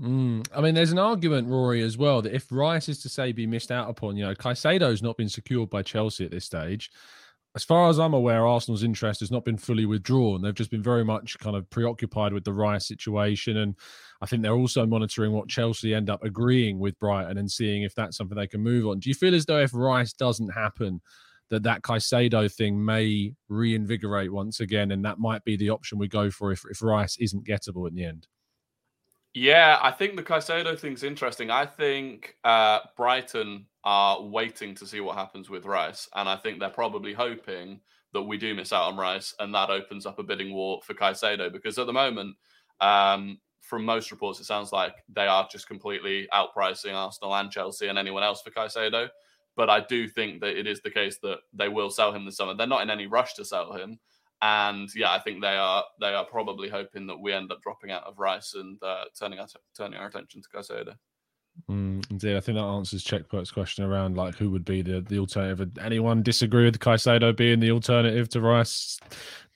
Mm. 0.00 0.46
I 0.54 0.60
mean, 0.60 0.74
there's 0.74 0.92
an 0.92 0.98
argument, 0.98 1.48
Rory, 1.48 1.82
as 1.82 1.98
well, 1.98 2.22
that 2.22 2.32
if 2.32 2.46
Rice 2.52 2.88
is 2.88 3.02
to 3.02 3.08
say 3.08 3.32
be 3.32 3.48
missed 3.48 3.72
out 3.72 3.90
upon, 3.90 4.16
you 4.16 4.24
know, 4.24 4.34
Caicedo's 4.34 5.02
not 5.02 5.16
been 5.16 5.28
secured 5.28 5.70
by 5.70 5.82
Chelsea 5.82 6.24
at 6.24 6.30
this 6.30 6.44
stage 6.44 6.92
as 7.54 7.64
far 7.64 7.88
as 7.88 7.98
I'm 7.98 8.14
aware, 8.14 8.46
Arsenal's 8.46 8.82
interest 8.82 9.20
has 9.20 9.30
not 9.30 9.44
been 9.44 9.56
fully 9.56 9.86
withdrawn. 9.86 10.42
They've 10.42 10.54
just 10.54 10.70
been 10.70 10.82
very 10.82 11.04
much 11.04 11.38
kind 11.38 11.56
of 11.56 11.68
preoccupied 11.70 12.32
with 12.32 12.44
the 12.44 12.52
Rice 12.52 12.86
situation. 12.86 13.56
And 13.56 13.74
I 14.20 14.26
think 14.26 14.42
they're 14.42 14.52
also 14.52 14.86
monitoring 14.86 15.32
what 15.32 15.48
Chelsea 15.48 15.94
end 15.94 16.10
up 16.10 16.22
agreeing 16.22 16.78
with 16.78 16.98
Brighton 16.98 17.38
and 17.38 17.50
seeing 17.50 17.82
if 17.82 17.94
that's 17.94 18.16
something 18.16 18.36
they 18.36 18.46
can 18.46 18.60
move 18.60 18.86
on. 18.86 19.00
Do 19.00 19.08
you 19.08 19.14
feel 19.14 19.34
as 19.34 19.46
though 19.46 19.60
if 19.60 19.74
Rice 19.74 20.12
doesn't 20.12 20.50
happen, 20.50 21.00
that 21.50 21.62
that 21.62 21.82
Caicedo 21.82 22.52
thing 22.52 22.84
may 22.84 23.34
reinvigorate 23.48 24.32
once 24.32 24.60
again, 24.60 24.92
and 24.92 25.04
that 25.04 25.18
might 25.18 25.42
be 25.44 25.56
the 25.56 25.70
option 25.70 25.98
we 25.98 26.06
go 26.06 26.30
for 26.30 26.52
if, 26.52 26.62
if 26.70 26.82
Rice 26.82 27.16
isn't 27.18 27.46
gettable 27.46 27.88
in 27.88 27.94
the 27.94 28.04
end? 28.04 28.26
Yeah, 29.34 29.78
I 29.80 29.90
think 29.92 30.16
the 30.16 30.22
Caicedo 30.22 30.78
thing's 30.78 31.02
interesting. 31.02 31.50
I 31.50 31.64
think 31.64 32.36
uh, 32.44 32.80
Brighton 32.96 33.66
are 33.84 34.22
waiting 34.22 34.74
to 34.74 34.86
see 34.86 35.00
what 35.00 35.16
happens 35.16 35.48
with 35.48 35.64
Rice, 35.64 36.08
and 36.14 36.28
I 36.28 36.36
think 36.36 36.58
they're 36.58 36.70
probably 36.70 37.12
hoping 37.12 37.80
that 38.12 38.22
we 38.22 38.38
do 38.38 38.54
miss 38.54 38.72
out 38.72 38.90
on 38.90 38.96
Rice, 38.96 39.34
and 39.38 39.54
that 39.54 39.70
opens 39.70 40.06
up 40.06 40.18
a 40.18 40.22
bidding 40.22 40.52
war 40.52 40.80
for 40.82 40.94
Caicedo. 40.94 41.52
Because 41.52 41.78
at 41.78 41.86
the 41.86 41.92
moment, 41.92 42.36
um, 42.80 43.38
from 43.60 43.84
most 43.84 44.10
reports, 44.10 44.40
it 44.40 44.44
sounds 44.44 44.72
like 44.72 44.94
they 45.14 45.26
are 45.26 45.46
just 45.50 45.68
completely 45.68 46.26
outpricing 46.32 46.94
Arsenal 46.94 47.34
and 47.34 47.50
Chelsea 47.50 47.88
and 47.88 47.98
anyone 47.98 48.22
else 48.22 48.40
for 48.40 48.50
Caicedo. 48.50 49.08
But 49.56 49.68
I 49.68 49.80
do 49.80 50.08
think 50.08 50.40
that 50.40 50.58
it 50.58 50.66
is 50.66 50.80
the 50.80 50.90
case 50.90 51.18
that 51.22 51.38
they 51.52 51.68
will 51.68 51.90
sell 51.90 52.12
him 52.12 52.24
this 52.24 52.36
summer. 52.36 52.54
They're 52.54 52.66
not 52.66 52.82
in 52.82 52.90
any 52.90 53.06
rush 53.06 53.34
to 53.34 53.44
sell 53.44 53.72
him, 53.72 53.98
and 54.40 54.88
yeah, 54.94 55.10
I 55.10 55.18
think 55.18 55.42
they 55.42 55.56
are 55.56 55.84
they 56.00 56.14
are 56.14 56.24
probably 56.24 56.68
hoping 56.68 57.06
that 57.08 57.20
we 57.20 57.32
end 57.32 57.50
up 57.50 57.60
dropping 57.60 57.90
out 57.90 58.04
of 58.04 58.18
Rice 58.18 58.54
and 58.54 58.80
uh, 58.82 59.04
turning 59.18 59.40
our 59.40 59.48
turning 59.76 59.98
our 59.98 60.06
attention 60.06 60.42
to 60.42 60.48
Caicedo. 60.48 60.94
Mm, 61.70 62.10
indeed, 62.10 62.36
I 62.36 62.40
think 62.40 62.56
that 62.56 62.64
answers 62.64 63.04
Checkpoint's 63.04 63.50
question 63.50 63.84
around 63.84 64.16
like 64.16 64.36
who 64.36 64.50
would 64.50 64.64
be 64.64 64.82
the 64.82 65.00
the 65.00 65.18
alternative. 65.18 65.70
Anyone 65.80 66.22
disagree 66.22 66.64
with 66.64 66.78
Caicedo 66.78 67.36
being 67.36 67.60
the 67.60 67.70
alternative 67.70 68.28
to 68.30 68.40
Rice? 68.40 68.98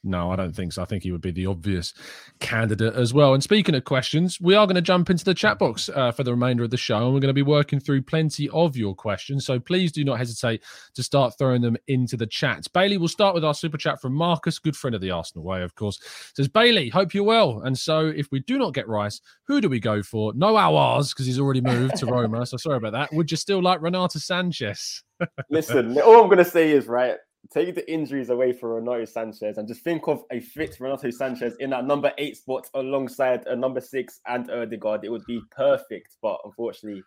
No, 0.04 0.32
I 0.32 0.36
don't 0.36 0.54
think 0.54 0.72
so. 0.72 0.82
I 0.82 0.84
think 0.84 1.04
he 1.04 1.12
would 1.12 1.20
be 1.20 1.30
the 1.30 1.46
obvious 1.46 1.94
candidate 2.40 2.94
as 2.94 3.14
well. 3.14 3.34
And 3.34 3.42
speaking 3.42 3.76
of 3.76 3.84
questions, 3.84 4.40
we 4.40 4.56
are 4.56 4.66
going 4.66 4.74
to 4.74 4.82
jump 4.82 5.10
into 5.10 5.24
the 5.24 5.34
chat 5.34 5.60
box 5.60 5.88
uh, 5.88 6.10
for 6.10 6.24
the 6.24 6.32
remainder 6.32 6.64
of 6.64 6.70
the 6.70 6.76
show, 6.76 7.04
and 7.04 7.14
we're 7.14 7.20
going 7.20 7.28
to 7.28 7.32
be 7.32 7.42
working 7.42 7.78
through 7.78 8.02
plenty 8.02 8.48
of 8.48 8.76
your 8.76 8.96
questions. 8.96 9.46
So 9.46 9.60
please 9.60 9.92
do 9.92 10.02
not 10.02 10.18
hesitate 10.18 10.64
to 10.94 11.02
start 11.04 11.34
throwing 11.38 11.62
them 11.62 11.76
into 11.86 12.16
the 12.16 12.26
chat. 12.26 12.66
Bailey, 12.74 12.98
we'll 12.98 13.06
start 13.06 13.32
with 13.32 13.44
our 13.44 13.54
super 13.54 13.78
chat 13.78 14.00
from 14.00 14.12
Marcus, 14.12 14.58
good 14.58 14.76
friend 14.76 14.96
of 14.96 15.00
the 15.00 15.12
Arsenal 15.12 15.44
way, 15.44 15.62
of 15.62 15.76
course. 15.76 16.00
Says 16.34 16.48
Bailey, 16.48 16.88
hope 16.88 17.14
you're 17.14 17.22
well. 17.22 17.62
And 17.64 17.78
so, 17.78 18.06
if 18.08 18.26
we 18.32 18.40
do 18.40 18.58
not 18.58 18.74
get 18.74 18.88
Rice, 18.88 19.20
who 19.46 19.60
do 19.60 19.68
we 19.68 19.78
go 19.78 20.02
for? 20.02 20.32
No 20.34 20.54
Aouars 20.54 21.10
because 21.10 21.26
he's 21.26 21.38
already 21.38 21.60
moved 21.60 21.96
to 21.98 22.06
Roma. 22.06 22.44
So 22.46 22.56
sorry 22.56 22.78
about 22.78 22.92
that. 22.92 23.12
Would 23.12 23.30
you 23.30 23.36
still 23.36 23.62
like 23.62 23.80
Renato 23.80 24.18
Sanches? 24.18 25.02
Listen, 25.50 25.96
all 26.00 26.20
I'm 26.20 26.26
going 26.26 26.38
to 26.38 26.44
say 26.44 26.72
is 26.72 26.88
right 26.88 27.18
take 27.52 27.74
the 27.74 27.92
injuries 27.92 28.30
away 28.30 28.52
for 28.52 28.74
Renato 28.74 29.02
Sanches 29.02 29.58
and 29.58 29.68
just 29.68 29.82
think 29.82 30.08
of 30.08 30.24
a 30.30 30.40
fit 30.40 30.78
Renato 30.80 31.08
Sanches 31.08 31.54
in 31.60 31.70
that 31.70 31.86
number 31.86 32.12
eight 32.18 32.36
spot 32.36 32.68
alongside 32.74 33.46
a 33.46 33.56
number 33.56 33.80
six 33.80 34.20
and 34.26 34.50
Odegaard. 34.50 35.04
It 35.04 35.10
would 35.10 35.24
be 35.26 35.40
perfect, 35.50 36.16
but 36.22 36.38
unfortunately, 36.44 37.02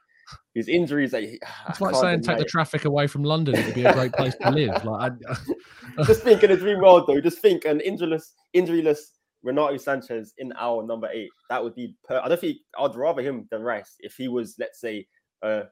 his 0.54 0.68
injuries. 0.68 1.14
It's 1.70 1.82
like 1.82 1.96
saying 1.96 2.22
take 2.22 2.38
the 2.38 2.46
traffic 2.46 2.86
away 2.86 3.08
from 3.08 3.24
London. 3.24 3.56
It 3.56 3.66
would 3.66 3.76
be 3.76 3.86
a 3.86 3.94
great 3.94 4.14
place 4.14 4.36
to 4.42 4.52
live. 4.52 4.84
Like, 4.84 5.14
I... 5.28 6.04
just 6.06 6.22
think 6.22 6.44
in 6.44 6.52
a 6.52 6.58
dream 6.58 6.80
world, 6.80 7.06
though. 7.08 7.22
Just 7.22 7.40
think 7.40 7.66
an 7.66 7.80
injureless, 7.80 8.34
injuryless 8.56 9.00
Renato 9.44 9.76
Sanches 9.76 10.30
in 10.38 10.54
our 10.58 10.84
number 10.84 11.08
eight. 11.14 11.30
That 11.50 11.64
would 11.64 11.76
be. 11.76 11.96
Per- 12.08 12.22
I 12.24 12.28
don't 12.28 12.40
think 12.40 12.58
I'd 12.78 12.96
rather 12.96 13.22
him 13.22 13.48
than 13.52 13.62
Rice 13.62 13.96
if 14.00 14.16
he 14.16 14.28
was, 14.28 14.56
let's 14.60 14.80
say, 14.80 15.08
uh, 15.44 15.64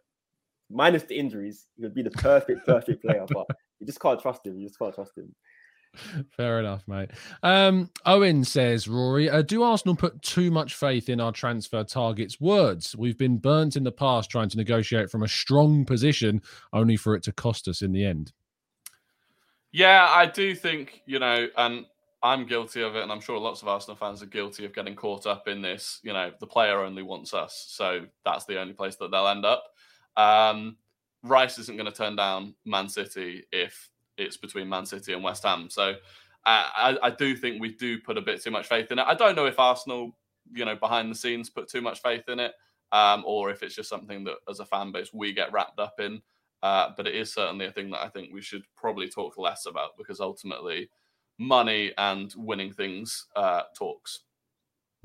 minus 0.70 1.04
the 1.04 1.18
injuries. 1.18 1.68
He 1.76 1.84
would 1.84 1.96
be 1.96 2.04
the 2.04 2.12
perfect, 2.12 2.66
perfect 2.66 3.04
player. 3.04 3.26
But 3.28 3.48
you 3.84 3.88
just 3.88 4.00
can't 4.00 4.20
trust 4.20 4.48
him. 4.48 4.58
You 4.58 4.68
just 4.68 4.80
can't 4.80 4.96
trust 4.96 5.18
him. 5.18 5.36
Fair 6.38 6.62
enough, 6.62 6.88
mate. 6.88 7.12
Um, 7.44 7.90
Owen 8.06 8.46
says, 8.46 8.88
Rory, 8.88 9.30
uh, 9.30 9.42
do 9.42 9.62
Arsenal 9.62 9.94
put 9.94 10.22
too 10.22 10.50
much 10.52 10.76
faith 10.76 11.10
in 11.10 11.20
our 11.20 11.34
transfer 11.34 11.84
targets' 11.84 12.40
words? 12.40 12.96
We've 12.96 13.18
been 13.18 13.38
burnt 13.38 13.76
in 13.76 13.84
the 13.84 13.92
past 13.92 14.32
trying 14.32 14.48
to 14.50 14.58
negotiate 14.58 15.12
from 15.12 15.24
a 15.24 15.28
strong 15.28 15.84
position, 15.84 16.42
only 16.72 16.96
for 16.96 17.14
it 17.14 17.24
to 17.24 17.34
cost 17.34 17.68
us 17.68 17.82
in 17.82 17.92
the 17.92 18.06
end. 18.06 18.32
Yeah, 19.74 20.08
I 20.10 20.26
do 20.28 20.56
think, 20.56 21.02
you 21.06 21.20
know, 21.20 21.48
and 21.58 21.86
I'm 22.24 22.48
guilty 22.48 22.82
of 22.82 22.96
it, 22.96 23.04
and 23.04 23.12
I'm 23.12 23.20
sure 23.20 23.38
lots 23.38 23.62
of 23.62 23.68
Arsenal 23.68 23.98
fans 23.98 24.24
are 24.24 24.28
guilty 24.28 24.64
of 24.64 24.74
getting 24.74 24.96
caught 24.96 25.28
up 25.28 25.50
in 25.50 25.62
this. 25.62 26.00
You 26.04 26.14
know, 26.14 26.32
the 26.40 26.48
player 26.48 26.80
only 26.80 27.04
wants 27.04 27.34
us, 27.34 27.66
so 27.68 28.06
that's 28.24 28.46
the 28.46 28.62
only 28.62 28.74
place 28.74 28.96
that 28.96 29.12
they'll 29.12 29.28
end 29.28 29.46
up. 29.46 29.66
Um, 30.16 30.78
Rice 31.24 31.58
isn't 31.58 31.78
going 31.78 31.90
to 31.90 31.98
turn 31.98 32.16
down 32.16 32.54
Man 32.66 32.90
City 32.90 33.44
if 33.52 33.90
it's 34.18 34.38
between 34.38 34.70
Man 34.70 34.86
City 34.86 35.14
and 35.14 35.24
West 35.24 35.44
Ham. 35.44 35.70
So 35.70 35.96
I, 36.46 36.98
I, 37.02 37.10
do 37.10 37.36
think 37.36 37.62
we 37.62 37.74
do 37.74 38.00
put 38.00 38.18
a 38.18 38.22
bit 38.22 38.44
too 38.44 38.52
much 38.52 38.68
faith 38.68 38.92
in 38.92 39.00
it. 39.00 39.06
I 39.08 39.16
don't 39.16 39.36
know 39.36 39.46
if 39.46 39.60
Arsenal, 39.60 40.16
you 40.54 40.66
know, 40.66 40.76
behind 40.76 41.10
the 41.10 41.16
scenes 41.16 41.50
put 41.50 41.70
too 41.70 41.82
much 41.82 42.02
faith 42.02 42.28
in 42.28 42.40
it, 42.40 42.54
um, 42.92 43.24
or 43.26 43.50
if 43.50 43.64
it's 43.64 43.76
just 43.76 43.90
something 43.90 44.26
that 44.26 44.36
as 44.50 44.60
a 44.60 44.66
fan 44.66 44.92
base 44.92 45.14
we 45.14 45.34
get 45.34 45.54
wrapped 45.54 45.80
up 45.80 46.00
in. 46.00 46.22
Uh, 46.62 46.92
but 46.96 47.08
it 47.08 47.16
is 47.16 47.34
certainly 47.34 47.66
a 47.66 47.72
thing 47.72 47.90
that 47.92 48.02
I 48.02 48.10
think 48.10 48.34
we 48.34 48.42
should 48.42 48.64
probably 48.76 49.10
talk 49.10 49.38
less 49.38 49.66
about 49.66 49.98
because 49.98 50.20
ultimately, 50.20 50.90
money 51.40 51.92
and 51.98 52.34
winning 52.38 52.72
things 52.72 53.26
uh, 53.36 53.64
talks. 53.78 54.22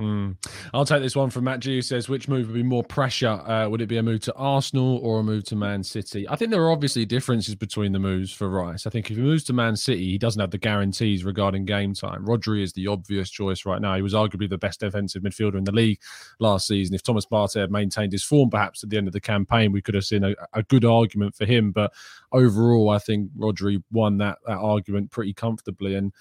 Mm. 0.00 0.37
I'll 0.72 0.84
take 0.84 1.02
this 1.02 1.16
one 1.16 1.28
from 1.28 1.44
Matt 1.44 1.58
G, 1.58 1.74
who 1.74 1.82
says, 1.82 2.08
which 2.08 2.28
move 2.28 2.46
would 2.46 2.54
be 2.54 2.62
more 2.62 2.84
pressure? 2.84 3.30
Uh, 3.30 3.68
would 3.68 3.80
it 3.80 3.88
be 3.88 3.96
a 3.96 4.02
move 4.02 4.20
to 4.20 4.34
Arsenal 4.34 4.98
or 4.98 5.18
a 5.18 5.24
move 5.24 5.42
to 5.46 5.56
Man 5.56 5.82
City? 5.82 6.28
I 6.28 6.37
think 6.37 6.52
there 6.52 6.62
are 6.62 6.70
obviously 6.70 7.04
differences 7.04 7.56
between 7.56 7.90
the 7.90 7.98
moves 7.98 8.32
for 8.32 8.48
Rice. 8.48 8.87
I 8.87 8.90
think 8.90 9.11
if 9.11 9.16
he 9.16 9.22
moves 9.22 9.42
to 9.44 9.52
Man 9.52 9.74
City, 9.74 10.04
he 10.04 10.16
doesn't 10.16 10.40
have 10.40 10.52
the 10.52 10.58
guarantees 10.58 11.24
regarding 11.24 11.64
game 11.64 11.94
time. 11.94 12.24
Rodri 12.24 12.62
is 12.62 12.72
the 12.74 12.87
obvious 12.87 13.28
choice 13.28 13.66
right 13.66 13.80
now. 13.80 13.96
He 13.96 14.02
was 14.02 14.14
arguably 14.14 14.48
the 14.48 14.56
best 14.56 14.78
defensive 14.78 15.24
midfielder 15.24 15.58
in 15.58 15.64
the 15.64 15.72
league 15.72 16.00
last 16.38 16.68
season. 16.68 16.94
If 16.94 17.02
Thomas 17.02 17.26
Partey 17.26 17.61
had 17.61 17.72
maintained 17.72 18.12
his 18.12 18.22
form, 18.22 18.50
perhaps 18.50 18.84
at 18.84 18.90
the 18.90 18.98
end 18.98 19.08
of 19.08 19.12
the 19.12 19.20
campaign, 19.20 19.72
we 19.72 19.82
could 19.82 19.96
have 19.96 20.04
seen 20.04 20.22
a, 20.22 20.32
a 20.52 20.62
good 20.62 20.84
argument 20.84 21.34
for 21.34 21.44
him. 21.44 21.72
But 21.72 21.92
overall, 22.30 22.90
I 22.90 22.98
think 22.98 23.32
Rodri 23.37 23.82
won 23.90 24.18
that, 24.18 24.38
that 24.46 24.58
argument 24.58 25.11
pretty 25.11 25.34
comfortably. 25.34 25.96
And 25.96 26.12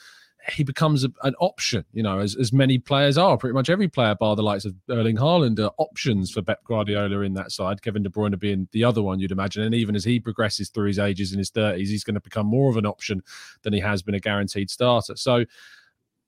he 0.50 0.64
becomes 0.64 1.04
a, 1.04 1.12
an 1.24 1.36
option, 1.40 1.84
you 1.94 2.04
know, 2.04 2.20
as, 2.20 2.36
as 2.36 2.54
many 2.54 2.78
players 2.78 3.18
are. 3.18 3.38
Pretty 3.38 3.54
much 3.54 3.70
every 3.70 3.88
player, 3.88 4.16
bar 4.16 4.36
the 4.36 4.44
likes 4.44 4.66
of 4.66 4.76
Erling 4.90 5.18
Haaland, 5.18 5.60
are 5.60 5.72
options 5.78 6.32
for 6.32 6.42
Pep 6.42 6.64
Guardiola 6.64 7.22
in 7.22 7.34
that 7.34 7.52
side. 7.52 7.82
Kevin 7.82 8.04
De 8.04 8.10
Bruyne 8.10 8.38
being 8.40 8.68
the 8.72 8.84
other 8.84 9.02
one, 9.02 9.20
you'd 9.20 9.32
imagine. 9.32 9.64
And 9.64 9.76
even 9.76 9.96
as 9.96 10.04
he 10.04 10.20
progresses 10.20 10.70
through 10.70 10.88
his 10.88 11.00
ages 11.00 11.34
in 11.34 11.40
his 11.40 11.52
30s, 11.52 11.88
he's 11.88 12.04
going 12.04 12.16
to 12.16 12.22
become 12.22 12.48
more 12.48 12.70
of 12.70 12.78
an 12.78 12.86
option 12.86 13.22
than 13.64 13.74
he 13.74 13.80
has 13.80 14.02
been 14.02 14.16
a 14.16 14.20
guaranteed 14.20 14.70
starter. 14.70 15.16
So 15.16 15.46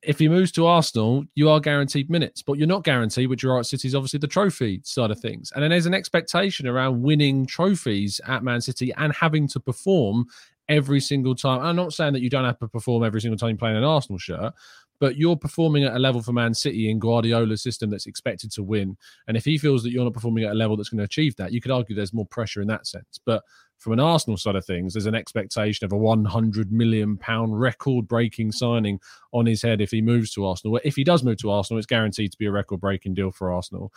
if 0.02 0.20
he 0.20 0.30
moves 0.30 0.52
to 0.54 0.66
Arsenal, 0.66 1.26
you 1.36 1.50
are 1.50 1.60
guaranteed 1.60 2.10
minutes, 2.10 2.42
but 2.42 2.58
you're 2.58 2.68
not 2.68 2.84
guaranteed, 2.84 3.30
which 3.30 3.44
you 3.44 3.52
are 3.52 3.60
at 3.60 3.66
City, 3.66 3.88
is 3.88 3.96
obviously 3.96 4.20
the 4.20 4.28
trophy 4.28 4.82
side 4.84 5.12
of 5.12 5.20
things. 5.20 5.52
And 5.54 5.64
then 5.64 5.72
there's 5.72 5.86
an 5.86 5.94
expectation 5.94 6.68
around 6.68 7.02
winning 7.02 7.46
trophies 7.46 8.22
at 8.26 8.44
Man 8.44 8.62
City 8.62 8.94
and 8.98 9.14
having 9.14 9.48
to 9.50 9.60
perform 9.60 10.26
every 10.70 11.02
single 11.02 11.36
time. 11.36 11.62
I'm 11.62 11.76
not 11.76 11.94
saying 11.94 12.14
that 12.14 12.22
you 12.22 12.30
don't 12.30 12.46
have 12.46 12.60
to 12.60 12.68
perform 12.68 13.04
every 13.04 13.22
single 13.22 13.38
time 13.38 13.50
you 13.50 13.58
play 13.58 13.72
in 13.72 13.76
an 13.76 13.84
Arsenal 13.84 14.20
shirt, 14.20 14.54
but 15.00 15.18
you're 15.18 15.36
performing 15.36 15.84
at 15.84 15.96
a 15.96 16.00
level 16.00 16.22
for 16.22 16.32
Man 16.32 16.54
City 16.54 16.90
in 16.90 17.00
Guardiola's 17.00 17.64
system 17.64 17.90
that's 17.90 18.06
expected 18.06 18.52
to 18.52 18.64
win. 18.64 18.96
And 19.28 19.36
if 19.36 19.46
he 19.46 19.58
feels 19.58 19.84
that 19.84 19.92
you're 19.92 20.04
not 20.04 20.14
performing 20.14 20.44
at 20.44 20.52
a 20.52 20.56
level 20.56 20.78
that's 20.78 20.90
going 20.90 21.00
to 21.00 21.06
achieve 21.06 21.36
that, 21.38 21.52
you 21.52 21.60
could 21.60 21.72
argue 21.72 21.96
there's 21.96 22.14
more 22.14 22.28
pressure 22.28 22.62
in 22.62 22.68
that 22.68 22.86
sense. 22.86 23.20
But 23.26 23.44
from 23.80 23.94
an 23.94 24.00
Arsenal 24.02 24.38
side 24.38 24.58
of 24.58 24.66
things, 24.66 24.94
there's 24.94 25.06
an 25.06 25.16
expectation 25.16 25.86
of 25.86 25.94
a 25.94 25.98
100 25.98 26.72
million 26.72 27.18
pound 27.18 27.60
record 27.60 28.08
breaking 28.08 28.52
signing 28.52 29.00
on 29.32 29.46
his 29.46 29.62
head 29.62 29.80
if 29.80 29.90
he 29.90 30.02
moves 30.02 30.32
to 30.34 30.46
Arsenal. 30.46 30.80
If 30.84 30.98
he 30.98 31.06
does 31.06 31.24
move 31.24 31.38
to 31.38 31.52
Arsenal, 31.52 31.78
it's 31.78 31.88
guaranteed 31.88 32.34
to 32.34 32.38
be 32.38 32.46
a 32.46 32.52
record 32.52 32.82
breaking 32.82 33.14
deal 33.14 33.32
for 33.32 33.54
Arsenal. 33.54 33.94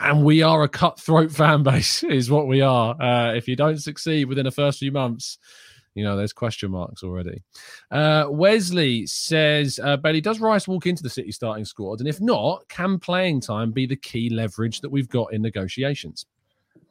And 0.00 0.24
we 0.24 0.42
are 0.42 0.62
a 0.62 0.68
cutthroat 0.68 1.30
fan 1.30 1.62
base, 1.64 2.02
is 2.02 2.30
what 2.30 2.48
we 2.48 2.62
are. 2.62 3.00
Uh, 3.00 3.34
if 3.34 3.46
you 3.46 3.56
don't 3.56 3.78
succeed 3.78 4.24
within 4.24 4.44
the 4.44 4.50
first 4.50 4.78
few 4.78 4.90
months, 4.90 5.38
you 5.94 6.04
know, 6.04 6.16
there's 6.16 6.32
question 6.32 6.70
marks 6.70 7.02
already. 7.02 7.42
Uh, 7.90 8.26
Wesley 8.28 9.06
says, 9.06 9.78
uh, 9.82 9.96
Bailey, 9.96 10.20
does 10.20 10.40
Rice 10.40 10.66
walk 10.66 10.86
into 10.86 11.02
the 11.02 11.10
City 11.10 11.32
starting 11.32 11.64
squad? 11.64 12.00
And 12.00 12.08
if 12.08 12.20
not, 12.20 12.66
can 12.68 12.98
playing 12.98 13.40
time 13.40 13.70
be 13.70 13.86
the 13.86 13.96
key 13.96 14.28
leverage 14.28 14.80
that 14.80 14.90
we've 14.90 15.08
got 15.08 15.32
in 15.32 15.42
negotiations? 15.42 16.26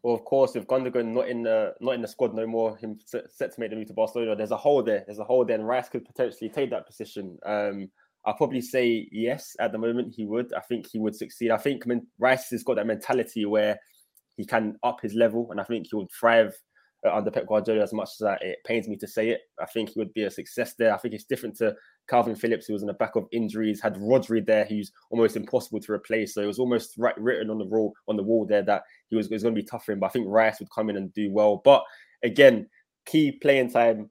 Well, 0.02 0.16
of 0.16 0.26
course, 0.26 0.54
with 0.54 0.68
Gundogan 0.68 1.14
not 1.14 1.30
in 1.30 1.44
the 1.44 1.74
not 1.80 1.96
in 1.96 2.02
the 2.02 2.08
squad 2.08 2.34
no 2.34 2.46
more, 2.46 2.76
him 2.76 3.00
set, 3.06 3.30
to 3.38 3.60
make 3.60 3.70
the 3.70 3.78
move 3.78 3.88
to 3.88 3.94
Barcelona, 3.94 4.36
there's 4.36 4.52
a 4.52 4.58
hole 4.58 4.84
there. 4.84 5.04
There's 5.06 5.20
a 5.20 5.24
hole 5.24 5.46
there, 5.46 5.58
and 5.58 5.68
Rice 5.68 5.88
could 5.88 6.06
potentially 6.06 6.50
take 6.50 6.70
that 6.72 6.86
position. 6.86 7.38
Um, 7.46 7.90
I'll 8.26 8.34
probably 8.34 8.62
say 8.62 9.08
yes 9.12 9.56
at 9.60 9.72
the 9.72 9.78
moment. 9.78 10.14
He 10.16 10.26
would. 10.26 10.54
I 10.54 10.60
think 10.60 10.88
he 10.88 11.00
would 11.00 11.16
succeed. 11.16 11.52
I 11.52 11.58
think 11.58 11.86
Rice 12.20 12.50
has 12.50 12.64
got 12.64 12.76
that 12.76 12.88
mentality 12.88 13.46
where 13.46 13.80
he 14.36 14.46
can 14.46 14.78
up 14.84 15.00
his 15.02 15.14
level, 15.14 15.52
and 15.52 15.62
I 15.62 15.64
think 15.64 15.88
he 15.90 15.96
would 15.96 16.12
thrive 16.12 16.54
under 17.12 17.32
Pep 17.32 17.48
Guardiola 17.48 17.84
as 17.84 17.94
much 17.94 18.10
as 18.22 18.38
it 18.42 18.60
pains 18.66 18.88
me 18.88 18.96
to 18.98 19.08
say 19.08 19.30
it. 19.30 19.42
I 19.60 19.66
think 19.66 19.90
he 19.90 20.00
would 20.00 20.14
be 20.14 20.24
a 20.24 20.32
success 20.32 20.74
there. 20.76 20.94
I 20.94 20.98
think 20.98 21.14
it's 21.14 21.26
different 21.26 21.58
to 21.58 21.76
Kalvin 22.10 22.38
Phillips, 22.38 22.66
who 22.66 22.74
was 22.74 22.84
in 22.84 22.88
the 22.88 22.94
back 22.94 23.16
of 23.16 23.28
injuries, 23.32 23.82
had 23.82 23.96
Rodri 23.96 24.46
there, 24.46 24.66
who's 24.66 24.92
almost 25.10 25.36
impossible 25.36 25.80
to 25.82 25.92
replace. 25.92 26.34
So 26.34 26.42
it 26.42 26.48
was 26.48 26.60
almost 26.60 26.94
right, 26.98 27.18
written 27.20 27.50
on 27.50 27.58
the 27.58 27.66
wall 27.66 27.94
on 28.08 28.16
the 28.16 28.24
wall 28.24 28.46
there 28.46 28.64
that 28.64 28.84
he 29.10 29.16
was, 29.16 29.30
was 29.30 29.44
going 29.44 29.56
to 29.56 29.62
be 29.62 29.68
tough 29.68 29.86
for 29.86 29.92
him. 29.92 30.00
But 30.00 30.08
I 30.08 30.10
think 30.10 30.28
Rice 30.28 30.60
would 30.60 30.72
come 30.74 30.90
in 30.90 30.98
and 30.98 31.14
do 31.14 31.32
well. 31.32 31.62
But 31.64 31.84
again, 32.24 32.70
key 33.06 33.32
playing 33.32 33.72
time. 33.72 34.10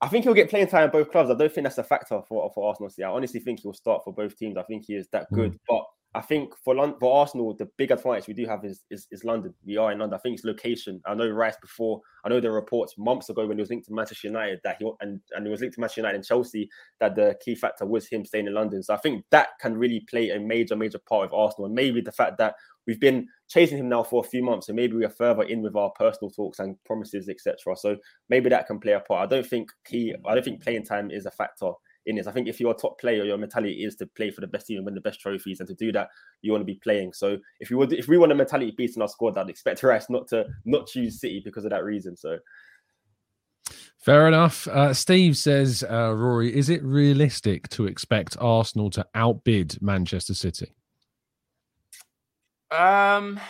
I 0.00 0.08
think 0.08 0.24
he'll 0.24 0.34
get 0.34 0.50
playing 0.50 0.66
time 0.66 0.84
in 0.84 0.90
both 0.90 1.10
clubs. 1.10 1.30
I 1.30 1.34
don't 1.34 1.52
think 1.52 1.64
that's 1.64 1.78
a 1.78 1.84
factor 1.84 2.20
for, 2.28 2.50
for 2.54 2.68
Arsenal. 2.68 2.90
See, 2.90 3.02
I 3.02 3.10
honestly 3.10 3.40
think 3.40 3.60
he'll 3.60 3.72
start 3.72 4.02
for 4.04 4.12
both 4.12 4.36
teams. 4.36 4.56
I 4.58 4.62
think 4.64 4.84
he 4.86 4.94
is 4.94 5.08
that 5.12 5.26
good. 5.32 5.52
Mm. 5.52 5.58
But 5.68 5.84
I 6.16 6.20
think 6.20 6.54
for 6.64 6.76
London, 6.76 6.96
for 7.00 7.18
Arsenal, 7.20 7.54
the 7.54 7.68
big 7.76 7.90
advantage 7.90 8.28
we 8.28 8.34
do 8.34 8.46
have 8.46 8.64
is, 8.64 8.84
is, 8.88 9.08
is 9.10 9.24
London. 9.24 9.52
We 9.66 9.76
are 9.78 9.90
in 9.90 9.98
London. 9.98 10.16
I 10.16 10.22
think 10.22 10.36
it's 10.36 10.44
location. 10.44 11.00
I 11.06 11.14
know 11.14 11.28
Rice 11.28 11.56
before. 11.60 12.00
I 12.24 12.28
know 12.28 12.40
were 12.40 12.52
reports 12.52 12.94
months 12.96 13.30
ago 13.30 13.46
when 13.46 13.56
he 13.56 13.62
was 13.62 13.70
linked 13.70 13.86
to 13.86 13.92
Manchester 13.92 14.28
United 14.28 14.60
that 14.62 14.76
he 14.78 14.88
and 15.00 15.20
and 15.32 15.44
he 15.44 15.50
was 15.50 15.60
linked 15.60 15.74
to 15.74 15.80
Manchester 15.80 16.02
United 16.02 16.16
and 16.16 16.24
Chelsea 16.24 16.68
that 17.00 17.16
the 17.16 17.36
key 17.44 17.56
factor 17.56 17.84
was 17.84 18.06
him 18.06 18.24
staying 18.24 18.46
in 18.46 18.54
London. 18.54 18.82
So 18.82 18.94
I 18.94 18.98
think 18.98 19.24
that 19.30 19.48
can 19.60 19.76
really 19.76 20.04
play 20.08 20.30
a 20.30 20.38
major 20.38 20.76
major 20.76 21.00
part 21.00 21.26
of 21.26 21.34
Arsenal. 21.34 21.66
And 21.66 21.74
maybe 21.74 22.00
the 22.00 22.12
fact 22.12 22.38
that 22.38 22.54
we've 22.86 23.00
been 23.00 23.26
chasing 23.48 23.78
him 23.78 23.88
now 23.88 24.04
for 24.04 24.24
a 24.24 24.28
few 24.28 24.42
months, 24.44 24.68
and 24.68 24.76
maybe 24.76 24.94
we 24.96 25.04
are 25.04 25.10
further 25.10 25.42
in 25.42 25.62
with 25.62 25.74
our 25.74 25.90
personal 25.98 26.30
talks 26.30 26.60
and 26.60 26.76
promises, 26.84 27.28
etc. 27.28 27.76
So 27.76 27.96
maybe 28.28 28.48
that 28.50 28.68
can 28.68 28.78
play 28.78 28.92
a 28.92 29.00
part. 29.00 29.26
I 29.26 29.34
don't 29.34 29.46
think 29.46 29.68
he. 29.88 30.14
I 30.24 30.34
don't 30.34 30.44
think 30.44 30.62
playing 30.62 30.84
time 30.84 31.10
is 31.10 31.26
a 31.26 31.32
factor 31.32 31.72
in 32.06 32.16
this. 32.16 32.26
I 32.26 32.32
think 32.32 32.48
if 32.48 32.60
you're 32.60 32.72
a 32.72 32.76
top 32.76 33.00
player, 33.00 33.24
your 33.24 33.38
mentality 33.38 33.84
is 33.84 33.96
to 33.96 34.06
play 34.06 34.30
for 34.30 34.40
the 34.40 34.46
best 34.46 34.66
team 34.66 34.78
and 34.78 34.84
win 34.84 34.94
the 34.94 35.00
best 35.00 35.20
trophies, 35.20 35.60
and 35.60 35.68
to 35.68 35.74
do 35.74 35.92
that, 35.92 36.08
you 36.42 36.52
want 36.52 36.62
to 36.62 36.66
be 36.66 36.80
playing. 36.82 37.12
So 37.12 37.38
if 37.60 37.70
you 37.70 37.78
would, 37.78 37.92
if 37.92 38.08
we 38.08 38.18
want 38.18 38.32
a 38.32 38.34
mentality 38.34 38.72
beast 38.76 38.96
in 38.96 39.02
our 39.02 39.08
squad, 39.08 39.38
I'd 39.38 39.50
expect 39.50 39.82
Rice 39.82 40.10
not 40.10 40.28
to 40.28 40.46
not 40.64 40.86
choose 40.86 41.20
City 41.20 41.40
because 41.44 41.64
of 41.64 41.70
that 41.70 41.84
reason. 41.84 42.16
So. 42.16 42.38
Fair 43.98 44.28
enough. 44.28 44.68
Uh, 44.68 44.92
Steve 44.92 45.34
says, 45.34 45.82
uh, 45.82 46.12
Rory, 46.14 46.54
is 46.54 46.68
it 46.68 46.82
realistic 46.82 47.70
to 47.70 47.86
expect 47.86 48.36
Arsenal 48.38 48.90
to 48.90 49.06
outbid 49.14 49.80
Manchester 49.80 50.34
City? 50.34 50.74
Um, 52.70 53.40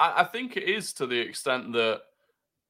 I, 0.00 0.22
I 0.22 0.24
think 0.24 0.56
it 0.56 0.64
is 0.64 0.92
to 0.94 1.06
the 1.06 1.18
extent 1.18 1.72
that 1.74 2.00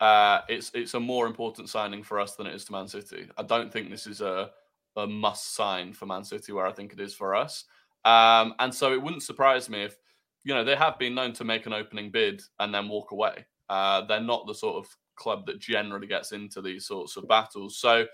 uh, 0.01 0.41
it's 0.49 0.71
it's 0.75 0.95
a 0.95 1.01
more 1.01 1.27
important 1.27 1.71
signing 1.71 2.03
for 2.03 2.21
us 2.21 2.37
than 2.37 2.47
it 2.47 2.55
is 2.55 2.65
to 2.67 2.73
Man 2.73 2.89
City. 2.89 3.29
I 3.39 3.43
don't 3.43 3.73
think 3.73 3.91
this 3.91 4.07
is 4.07 4.21
a 4.21 4.51
a 4.97 5.07
must 5.07 5.55
sign 5.55 5.93
for 5.93 6.07
Man 6.07 6.25
City, 6.25 6.53
where 6.53 6.67
I 6.67 6.73
think 6.73 6.93
it 6.93 7.01
is 7.01 7.15
for 7.15 7.35
us. 7.35 7.65
Um, 8.05 8.55
and 8.59 8.75
so 8.75 8.93
it 8.93 9.03
wouldn't 9.03 9.23
surprise 9.23 9.69
me 9.69 9.83
if, 9.83 9.97
you 10.45 10.55
know, 10.55 10.65
they 10.65 10.77
have 10.77 10.99
been 10.99 11.15
known 11.15 11.33
to 11.35 11.45
make 11.45 11.67
an 11.67 11.73
opening 11.73 12.11
bid 12.11 12.43
and 12.61 12.73
then 12.75 12.89
walk 12.89 13.13
away. 13.13 13.47
Uh, 13.69 14.03
they're 14.07 14.21
not 14.21 14.47
the 14.47 14.55
sort 14.55 14.77
of 14.77 14.97
club 15.17 15.47
that 15.47 15.59
generally 15.59 16.07
gets 16.07 16.33
into 16.33 16.61
these 16.61 16.87
sorts 16.87 17.17
of 17.17 17.27
battles. 17.29 17.79
So 17.79 18.07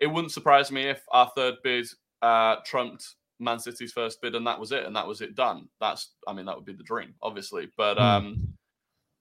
it 0.00 0.06
wouldn't 0.06 0.32
surprise 0.32 0.70
me 0.70 0.82
if 0.82 1.02
our 1.10 1.30
third 1.36 1.54
bid 1.64 1.86
uh, 2.22 2.56
trumped 2.64 3.14
Man 3.40 3.58
City's 3.58 3.92
first 3.92 4.22
bid 4.22 4.36
and 4.36 4.46
that 4.46 4.60
was 4.60 4.70
it, 4.70 4.84
and 4.84 4.94
that 4.94 5.06
was 5.06 5.20
it 5.20 5.34
done. 5.34 5.68
That's, 5.80 6.12
I 6.28 6.32
mean, 6.32 6.46
that 6.46 6.54
would 6.54 6.64
be 6.64 6.72
the 6.72 6.84
dream, 6.84 7.14
obviously. 7.22 7.68
But 7.76 7.96
hmm. 7.96 8.02
um, 8.02 8.54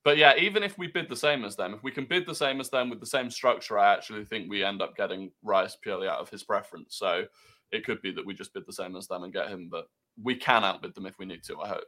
but 0.04 0.18
yeah, 0.18 0.36
even 0.38 0.64
if 0.64 0.78
we 0.78 0.88
bid 0.88 1.10
the 1.10 1.16
same 1.16 1.46
as 1.46 1.56
them, 1.56 1.74
if 1.74 1.84
we 1.84 1.92
can 1.92 2.06
bid 2.06 2.26
the 2.26 2.36
same 2.36 2.60
as 2.60 2.70
them 2.70 2.90
with 2.90 3.00
the 3.00 3.06
same 3.06 3.30
structure, 3.30 3.78
I 3.78 3.94
actually 3.94 4.26
think 4.26 4.50
we 4.50 4.64
end 4.64 4.82
up 4.82 4.96
getting 4.96 5.32
Rice 5.44 5.78
purely 5.82 6.08
out 6.08 6.20
of 6.20 6.30
his 6.30 6.44
preference. 6.44 6.96
So 6.96 7.26
it 7.72 7.86
could 7.86 8.02
be 8.02 8.12
that 8.14 8.26
we 8.26 8.34
just 8.34 8.54
bid 8.54 8.64
the 8.66 8.74
same 8.74 8.96
as 8.96 9.08
them 9.08 9.24
and 9.24 9.34
get 9.34 9.50
him, 9.50 9.70
but 9.72 9.86
we 10.22 10.36
can 10.36 10.64
outbid 10.64 10.96
them 10.96 11.06
if 11.06 11.20
we 11.20 11.26
need 11.26 11.44
to. 11.44 11.60
I 11.60 11.68
hope. 11.68 11.84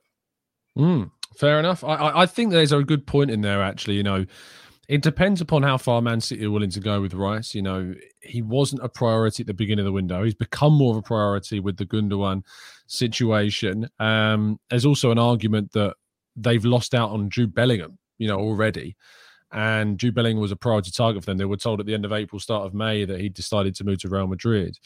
Mm, 0.77 1.11
fair 1.35 1.59
enough. 1.59 1.83
I, 1.83 2.21
I 2.21 2.25
think 2.25 2.51
there's 2.51 2.71
a 2.71 2.83
good 2.83 3.07
point 3.07 3.31
in 3.31 3.41
there. 3.41 3.63
Actually, 3.63 3.95
you 3.95 4.03
know, 4.03 4.25
it 4.87 5.01
depends 5.01 5.41
upon 5.41 5.63
how 5.63 5.77
far 5.77 6.01
Man 6.01 6.21
City 6.21 6.45
are 6.45 6.51
willing 6.51 6.69
to 6.71 6.79
go 6.79 7.01
with 7.01 7.15
Rice. 7.15 7.55
You 7.55 7.63
know, 7.63 7.95
he 8.21 8.43
wasn't 8.43 8.83
a 8.83 8.89
priority 8.89 9.41
at 9.41 9.47
the 9.47 9.53
beginning 9.55 9.85
of 9.85 9.85
the 9.85 9.91
window. 9.91 10.23
He's 10.23 10.35
become 10.35 10.73
more 10.73 10.91
of 10.91 10.97
a 10.97 11.01
priority 11.01 11.59
with 11.59 11.77
the 11.77 11.85
Gundogan 11.85 12.43
situation. 12.85 13.89
Um, 13.99 14.59
there's 14.69 14.85
also 14.85 15.09
an 15.09 15.19
argument 15.19 15.71
that 15.71 15.95
they've 16.35 16.65
lost 16.65 16.93
out 16.93 17.09
on 17.09 17.29
Jude 17.29 17.53
Bellingham 17.53 17.97
you 18.17 18.27
know, 18.27 18.39
already. 18.39 18.95
And 19.51 19.99
Jude 19.99 20.15
Bellingham 20.15 20.41
was 20.41 20.51
a 20.51 20.55
priority 20.55 20.91
target 20.91 21.23
for 21.23 21.27
them. 21.27 21.37
They 21.37 21.45
were 21.45 21.57
told 21.57 21.79
at 21.79 21.85
the 21.85 21.93
end 21.93 22.05
of 22.05 22.13
April, 22.13 22.39
start 22.39 22.65
of 22.65 22.73
May, 22.73 23.05
that 23.05 23.19
he 23.19 23.29
decided 23.29 23.75
to 23.75 23.83
move 23.83 23.99
to 23.99 24.09
Real 24.09 24.27
Madrid. 24.27 24.79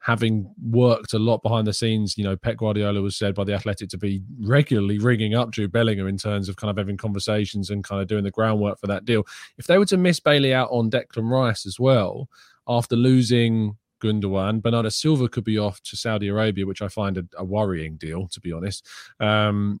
Having 0.00 0.50
worked 0.62 1.12
a 1.12 1.18
lot 1.18 1.42
behind 1.42 1.66
the 1.66 1.72
scenes, 1.72 2.16
you 2.16 2.24
know, 2.24 2.36
Pep 2.36 2.56
Guardiola 2.56 3.02
was 3.02 3.16
said 3.16 3.34
by 3.34 3.44
the 3.44 3.52
Athletic 3.52 3.88
to 3.90 3.98
be 3.98 4.22
regularly 4.40 4.98
ringing 4.98 5.34
up 5.34 5.50
Jude 5.50 5.72
Bellingham 5.72 6.06
in 6.06 6.16
terms 6.16 6.48
of 6.48 6.56
kind 6.56 6.70
of 6.70 6.76
having 6.76 6.96
conversations 6.96 7.70
and 7.70 7.84
kind 7.84 8.00
of 8.00 8.08
doing 8.08 8.24
the 8.24 8.30
groundwork 8.30 8.78
for 8.78 8.86
that 8.86 9.04
deal. 9.04 9.26
If 9.58 9.66
they 9.66 9.78
were 9.78 9.86
to 9.86 9.96
miss 9.96 10.20
Bailey 10.20 10.54
out 10.54 10.68
on 10.70 10.90
Declan 10.90 11.28
Rice 11.28 11.66
as 11.66 11.78
well, 11.78 12.28
after 12.68 12.96
losing 12.96 13.76
Gundogan. 14.02 14.62
Bernardo 14.62 14.88
Silva 14.88 15.28
could 15.28 15.44
be 15.44 15.58
off 15.58 15.80
to 15.82 15.96
Saudi 15.96 16.28
Arabia, 16.28 16.66
which 16.66 16.82
I 16.82 16.88
find 16.88 17.18
a, 17.18 17.24
a 17.36 17.44
worrying 17.44 17.96
deal, 17.96 18.28
to 18.28 18.40
be 18.40 18.52
honest. 18.52 18.86
Um, 19.20 19.80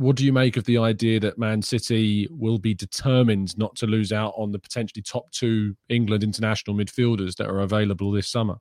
what 0.00 0.16
do 0.16 0.24
you 0.24 0.32
make 0.32 0.56
of 0.56 0.64
the 0.64 0.78
idea 0.78 1.20
that 1.20 1.36
Man 1.36 1.60
City 1.60 2.26
will 2.30 2.56
be 2.56 2.72
determined 2.72 3.56
not 3.58 3.76
to 3.76 3.86
lose 3.86 4.12
out 4.12 4.32
on 4.34 4.50
the 4.50 4.58
potentially 4.58 5.02
top 5.02 5.30
two 5.30 5.76
England 5.90 6.24
international 6.24 6.74
midfielders 6.74 7.36
that 7.36 7.50
are 7.50 7.60
available 7.60 8.10
this 8.10 8.26
summer? 8.26 8.56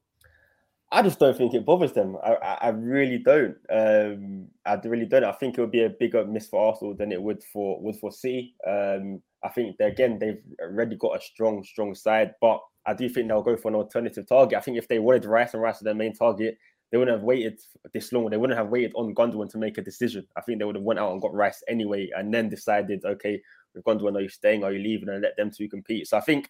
I 0.91 1.01
just 1.01 1.17
don't 1.17 1.37
think 1.37 1.53
it 1.53 1.65
bothers 1.65 1.93
them. 1.93 2.17
I, 2.21 2.33
I 2.33 2.69
really 2.69 3.19
don't. 3.19 3.55
Um, 3.69 4.47
I 4.65 4.75
really 4.83 5.05
don't. 5.05 5.23
I 5.23 5.31
think 5.31 5.57
it 5.57 5.61
would 5.61 5.71
be 5.71 5.85
a 5.85 5.89
bigger 5.89 6.25
miss 6.25 6.49
for 6.49 6.67
Arsenal 6.67 6.93
than 6.93 7.13
it 7.13 7.21
would 7.21 7.41
for 7.53 7.81
would 7.81 7.95
for 7.95 8.11
City. 8.11 8.55
Um, 8.67 9.21
I 9.41 9.47
think 9.47 9.77
they, 9.77 9.85
again 9.85 10.19
they've 10.19 10.41
already 10.61 10.97
got 10.97 11.15
a 11.15 11.21
strong, 11.21 11.63
strong 11.63 11.95
side, 11.95 12.35
but 12.41 12.59
I 12.85 12.93
do 12.95 13.07
think 13.07 13.29
they'll 13.29 13.43
go 13.43 13.55
for 13.55 13.69
an 13.69 13.75
alternative 13.75 14.27
target. 14.27 14.57
I 14.57 14.61
think 14.61 14.77
if 14.77 14.89
they 14.89 14.99
wanted 14.99 15.23
Rice 15.23 15.53
and 15.53 15.63
Rice 15.63 15.75
as 15.75 15.81
their 15.83 15.95
main 15.95 16.13
target, 16.13 16.57
they 16.91 16.97
wouldn't 16.97 17.15
have 17.15 17.23
waited 17.23 17.59
this 17.93 18.11
long. 18.11 18.29
They 18.29 18.37
wouldn't 18.37 18.57
have 18.57 18.69
waited 18.69 18.93
on 18.95 19.13
Gundogan 19.13 19.49
to 19.51 19.57
make 19.57 19.77
a 19.77 19.81
decision. 19.81 20.25
I 20.35 20.41
think 20.41 20.59
they 20.59 20.65
would 20.65 20.75
have 20.75 20.83
went 20.83 20.99
out 20.99 21.11
and 21.11 21.21
got 21.21 21.33
Rice 21.33 21.63
anyway, 21.67 22.09
and 22.15 22.33
then 22.33 22.49
decided, 22.49 23.05
okay, 23.05 23.41
with 23.73 23.83
Gundogan, 23.83 24.17
are 24.17 24.21
you 24.21 24.29
staying? 24.29 24.63
Are 24.63 24.71
you 24.71 24.79
leaving? 24.79 25.09
And 25.09 25.21
let 25.21 25.37
them 25.37 25.51
two 25.55 25.69
compete. 25.69 26.07
So 26.07 26.17
I 26.17 26.21
think 26.21 26.47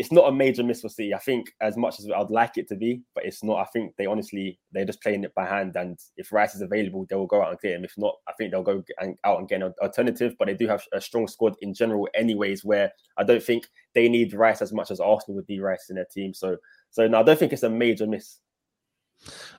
it's 0.00 0.10
not 0.10 0.28
a 0.28 0.32
major 0.32 0.62
miss 0.62 0.80
for 0.80 0.88
City. 0.88 1.12
I 1.12 1.18
think 1.18 1.52
as 1.60 1.76
much 1.76 2.00
as 2.00 2.08
I'd 2.10 2.30
like 2.30 2.56
it 2.56 2.66
to 2.68 2.74
be, 2.74 3.02
but 3.14 3.26
it's 3.26 3.44
not. 3.44 3.58
I 3.58 3.66
think 3.66 3.94
they 3.96 4.06
honestly 4.06 4.58
they're 4.72 4.86
just 4.86 5.02
playing 5.02 5.24
it 5.24 5.34
by 5.34 5.46
hand. 5.46 5.76
And 5.76 5.98
if 6.16 6.32
Rice 6.32 6.54
is 6.54 6.62
available, 6.62 7.06
they 7.08 7.16
will 7.16 7.26
go 7.26 7.42
out 7.42 7.50
and 7.50 7.60
get 7.60 7.72
him. 7.72 7.84
If 7.84 7.92
not, 7.98 8.16
I 8.26 8.32
think 8.32 8.50
they'll 8.50 8.62
go 8.62 8.82
and, 8.98 9.16
out 9.24 9.38
and 9.38 9.48
get 9.48 9.62
an 9.62 9.74
alternative. 9.82 10.36
But 10.38 10.46
they 10.46 10.54
do 10.54 10.66
have 10.68 10.82
a 10.94 11.02
strong 11.02 11.28
squad 11.28 11.54
in 11.60 11.74
general, 11.74 12.08
anyways. 12.14 12.64
Where 12.64 12.90
I 13.18 13.24
don't 13.24 13.42
think 13.42 13.68
they 13.94 14.08
need 14.08 14.32
Rice 14.32 14.62
as 14.62 14.72
much 14.72 14.90
as 14.90 15.00
Arsenal 15.00 15.36
would 15.36 15.48
need 15.50 15.60
Rice 15.60 15.90
in 15.90 15.96
their 15.96 16.06
team. 16.06 16.32
So 16.32 16.56
so 16.90 17.06
no, 17.06 17.20
I 17.20 17.22
don't 17.22 17.38
think 17.38 17.52
it's 17.52 17.62
a 17.62 17.68
major 17.68 18.06
miss. 18.06 18.38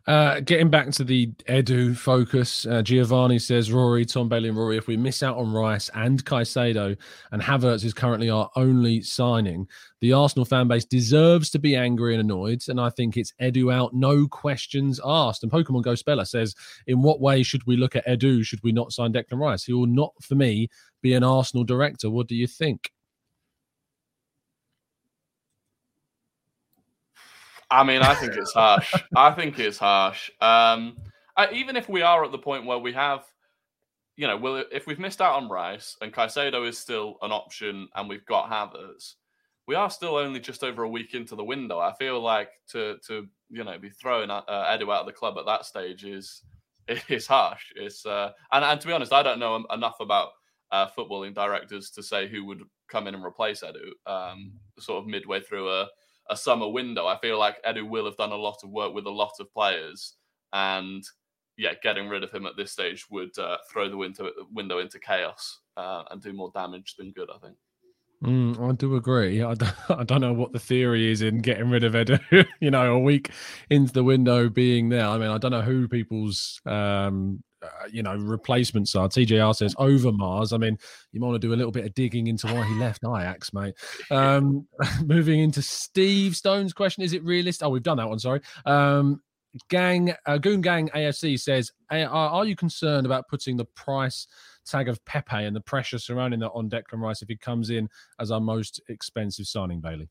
Uh, 0.07 0.39
getting 0.39 0.69
back 0.69 0.89
to 0.89 1.03
the 1.03 1.27
Edu 1.47 1.95
focus, 1.95 2.65
uh, 2.65 2.81
Giovanni 2.81 3.37
says, 3.37 3.71
Rory, 3.71 4.03
Tom 4.03 4.27
Bailey, 4.27 4.49
and 4.49 4.57
Rory, 4.57 4.75
if 4.75 4.87
we 4.87 4.97
miss 4.97 5.21
out 5.21 5.37
on 5.37 5.53
Rice 5.53 5.89
and 5.93 6.23
Caicedo, 6.25 6.97
and 7.31 7.41
Havertz 7.41 7.85
is 7.85 7.93
currently 7.93 8.29
our 8.29 8.49
only 8.55 9.01
signing, 9.03 9.67
the 9.99 10.13
Arsenal 10.13 10.45
fan 10.45 10.67
base 10.67 10.85
deserves 10.85 11.51
to 11.51 11.59
be 11.59 11.75
angry 11.75 12.15
and 12.15 12.21
annoyed. 12.21 12.63
And 12.67 12.81
I 12.81 12.89
think 12.89 13.15
it's 13.15 13.33
Edu 13.39 13.71
out, 13.71 13.93
no 13.93 14.27
questions 14.27 14.99
asked. 15.05 15.43
And 15.43 15.51
Pokemon 15.51 15.83
Go 15.83 15.93
Speller 15.93 16.25
says, 16.25 16.55
in 16.87 17.03
what 17.03 17.21
way 17.21 17.43
should 17.43 17.65
we 17.67 17.77
look 17.77 17.95
at 17.95 18.07
Edu? 18.07 18.43
Should 18.43 18.63
we 18.63 18.71
not 18.71 18.91
sign 18.91 19.13
Declan 19.13 19.39
Rice? 19.39 19.63
He 19.63 19.73
will 19.73 19.85
not, 19.85 20.13
for 20.21 20.33
me, 20.33 20.69
be 21.03 21.13
an 21.13 21.23
Arsenal 21.23 21.63
director. 21.63 22.09
What 22.09 22.27
do 22.27 22.35
you 22.35 22.47
think? 22.47 22.91
I 27.71 27.83
mean, 27.83 28.01
I 28.01 28.13
think 28.15 28.33
it's 28.35 28.53
harsh. 28.53 28.93
I 29.15 29.31
think 29.31 29.57
it's 29.57 29.77
harsh. 29.77 30.29
Um, 30.41 30.97
uh, 31.37 31.47
even 31.53 31.77
if 31.77 31.87
we 31.87 32.01
are 32.01 32.23
at 32.23 32.31
the 32.31 32.37
point 32.37 32.65
where 32.65 32.77
we 32.77 32.91
have, 32.93 33.23
you 34.17 34.27
know, 34.27 34.35
well, 34.37 34.63
if 34.71 34.85
we've 34.87 34.99
missed 34.99 35.21
out 35.21 35.41
on 35.41 35.49
Rice 35.49 35.95
and 36.01 36.13
Caicedo 36.13 36.67
is 36.67 36.77
still 36.77 37.17
an 37.21 37.31
option 37.31 37.87
and 37.95 38.09
we've 38.09 38.25
got 38.25 38.51
Havertz, 38.51 39.13
we 39.67 39.75
are 39.75 39.89
still 39.89 40.17
only 40.17 40.41
just 40.41 40.63
over 40.63 40.83
a 40.83 40.89
week 40.89 41.13
into 41.13 41.35
the 41.35 41.43
window. 41.43 41.79
I 41.79 41.93
feel 41.93 42.19
like 42.19 42.49
to 42.71 42.97
to 43.07 43.27
you 43.49 43.63
know 43.63 43.77
be 43.79 43.89
throwing 43.89 44.29
uh, 44.29 44.43
Edu 44.49 44.93
out 44.93 45.01
of 45.01 45.05
the 45.05 45.13
club 45.13 45.37
at 45.37 45.45
that 45.45 45.65
stage 45.65 46.03
is 46.03 46.43
is 47.07 47.25
harsh. 47.25 47.71
It's 47.77 48.05
uh, 48.05 48.31
and 48.51 48.65
and 48.65 48.81
to 48.81 48.87
be 48.87 48.93
honest, 48.93 49.13
I 49.13 49.23
don't 49.23 49.39
know 49.39 49.63
enough 49.71 49.95
about 50.01 50.29
uh, 50.71 50.87
footballing 50.97 51.33
directors 51.33 51.89
to 51.91 52.03
say 52.03 52.27
who 52.27 52.43
would 52.45 52.63
come 52.89 53.07
in 53.07 53.15
and 53.15 53.23
replace 53.23 53.63
Edu. 53.63 54.11
Um, 54.11 54.53
sort 54.77 55.01
of 55.01 55.07
midway 55.07 55.39
through 55.39 55.69
a 55.69 55.87
a 56.29 56.37
summer 56.37 56.67
window, 56.67 57.07
I 57.07 57.17
feel 57.19 57.39
like 57.39 57.63
Edu 57.63 57.87
will 57.87 58.05
have 58.05 58.17
done 58.17 58.31
a 58.31 58.35
lot 58.35 58.57
of 58.63 58.69
work 58.69 58.93
with 58.93 59.05
a 59.05 59.11
lot 59.11 59.33
of 59.39 59.53
players, 59.53 60.15
and 60.53 61.03
yeah, 61.57 61.73
getting 61.83 62.09
rid 62.09 62.23
of 62.23 62.31
him 62.31 62.45
at 62.45 62.57
this 62.57 62.71
stage 62.71 63.05
would 63.09 63.37
uh, 63.37 63.57
throw 63.71 63.89
the 63.89 63.97
window 63.97 64.29
window 64.51 64.79
into 64.79 64.99
chaos 64.99 65.59
uh, 65.77 66.03
and 66.11 66.21
do 66.21 66.33
more 66.33 66.51
damage 66.53 66.95
than 66.97 67.11
good. 67.11 67.29
I 67.33 67.37
think. 67.39 67.55
Mm, 68.23 68.69
I 68.69 68.73
do 68.73 68.95
agree. 68.95 69.41
I 69.41 69.55
don't, 69.55 69.75
I 69.89 70.03
don't 70.03 70.21
know 70.21 70.33
what 70.33 70.53
the 70.53 70.59
theory 70.59 71.11
is 71.11 71.21
in 71.21 71.39
getting 71.39 71.69
rid 71.69 71.83
of 71.83 71.93
Edu. 71.93 72.45
you 72.59 72.71
know, 72.71 72.93
a 72.93 72.99
week 72.99 73.31
into 73.69 73.93
the 73.93 74.03
window 74.03 74.49
being 74.49 74.89
there. 74.89 75.07
I 75.07 75.17
mean, 75.17 75.29
I 75.29 75.37
don't 75.37 75.51
know 75.51 75.61
who 75.61 75.87
people's 75.87 76.61
um, 76.65 77.43
uh, 77.61 77.67
you 77.91 78.03
know 78.03 78.15
replacements 78.15 78.95
are. 78.95 79.07
TJR 79.07 79.55
says 79.55 79.75
Overmars. 79.75 80.53
I 80.53 80.57
mean, 80.57 80.77
you 81.11 81.19
might 81.19 81.27
want 81.27 81.41
to 81.41 81.47
do 81.47 81.53
a 81.53 81.55
little 81.55 81.71
bit 81.71 81.85
of 81.85 81.93
digging 81.93 82.27
into 82.27 82.47
why 82.47 82.65
he 82.65 82.75
left 82.75 83.03
Ajax, 83.03 83.53
mate. 83.53 83.75
Um, 84.11 84.67
moving 85.05 85.39
into 85.39 85.61
Steve 85.61 86.35
Stone's 86.35 86.73
question: 86.73 87.03
Is 87.03 87.13
it 87.13 87.23
realistic? 87.23 87.65
Oh, 87.65 87.69
we've 87.69 87.83
done 87.83 87.97
that 87.97 88.09
one. 88.09 88.19
Sorry. 88.19 88.41
Um, 88.65 89.21
Gang 89.69 90.13
uh, 90.25 90.37
Goon 90.37 90.61
Gang 90.61 90.89
AFC 90.89 91.39
says, 91.39 91.71
are, 91.89 92.07
are 92.07 92.45
you 92.45 92.55
concerned 92.55 93.05
about 93.05 93.27
putting 93.27 93.57
the 93.57 93.65
price? 93.65 94.27
tag 94.65 94.89
of 94.89 95.03
Pepe 95.05 95.43
and 95.43 95.55
the 95.55 95.61
pressure 95.61 95.99
surrounding 95.99 96.39
that 96.41 96.51
on 96.51 96.69
Declan 96.69 97.01
Rice 97.01 97.21
if 97.21 97.27
he 97.27 97.35
comes 97.35 97.69
in 97.69 97.89
as 98.19 98.31
our 98.31 98.39
most 98.39 98.81
expensive 98.89 99.47
signing, 99.47 99.81
Bailey? 99.81 100.09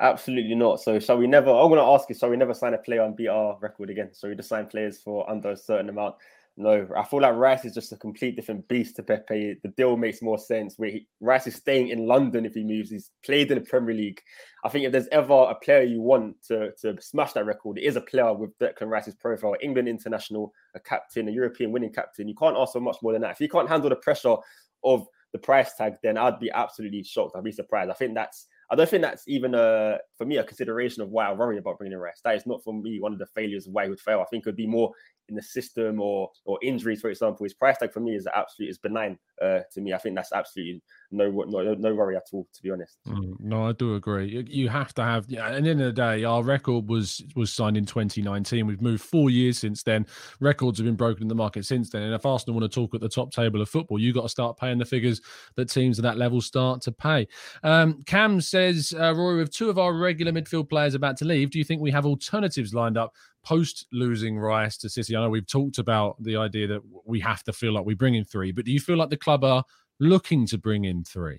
Absolutely 0.00 0.54
not. 0.54 0.80
So 0.80 1.00
shall 1.00 1.18
we 1.18 1.26
never? 1.26 1.50
I'm 1.50 1.68
going 1.68 1.80
to 1.80 1.82
ask 1.82 2.08
you. 2.08 2.14
Shall 2.14 2.30
we 2.30 2.36
never 2.36 2.54
sign 2.54 2.74
a 2.74 2.78
player 2.78 3.02
and 3.02 3.16
beat 3.16 3.28
our 3.28 3.58
record 3.60 3.90
again? 3.90 4.10
So 4.12 4.28
we 4.28 4.36
just 4.36 4.48
sign 4.48 4.66
players 4.66 4.98
for 4.98 5.28
under 5.28 5.50
a 5.50 5.56
certain 5.56 5.88
amount. 5.88 6.14
No, 6.60 6.88
I 6.96 7.04
feel 7.04 7.20
like 7.20 7.36
Rice 7.36 7.64
is 7.64 7.72
just 7.72 7.92
a 7.92 7.96
complete 7.96 8.34
different 8.34 8.66
beast 8.66 8.96
to 8.96 9.04
Pepe. 9.04 9.60
The 9.62 9.68
deal 9.68 9.96
makes 9.96 10.20
more 10.20 10.38
sense. 10.38 10.74
Where 10.76 10.90
he, 10.90 11.06
Rice 11.20 11.46
is 11.46 11.54
staying 11.54 11.90
in 11.90 12.08
London 12.08 12.44
if 12.44 12.54
he 12.54 12.64
moves. 12.64 12.90
He's 12.90 13.12
played 13.24 13.52
in 13.52 13.60
the 13.60 13.64
Premier 13.64 13.94
League. 13.94 14.20
I 14.64 14.68
think 14.68 14.84
if 14.84 14.90
there's 14.90 15.06
ever 15.12 15.32
a 15.32 15.54
player 15.54 15.84
you 15.84 16.00
want 16.00 16.34
to, 16.48 16.72
to 16.80 17.00
smash 17.00 17.32
that 17.34 17.46
record, 17.46 17.78
it 17.78 17.84
is 17.84 17.94
a 17.94 18.00
player 18.00 18.34
with 18.34 18.58
Declan 18.58 18.88
Rice's 18.88 19.14
profile, 19.14 19.54
England 19.62 19.86
international, 19.86 20.52
a 20.74 20.80
captain, 20.80 21.28
a 21.28 21.30
European 21.30 21.70
winning 21.70 21.92
captain. 21.92 22.26
You 22.26 22.34
can't 22.34 22.56
ask 22.56 22.72
for 22.72 22.80
much 22.80 22.96
more 23.02 23.12
than 23.12 23.22
that. 23.22 23.30
If 23.30 23.40
you 23.40 23.48
can't 23.48 23.68
handle 23.68 23.90
the 23.90 23.96
pressure 23.96 24.34
of 24.82 25.06
the 25.32 25.38
price 25.38 25.74
tag, 25.74 25.94
then 26.02 26.18
I'd 26.18 26.40
be 26.40 26.50
absolutely 26.50 27.04
shocked. 27.04 27.36
I'd 27.36 27.44
be 27.44 27.52
surprised. 27.52 27.90
I 27.92 27.94
think 27.94 28.16
that's 28.16 28.48
I 28.70 28.74
don't 28.74 28.88
think 28.88 29.02
that's 29.02 29.26
even 29.26 29.54
a 29.54 29.98
for 30.16 30.26
me 30.26 30.36
a 30.36 30.44
consideration 30.44 31.02
of 31.02 31.10
why 31.10 31.28
I 31.28 31.32
worry 31.32 31.58
about 31.58 31.78
bringing 31.78 31.94
in 31.94 32.00
Rice. 32.00 32.20
That 32.24 32.34
is 32.34 32.46
not 32.46 32.62
for 32.62 32.74
me 32.74 33.00
one 33.00 33.12
of 33.12 33.18
the 33.18 33.26
failures 33.26 33.66
of 33.66 33.72
why 33.72 33.84
he 33.84 33.90
would 33.90 34.00
fail. 34.00 34.20
I 34.20 34.24
think 34.24 34.42
it 34.42 34.48
would 34.48 34.56
be 34.56 34.66
more 34.66 34.92
in 35.28 35.34
the 35.34 35.42
system 35.42 36.00
or 36.00 36.30
or 36.44 36.58
injuries, 36.62 37.00
for 37.00 37.10
example. 37.10 37.44
His 37.44 37.54
price 37.54 37.78
tag 37.78 37.92
for 37.92 38.00
me 38.00 38.14
is 38.14 38.26
absolutely 38.26 38.70
is 38.70 38.78
benign 38.78 39.18
uh, 39.42 39.60
to 39.72 39.80
me. 39.80 39.92
I 39.92 39.98
think 39.98 40.14
that's 40.14 40.32
absolutely 40.32 40.82
no 41.10 41.30
no 41.30 41.74
no 41.74 41.94
worry 41.94 42.16
at 42.16 42.26
all, 42.32 42.46
to 42.54 42.62
be 42.62 42.70
honest. 42.70 42.98
Mm, 43.06 43.40
no, 43.40 43.68
I 43.68 43.72
do 43.72 43.94
agree. 43.94 44.46
You, 44.48 44.68
have 44.68 44.92
to 44.94 45.02
have. 45.02 45.24
Yeah, 45.28 45.48
and 45.48 45.66
in 45.66 45.78
the, 45.78 45.88
the 45.88 45.92
day, 45.92 46.24
our 46.24 46.42
record 46.42 46.88
was 46.88 47.24
was 47.34 47.52
signed 47.52 47.76
in 47.76 47.86
2019. 47.86 48.66
We've 48.66 48.82
moved 48.82 49.02
four 49.02 49.30
years 49.30 49.58
since 49.58 49.82
then. 49.82 50.06
Records 50.40 50.78
have 50.78 50.86
been 50.86 50.96
broken 50.96 51.22
in 51.22 51.28
the 51.28 51.34
market 51.34 51.64
since 51.64 51.90
then. 51.90 52.02
And 52.02 52.14
if 52.14 52.26
Arsenal 52.26 52.58
want 52.58 52.70
to 52.70 52.74
talk 52.74 52.94
at 52.94 53.00
the 53.00 53.08
top 53.08 53.32
table 53.32 53.60
of 53.60 53.68
football, 53.68 53.98
you 53.98 54.12
got 54.12 54.22
to 54.22 54.28
start 54.28 54.58
paying 54.58 54.78
the 54.78 54.84
figures 54.84 55.20
that 55.56 55.70
teams 55.70 55.98
at 55.98 56.02
that 56.02 56.18
level 56.18 56.40
start 56.40 56.82
to 56.82 56.92
pay. 56.92 57.26
Um, 57.62 58.02
Cam 58.04 58.40
says, 58.40 58.94
uh, 58.98 59.14
Rory, 59.14 59.38
with 59.38 59.52
two 59.52 59.70
of 59.70 59.78
our 59.78 59.94
regular 59.94 60.32
midfield 60.32 60.68
players 60.68 60.94
about 60.94 61.16
to 61.18 61.24
leave, 61.24 61.50
do 61.50 61.58
you 61.58 61.64
think 61.64 61.80
we 61.80 61.90
have 61.90 62.06
alternatives 62.06 62.74
lined 62.74 62.98
up 62.98 63.14
post 63.48 63.86
losing 63.92 64.38
Rice 64.38 64.76
to 64.76 64.90
City? 64.90 65.16
I 65.16 65.22
know 65.22 65.30
we've 65.30 65.46
talked 65.46 65.78
about 65.78 66.22
the 66.22 66.36
idea 66.36 66.66
that 66.66 66.82
we 67.06 67.18
have 67.20 67.42
to 67.44 67.52
feel 67.52 67.72
like 67.72 67.86
we 67.86 67.94
bring 67.94 68.14
in 68.14 68.24
three, 68.24 68.52
but 68.52 68.66
do 68.66 68.72
you 68.72 68.78
feel 68.78 68.98
like 68.98 69.08
the 69.08 69.16
club 69.16 69.42
are 69.42 69.64
looking 70.00 70.46
to 70.48 70.58
bring 70.58 70.84
in 70.84 71.02
three? 71.02 71.38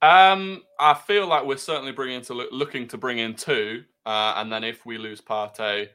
Um, 0.00 0.62
I 0.80 0.94
feel 0.94 1.26
like 1.26 1.44
we're 1.44 1.58
certainly 1.58 1.92
bringing 1.92 2.22
to 2.22 2.34
looking 2.50 2.88
to 2.88 2.96
bring 2.96 3.18
in 3.18 3.34
two, 3.34 3.84
uh, 4.06 4.32
and 4.36 4.50
then 4.50 4.64
if 4.64 4.86
we 4.86 4.96
lose 4.96 5.20
Partey, 5.20 5.88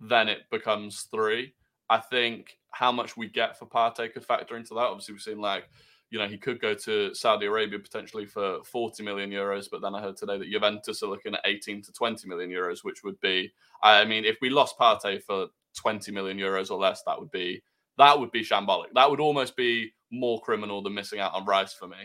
then 0.00 0.28
it 0.28 0.40
becomes 0.50 1.06
three. 1.12 1.54
I 1.88 1.98
think 1.98 2.58
how 2.72 2.90
much 2.90 3.16
we 3.16 3.28
get 3.28 3.56
for 3.56 3.66
Partey 3.66 4.12
could 4.12 4.24
factor 4.24 4.56
into 4.56 4.74
that. 4.74 4.80
Obviously, 4.80 5.14
we've 5.14 5.22
seen 5.22 5.38
like 5.38 5.68
you 6.10 6.18
know 6.18 6.28
he 6.28 6.38
could 6.38 6.60
go 6.60 6.74
to 6.74 7.14
Saudi 7.14 7.46
Arabia 7.46 7.78
potentially 7.78 8.26
for 8.26 8.62
40 8.64 9.02
million 9.02 9.30
euros, 9.30 9.66
but 9.70 9.80
then 9.80 9.94
I 9.94 10.00
heard 10.00 10.16
today 10.16 10.38
that 10.38 10.50
Juventus 10.50 11.02
are 11.02 11.08
looking 11.08 11.34
at 11.34 11.40
18 11.44 11.82
to 11.82 11.92
20 11.92 12.28
million 12.28 12.50
euros, 12.50 12.84
which 12.84 13.02
would 13.02 13.18
be, 13.20 13.52
I 13.82 14.04
mean, 14.04 14.24
if 14.24 14.36
we 14.40 14.50
lost 14.50 14.78
Partey 14.78 15.22
for 15.22 15.48
20 15.76 16.12
million 16.12 16.38
euros 16.38 16.70
or 16.70 16.78
less, 16.78 17.02
that 17.06 17.18
would 17.18 17.30
be 17.30 17.62
that 17.98 18.18
would 18.18 18.32
be 18.32 18.42
shambolic. 18.42 18.92
That 18.94 19.10
would 19.10 19.20
almost 19.20 19.56
be 19.56 19.92
more 20.10 20.40
criminal 20.40 20.82
than 20.82 20.94
missing 20.94 21.20
out 21.20 21.34
on 21.34 21.44
Rice 21.44 21.74
for 21.74 21.88
me. 21.88 21.96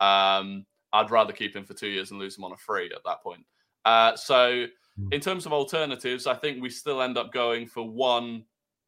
Um, 0.00 0.66
I'd 0.92 1.10
rather 1.10 1.32
keep 1.32 1.54
him 1.54 1.64
for 1.64 1.74
two 1.74 1.88
years 1.88 2.10
and 2.10 2.20
lose 2.20 2.36
him 2.36 2.44
on 2.44 2.52
a 2.52 2.56
free 2.56 2.90
at 2.94 3.02
that 3.04 3.22
point. 3.22 3.44
Uh, 3.84 4.16
so, 4.16 4.66
hmm. 4.96 5.08
in 5.12 5.20
terms 5.20 5.46
of 5.46 5.52
alternatives, 5.52 6.26
I 6.26 6.34
think 6.34 6.62
we 6.62 6.70
still 6.70 7.02
end 7.02 7.16
up 7.18 7.32
going 7.32 7.66
for 7.66 7.88
one 7.88 8.44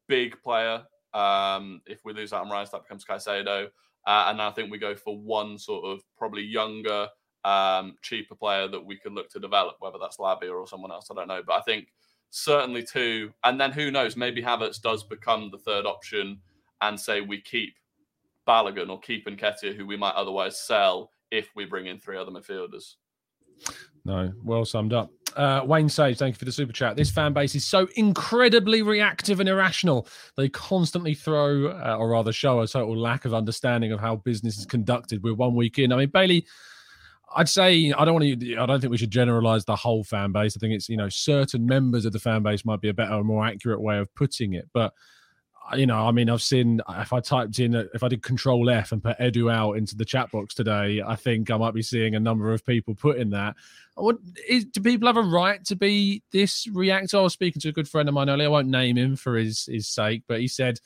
big 0.07 0.41
player. 0.41 0.83
Um, 1.13 1.81
if 1.85 2.03
we 2.03 2.13
lose 2.13 2.33
out 2.33 2.45
on 2.45 2.51
Rice, 2.51 2.69
that 2.69 2.83
becomes 2.83 3.05
Caicedo. 3.05 3.69
Uh, 4.09 4.29
and 4.29 4.41
I 4.41 4.49
think 4.49 4.71
we 4.71 4.79
go 4.79 4.95
for 4.95 5.15
one 5.15 5.59
sort 5.59 5.85
of 5.85 6.01
probably 6.17 6.41
younger, 6.41 7.07
um, 7.45 7.95
cheaper 8.01 8.33
player 8.33 8.67
that 8.67 8.83
we 8.83 8.97
can 8.97 9.13
look 9.13 9.29
to 9.29 9.39
develop, 9.39 9.75
whether 9.81 9.99
that's 10.01 10.17
Lavia 10.17 10.51
or 10.51 10.65
someone 10.65 10.91
else. 10.91 11.09
I 11.11 11.13
don't 11.13 11.27
know. 11.27 11.43
But 11.45 11.57
I 11.57 11.61
think 11.61 11.89
certainly 12.31 12.81
two. 12.81 13.31
And 13.43 13.61
then 13.61 13.71
who 13.71 13.91
knows? 13.91 14.17
Maybe 14.17 14.41
Havertz 14.41 14.81
does 14.81 15.03
become 15.03 15.51
the 15.51 15.59
third 15.59 15.85
option 15.85 16.39
and 16.81 16.99
say 16.99 17.21
we 17.21 17.39
keep 17.39 17.75
Balogun 18.47 18.89
or 18.89 18.99
keep 18.99 19.27
Nketiah, 19.27 19.75
who 19.75 19.85
we 19.85 19.95
might 19.95 20.15
otherwise 20.15 20.59
sell 20.59 21.11
if 21.29 21.51
we 21.55 21.65
bring 21.65 21.85
in 21.85 21.99
three 21.99 22.17
other 22.17 22.31
midfielders. 22.31 22.95
No, 24.05 24.33
well 24.43 24.65
summed 24.65 24.93
up. 24.93 25.11
Uh, 25.35 25.63
Wayne 25.65 25.89
Sage, 25.89 26.17
thank 26.17 26.35
you 26.35 26.39
for 26.39 26.45
the 26.45 26.51
super 26.51 26.73
chat. 26.73 26.95
This 26.95 27.09
fan 27.09 27.33
base 27.33 27.55
is 27.55 27.65
so 27.65 27.87
incredibly 27.95 28.81
reactive 28.81 29.39
and 29.39 29.47
irrational. 29.47 30.07
They 30.35 30.49
constantly 30.49 31.13
throw, 31.13 31.67
uh, 31.67 31.95
or 31.97 32.09
rather, 32.09 32.31
show 32.31 32.59
a 32.61 32.67
total 32.67 32.97
lack 32.97 33.25
of 33.25 33.33
understanding 33.33 33.91
of 33.91 33.99
how 33.99 34.17
business 34.17 34.57
is 34.57 34.65
conducted. 34.65 35.23
We're 35.23 35.35
one 35.35 35.55
week 35.55 35.79
in. 35.79 35.93
I 35.93 35.97
mean, 35.97 36.09
Bailey, 36.09 36.45
I'd 37.35 37.49
say 37.49 37.91
I 37.91 38.05
don't 38.05 38.15
want 38.15 38.39
to. 38.39 38.57
I 38.57 38.65
don't 38.65 38.81
think 38.81 38.91
we 38.91 38.97
should 38.97 39.11
generalize 39.11 39.65
the 39.65 39.75
whole 39.75 40.03
fan 40.03 40.31
base. 40.31 40.57
I 40.57 40.59
think 40.59 40.73
it's 40.73 40.89
you 40.89 40.97
know 40.97 41.09
certain 41.09 41.65
members 41.65 42.05
of 42.05 42.13
the 42.13 42.19
fan 42.19 42.43
base 42.43 42.65
might 42.65 42.81
be 42.81 42.89
a 42.89 42.93
better, 42.93 43.23
more 43.23 43.45
accurate 43.45 43.81
way 43.81 43.99
of 43.99 44.13
putting 44.15 44.53
it. 44.53 44.69
But 44.73 44.93
you 45.75 45.85
know, 45.85 46.07
I 46.07 46.11
mean, 46.11 46.29
I've 46.29 46.41
seen 46.41 46.81
if 46.89 47.13
I 47.13 47.19
typed 47.19 47.59
in, 47.59 47.75
if 47.75 48.03
I 48.03 48.07
did 48.07 48.23
Control 48.23 48.69
F 48.69 48.91
and 48.91 49.03
put 49.03 49.17
Edu 49.19 49.51
out 49.51 49.73
into 49.73 49.95
the 49.95 50.05
chat 50.05 50.31
box 50.31 50.53
today, 50.55 51.01
I 51.05 51.15
think 51.15 51.51
I 51.51 51.57
might 51.57 51.73
be 51.73 51.81
seeing 51.81 52.15
a 52.15 52.19
number 52.19 52.53
of 52.53 52.65
people 52.65 52.95
put 52.95 53.17
in 53.17 53.29
that. 53.31 53.55
What 53.95 54.17
is, 54.47 54.65
do 54.65 54.81
people 54.81 55.07
have 55.07 55.17
a 55.17 55.21
right 55.21 55.63
to 55.65 55.75
be 55.75 56.23
this 56.31 56.67
reactor? 56.67 57.17
I 57.17 57.21
was 57.21 57.33
speaking 57.33 57.61
to 57.61 57.69
a 57.69 57.73
good 57.73 57.87
friend 57.87 58.07
of 58.07 58.15
mine 58.15 58.29
earlier. 58.29 58.47
I 58.47 58.51
won't 58.51 58.67
name 58.67 58.97
him 58.97 59.15
for 59.15 59.35
his 59.35 59.65
his 59.65 59.87
sake, 59.87 60.23
but 60.27 60.39
he 60.39 60.47
said 60.47 60.79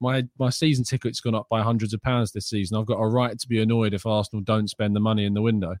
my 0.00 0.24
my 0.38 0.50
season 0.50 0.84
ticket's 0.84 1.20
gone 1.20 1.34
up 1.34 1.48
by 1.48 1.62
hundreds 1.62 1.94
of 1.94 2.02
pounds 2.02 2.32
this 2.32 2.48
season. 2.48 2.76
I've 2.76 2.86
got 2.86 3.00
a 3.00 3.06
right 3.06 3.38
to 3.38 3.48
be 3.48 3.60
annoyed 3.60 3.94
if 3.94 4.06
Arsenal 4.06 4.42
don't 4.42 4.68
spend 4.68 4.94
the 4.94 5.00
money 5.00 5.24
in 5.24 5.34
the 5.34 5.42
window. 5.42 5.76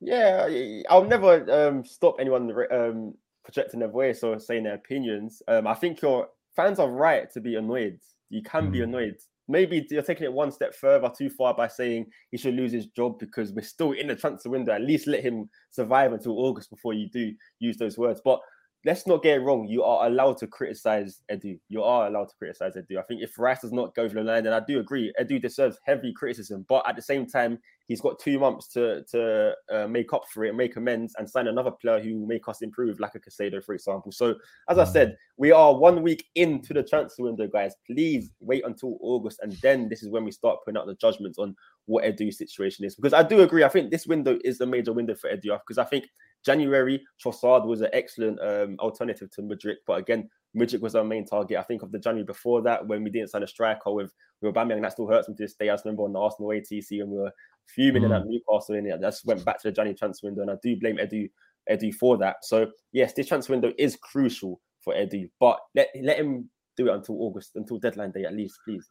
Yeah, 0.00 0.48
I'll 0.88 1.04
never 1.04 1.68
um, 1.68 1.84
stop 1.84 2.16
anyone 2.18 2.50
um, 2.72 3.14
projecting 3.44 3.80
their 3.80 3.88
voice 3.88 4.22
or 4.22 4.38
saying 4.38 4.64
their 4.64 4.74
opinions. 4.74 5.42
Um, 5.46 5.66
I 5.66 5.74
think 5.74 6.00
you're 6.00 6.28
fans 6.56 6.78
are 6.78 6.90
right 6.90 7.30
to 7.32 7.40
be 7.40 7.56
annoyed. 7.56 7.98
You 8.28 8.42
can 8.42 8.68
mm. 8.68 8.72
be 8.72 8.82
annoyed. 8.82 9.16
Maybe 9.48 9.84
you're 9.90 10.02
taking 10.02 10.24
it 10.24 10.32
one 10.32 10.52
step 10.52 10.74
further 10.74 11.10
too 11.16 11.28
far 11.28 11.54
by 11.54 11.66
saying 11.66 12.06
he 12.30 12.38
should 12.38 12.54
lose 12.54 12.70
his 12.70 12.86
job 12.86 13.18
because 13.18 13.52
we're 13.52 13.62
still 13.62 13.92
in 13.92 14.06
the 14.06 14.14
transfer 14.14 14.50
window. 14.50 14.72
At 14.72 14.82
least 14.82 15.08
let 15.08 15.24
him 15.24 15.50
survive 15.70 16.12
until 16.12 16.38
August 16.38 16.70
before 16.70 16.94
you 16.94 17.08
do 17.10 17.32
use 17.58 17.76
those 17.76 17.98
words. 17.98 18.20
But 18.24 18.40
let's 18.84 19.06
not 19.06 19.22
get 19.22 19.36
it 19.36 19.40
wrong. 19.40 19.66
You 19.68 19.82
are 19.82 20.06
allowed 20.06 20.38
to 20.38 20.46
criticize 20.46 21.20
Edu. 21.30 21.58
You 21.68 21.82
are 21.82 22.06
allowed 22.06 22.28
to 22.30 22.36
criticize 22.36 22.74
Edu. 22.76 22.98
I 22.98 23.02
think 23.02 23.22
if 23.22 23.38
Rice 23.38 23.60
does 23.60 23.72
not 23.72 23.94
go 23.94 24.02
over 24.02 24.14
the 24.14 24.22
line, 24.22 24.44
then 24.44 24.52
I 24.52 24.60
do 24.60 24.80
agree. 24.80 25.12
Edu 25.20 25.40
deserves 25.40 25.78
heavy 25.84 26.12
criticism. 26.12 26.64
But 26.68 26.88
at 26.88 26.96
the 26.96 27.02
same 27.02 27.26
time, 27.26 27.58
he's 27.86 28.00
got 28.00 28.18
two 28.18 28.38
months 28.38 28.68
to 28.68 29.04
to 29.10 29.54
uh, 29.70 29.86
make 29.86 30.12
up 30.12 30.22
for 30.32 30.44
it, 30.44 30.54
make 30.54 30.76
amends, 30.76 31.14
and 31.18 31.28
sign 31.28 31.48
another 31.48 31.70
player 31.70 32.00
who 32.00 32.20
will 32.20 32.26
make 32.26 32.48
us 32.48 32.62
improve, 32.62 33.00
like 33.00 33.14
a 33.14 33.20
Caicedo, 33.20 33.62
for 33.62 33.74
example. 33.74 34.12
So, 34.12 34.36
as 34.68 34.78
I 34.78 34.84
said, 34.84 35.16
we 35.36 35.52
are 35.52 35.76
one 35.76 36.02
week 36.02 36.24
into 36.34 36.72
the 36.72 36.82
transfer 36.82 37.24
window, 37.24 37.48
guys. 37.48 37.74
Please 37.86 38.30
wait 38.40 38.64
until 38.64 38.96
August, 39.00 39.40
and 39.42 39.52
then 39.62 39.88
this 39.88 40.02
is 40.02 40.08
when 40.08 40.24
we 40.24 40.30
start 40.30 40.58
putting 40.64 40.78
out 40.78 40.86
the 40.86 40.94
judgments 40.94 41.38
on 41.38 41.54
what 41.86 42.04
Edu's 42.04 42.38
situation 42.38 42.84
is. 42.84 42.94
Because 42.94 43.12
I 43.12 43.22
do 43.22 43.40
agree, 43.40 43.64
I 43.64 43.68
think 43.68 43.90
this 43.90 44.06
window 44.06 44.38
is 44.44 44.56
the 44.56 44.66
major 44.66 44.92
window 44.92 45.14
for 45.14 45.28
Edu, 45.28 45.58
because 45.66 45.78
I 45.78 45.84
think 45.84 46.06
January, 46.44 47.02
Trossard 47.22 47.66
was 47.66 47.80
an 47.80 47.90
excellent 47.92 48.40
um, 48.40 48.76
alternative 48.80 49.30
to 49.32 49.42
Mudryk, 49.42 49.76
but 49.86 49.98
again, 49.98 50.28
Mudryk 50.56 50.80
was 50.80 50.94
our 50.94 51.04
main 51.04 51.26
target. 51.26 51.58
I 51.58 51.62
think 51.62 51.82
of 51.82 51.92
the 51.92 51.98
January 51.98 52.24
before 52.24 52.62
that 52.62 52.86
when 52.86 53.04
we 53.04 53.10
didn't 53.10 53.30
sign 53.30 53.42
a 53.42 53.46
striker 53.46 53.92
with 53.92 54.12
with 54.42 54.54
Aubameyang, 54.54 54.82
that 54.82 54.92
still 54.92 55.06
hurts 55.06 55.28
me 55.28 55.34
to 55.34 55.42
this 55.44 55.54
day. 55.54 55.68
I 55.68 55.76
remember 55.84 56.04
on 56.04 56.12
the 56.12 56.18
Arsenal 56.18 56.48
ATC 56.50 57.02
and 57.02 57.10
we 57.10 57.18
were 57.18 57.32
fuming 57.74 58.02
mm. 58.02 58.06
in 58.06 58.10
that 58.10 58.26
Newcastle 58.26 58.74
in 58.74 58.86
it. 58.86 58.94
I 58.94 58.98
just 58.98 59.26
went 59.26 59.44
back 59.44 59.60
to 59.60 59.68
the 59.68 59.72
January 59.72 59.96
transfer 59.96 60.26
window, 60.26 60.42
and 60.42 60.50
I 60.50 60.56
do 60.62 60.76
blame 60.76 60.96
Edu 60.96 61.30
Edu 61.70 61.94
for 61.94 62.16
that. 62.18 62.36
So 62.42 62.70
yes, 62.92 63.12
this 63.12 63.28
transfer 63.28 63.52
window 63.52 63.72
is 63.78 63.96
crucial 63.96 64.60
for 64.82 64.94
Edu, 64.94 65.30
but 65.38 65.60
let 65.74 65.88
let 66.02 66.18
him 66.18 66.50
do 66.76 66.88
it 66.88 66.94
until 66.94 67.16
August, 67.22 67.52
until 67.54 67.78
deadline 67.78 68.12
day 68.12 68.24
at 68.24 68.34
least, 68.34 68.58
please. 68.64 68.88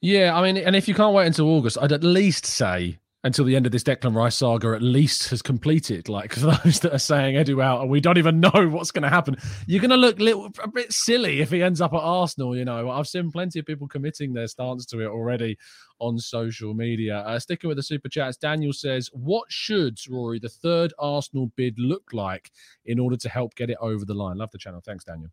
Yeah, 0.00 0.36
I 0.36 0.42
mean, 0.42 0.56
and 0.56 0.74
if 0.74 0.88
you 0.88 0.94
can't 0.94 1.14
wait 1.14 1.26
until 1.26 1.48
August, 1.48 1.78
I'd 1.80 1.92
at 1.92 2.02
least 2.02 2.46
say 2.46 2.98
until 3.24 3.44
the 3.44 3.54
end 3.54 3.66
of 3.66 3.72
this 3.72 3.84
Declan 3.84 4.14
Rice 4.14 4.36
saga 4.36 4.72
at 4.72 4.82
least 4.82 5.30
has 5.30 5.42
completed. 5.42 6.08
Like 6.08 6.32
for 6.34 6.40
those 6.40 6.80
that 6.80 6.92
are 6.92 6.98
saying 6.98 7.36
Edu 7.36 7.62
out 7.62 7.80
and 7.80 7.90
we 7.90 8.00
don't 8.00 8.18
even 8.18 8.40
know 8.40 8.68
what's 8.68 8.90
going 8.90 9.02
to 9.02 9.08
happen, 9.08 9.36
you're 9.66 9.80
going 9.80 9.90
to 9.90 9.96
look 9.96 10.18
little, 10.18 10.50
a 10.62 10.68
bit 10.68 10.92
silly 10.92 11.40
if 11.40 11.50
he 11.50 11.62
ends 11.62 11.80
up 11.80 11.92
at 11.92 12.00
Arsenal. 12.00 12.56
You 12.56 12.64
know, 12.64 12.90
I've 12.90 13.08
seen 13.08 13.30
plenty 13.30 13.58
of 13.58 13.66
people 13.66 13.88
committing 13.88 14.32
their 14.32 14.48
stance 14.48 14.86
to 14.86 15.00
it 15.00 15.06
already 15.06 15.56
on 15.98 16.18
social 16.18 16.74
media. 16.74 17.18
Uh, 17.18 17.38
sticking 17.38 17.68
with 17.68 17.76
the 17.76 17.82
super 17.82 18.08
chats, 18.08 18.36
Daniel 18.36 18.72
says, 18.72 19.08
"What 19.12 19.50
should 19.50 19.98
Rory 20.08 20.38
the 20.38 20.48
third 20.48 20.92
Arsenal 20.98 21.52
bid 21.56 21.78
look 21.78 22.12
like 22.12 22.50
in 22.84 22.98
order 22.98 23.16
to 23.16 23.28
help 23.28 23.54
get 23.54 23.70
it 23.70 23.78
over 23.80 24.04
the 24.04 24.14
line?" 24.14 24.38
Love 24.38 24.50
the 24.50 24.58
channel. 24.58 24.82
Thanks, 24.84 25.04
Daniel. 25.04 25.30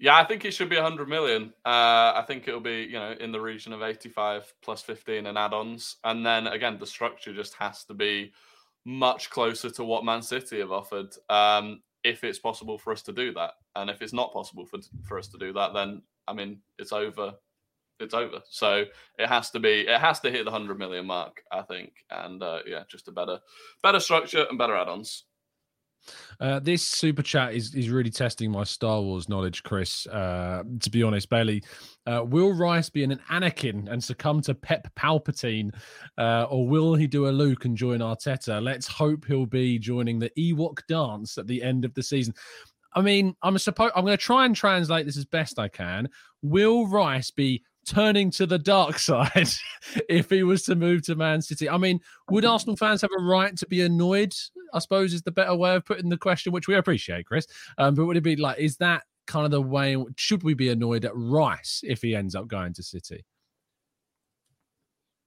Yeah, 0.00 0.16
I 0.16 0.24
think 0.24 0.44
it 0.44 0.52
should 0.52 0.68
be 0.68 0.76
100 0.76 1.08
million. 1.08 1.52
Uh, 1.64 2.14
I 2.14 2.24
think 2.26 2.46
it'll 2.46 2.60
be, 2.60 2.82
you 2.82 2.98
know, 2.98 3.16
in 3.18 3.32
the 3.32 3.40
region 3.40 3.72
of 3.72 3.82
85 3.82 4.54
plus 4.62 4.80
15 4.82 5.26
and 5.26 5.36
add-ons. 5.36 5.96
And 6.04 6.24
then 6.24 6.46
again, 6.46 6.78
the 6.78 6.86
structure 6.86 7.34
just 7.34 7.54
has 7.54 7.84
to 7.84 7.94
be 7.94 8.32
much 8.84 9.28
closer 9.28 9.70
to 9.70 9.84
what 9.84 10.04
Man 10.04 10.22
City 10.22 10.60
have 10.60 10.70
offered. 10.70 11.14
Um, 11.28 11.82
if 12.04 12.22
it's 12.22 12.38
possible 12.38 12.78
for 12.78 12.92
us 12.92 13.02
to 13.02 13.12
do 13.12 13.32
that, 13.34 13.52
and 13.74 13.90
if 13.90 14.00
it's 14.02 14.12
not 14.12 14.32
possible 14.32 14.64
for 14.64 14.78
for 15.04 15.18
us 15.18 15.28
to 15.28 15.38
do 15.38 15.52
that, 15.54 15.74
then 15.74 16.02
I 16.28 16.32
mean, 16.32 16.60
it's 16.78 16.92
over. 16.92 17.34
It's 18.00 18.14
over. 18.14 18.40
So 18.48 18.84
it 19.18 19.28
has 19.28 19.50
to 19.50 19.58
be. 19.58 19.80
It 19.88 20.00
has 20.00 20.20
to 20.20 20.30
hit 20.30 20.44
the 20.44 20.50
100 20.52 20.78
million 20.78 21.06
mark, 21.06 21.42
I 21.50 21.62
think. 21.62 21.92
And 22.10 22.42
uh, 22.42 22.60
yeah, 22.66 22.84
just 22.88 23.08
a 23.08 23.12
better, 23.12 23.40
better 23.82 23.98
structure 23.98 24.46
and 24.48 24.58
better 24.58 24.76
add-ons. 24.76 25.24
Uh, 26.40 26.60
this 26.60 26.86
super 26.86 27.22
chat 27.22 27.54
is 27.54 27.74
is 27.74 27.90
really 27.90 28.10
testing 28.10 28.50
my 28.50 28.64
Star 28.64 29.00
Wars 29.00 29.28
knowledge, 29.28 29.62
Chris. 29.62 30.06
Uh, 30.06 30.62
to 30.80 30.90
be 30.90 31.02
honest, 31.02 31.28
Bailey, 31.28 31.62
uh, 32.06 32.22
will 32.24 32.52
Rice 32.52 32.90
be 32.90 33.04
an 33.04 33.18
Anakin 33.30 33.90
and 33.90 34.02
succumb 34.02 34.40
to 34.42 34.54
Pep 34.54 34.88
Palpatine, 34.96 35.74
uh, 36.16 36.46
or 36.50 36.66
will 36.66 36.94
he 36.94 37.06
do 37.06 37.28
a 37.28 37.30
Luke 37.30 37.64
and 37.64 37.76
join 37.76 38.00
Arteta? 38.00 38.62
Let's 38.62 38.86
hope 38.86 39.24
he'll 39.24 39.46
be 39.46 39.78
joining 39.78 40.18
the 40.18 40.30
Ewok 40.38 40.78
dance 40.88 41.38
at 41.38 41.46
the 41.46 41.62
end 41.62 41.84
of 41.84 41.94
the 41.94 42.02
season. 42.02 42.34
I 42.94 43.02
mean, 43.02 43.34
I'm 43.42 43.58
supposed 43.58 43.92
I'm 43.94 44.04
going 44.04 44.16
to 44.16 44.22
try 44.22 44.46
and 44.46 44.56
translate 44.56 45.06
this 45.06 45.16
as 45.16 45.24
best 45.24 45.58
I 45.58 45.68
can. 45.68 46.08
Will 46.42 46.86
Rice 46.86 47.30
be 47.30 47.62
turning 47.88 48.30
to 48.32 48.46
the 48.46 48.58
dark 48.58 48.98
side 48.98 49.48
if 50.08 50.30
he 50.30 50.42
was 50.42 50.62
to 50.64 50.74
move 50.74 51.02
to 51.02 51.16
Man 51.16 51.42
City. 51.42 51.68
I 51.68 51.78
mean, 51.78 52.00
would 52.30 52.44
Arsenal 52.44 52.76
fans 52.76 53.02
have 53.02 53.10
a 53.18 53.22
right 53.22 53.56
to 53.56 53.66
be 53.66 53.82
annoyed? 53.82 54.34
I 54.74 54.78
suppose 54.80 55.14
is 55.14 55.22
the 55.22 55.32
better 55.32 55.54
way 55.54 55.74
of 55.74 55.84
putting 55.84 56.10
the 56.10 56.18
question, 56.18 56.52
which 56.52 56.68
we 56.68 56.74
appreciate, 56.74 57.26
Chris. 57.26 57.46
Um, 57.78 57.94
but 57.94 58.04
would 58.04 58.16
it 58.16 58.22
be 58.22 58.36
like, 58.36 58.58
is 58.58 58.76
that 58.76 59.04
kind 59.26 59.44
of 59.44 59.50
the 59.50 59.62
way? 59.62 59.96
Should 60.16 60.42
we 60.42 60.54
be 60.54 60.68
annoyed 60.68 61.04
at 61.04 61.12
Rice 61.14 61.80
if 61.84 62.02
he 62.02 62.14
ends 62.14 62.34
up 62.34 62.48
going 62.48 62.74
to 62.74 62.82
City? 62.82 63.24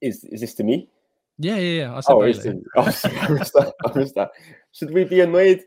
Is 0.02 0.24
is 0.26 0.42
this 0.42 0.54
to 0.56 0.64
me? 0.64 0.90
Yeah, 1.38 1.56
yeah, 1.56 1.82
yeah. 1.84 1.94
I 1.96 2.02
oh, 2.08 2.22
it's 2.22 2.44
to, 2.44 2.62
oh, 2.76 2.82
I 3.04 3.30
missed 3.30 3.54
that. 3.54 3.74
I 3.86 3.98
missed 3.98 4.16
that. 4.16 4.32
Should 4.72 4.94
we 4.94 5.06
be 5.06 5.22
annoyed 5.22 5.64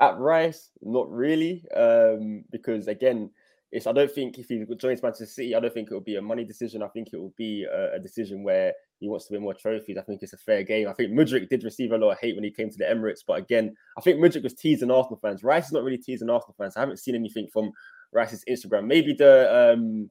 at 0.00 0.16
Rice? 0.18 0.70
Not 0.80 1.10
really, 1.10 1.64
um, 1.76 2.44
because 2.50 2.88
again 2.88 3.30
it's 3.72 3.86
I 3.86 3.92
don't 3.92 4.12
think 4.12 4.38
if 4.38 4.48
he 4.48 4.62
joins 4.76 5.02
Manchester 5.02 5.24
City, 5.24 5.54
I 5.54 5.60
don't 5.60 5.72
think 5.72 5.90
it 5.90 5.94
will 5.94 6.02
be 6.02 6.16
a 6.16 6.22
money 6.22 6.44
decision. 6.44 6.82
I 6.82 6.88
think 6.88 7.08
it 7.12 7.16
will 7.16 7.32
be 7.38 7.64
a, 7.64 7.94
a, 7.94 7.98
decision 7.98 8.44
where 8.44 8.74
he 9.00 9.08
wants 9.08 9.26
to 9.26 9.32
win 9.32 9.42
more 9.42 9.54
trophies. 9.54 9.96
I 9.96 10.02
think 10.02 10.22
it's 10.22 10.34
a 10.34 10.38
fair 10.38 10.62
game. 10.62 10.88
I 10.88 10.92
think 10.92 11.12
Mudryk 11.12 11.48
did 11.48 11.64
receive 11.64 11.92
a 11.92 11.96
lot 11.96 12.10
of 12.10 12.18
hate 12.18 12.34
when 12.34 12.44
he 12.44 12.50
came 12.50 12.70
to 12.70 12.76
the 12.76 12.84
Emirates, 12.84 13.20
but 13.26 13.38
again, 13.38 13.74
I 13.96 14.02
think 14.02 14.20
Mudryk 14.20 14.42
was 14.42 14.52
teasing 14.52 14.90
Arsenal 14.90 15.18
fans. 15.22 15.42
Rice 15.42 15.66
is 15.66 15.72
not 15.72 15.84
really 15.84 15.96
teasing 15.96 16.28
Arsenal 16.28 16.54
fans. 16.58 16.76
I 16.76 16.80
haven't 16.80 16.98
seen 16.98 17.14
anything 17.14 17.48
from 17.50 17.72
Rice's 18.12 18.44
Instagram. 18.46 18.86
Maybe 18.86 19.14
the 19.14 19.72
um 19.72 20.10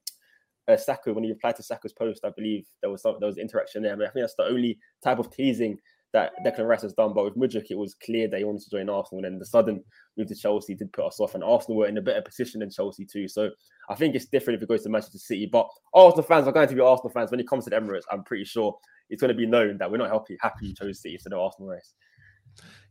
uh, 0.68 0.78
Saka 0.78 1.14
when 1.14 1.24
he 1.24 1.30
replied 1.30 1.56
to 1.58 1.64
Saka's 1.64 1.94
post, 1.94 2.26
I 2.26 2.32
believe 2.36 2.66
there 2.82 2.90
was 2.90 3.04
some 3.04 3.18
there 3.20 3.28
was 3.28 3.38
interaction 3.38 3.84
there. 3.84 3.94
I, 3.94 3.96
mean, 3.96 4.08
I 4.08 4.12
think 4.12 4.24
that's 4.24 4.36
the 4.36 4.46
only 4.46 4.80
type 5.04 5.20
of 5.20 5.32
teasing 5.32 5.78
that 6.14 6.34
Declan 6.46 6.68
Rice 6.68 6.82
has 6.82 6.94
done. 6.94 7.14
But 7.14 7.26
with 7.26 7.38
Mudryk, 7.38 7.68
it 7.70 7.78
was 7.78 7.96
clear 7.96 8.28
that 8.28 8.38
he 8.38 8.44
wanted 8.44 8.64
to 8.64 8.70
join 8.70 8.90
Arsenal. 8.90 9.24
And 9.24 9.34
then 9.34 9.40
the 9.40 9.46
sudden 9.46 9.84
move 10.18 10.28
to 10.28 10.36
Chelsea 10.36 10.76
did 10.76 10.92
put 10.94 11.06
us 11.06 11.20
off. 11.20 11.36
And 11.36 11.44
Arsenal 11.44 11.78
were 11.78 11.88
in 11.88 11.98
a 11.98 12.02
better 12.02 12.22
position 12.22 12.60
than 12.60 12.70
Chelsea 12.70 13.06
too. 13.06 13.28
So 13.28 13.50
I 13.90 13.96
think 13.96 14.16
it's 14.16 14.26
different 14.26 14.58
if 14.58 14.64
it 14.64 14.70
goes 14.70 14.84
to 14.84 14.90
Manchester 14.90 15.18
City. 15.18 15.48
But 15.52 15.68
Arsenal 15.94 16.24
fans 16.24 16.48
are 16.48 16.52
going 16.52 16.68
to 16.68 16.76
be 16.76 16.82
Arsenal 16.82 17.12
fans. 17.12 17.32
When 17.32 17.40
it 17.40 17.48
comes 17.48 17.66
to 17.66 17.70
the 17.70 17.78
Emirates, 17.78 18.04
I'm 18.12 18.24
pretty 18.24 18.46
sure 18.46 18.78
it's 19.10 19.22
going 19.22 19.30
to 19.30 19.36
be 19.36 19.46
known 19.46 19.78
that 19.78 19.92
we're 19.92 19.98
not 19.98 20.12
happy 20.12 20.38
happy 20.42 20.68
you 20.68 20.74
mm. 20.74 20.80
chose 20.80 21.02
City 21.02 21.16
instead 21.16 21.34
of 21.34 21.40
Arsenal 21.40 21.70
race. 21.70 21.94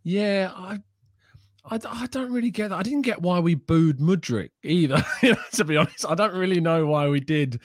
Yeah, 0.03 0.53
I 0.55 0.81
I, 1.65 1.79
I 1.85 2.07
don't 2.07 2.33
really 2.33 2.51
get 2.51 2.71
that. 2.71 2.77
I 2.77 2.83
didn't 2.83 3.03
get 3.03 3.21
why 3.21 3.39
we 3.39 3.55
booed 3.55 3.99
Mudryk 3.99 4.51
either. 4.63 5.05
to 5.53 5.65
be 5.65 5.77
honest, 5.77 6.07
I 6.09 6.15
don't 6.15 6.35
really 6.35 6.61
know 6.61 6.87
why 6.87 7.09
we 7.09 7.21
did 7.21 7.61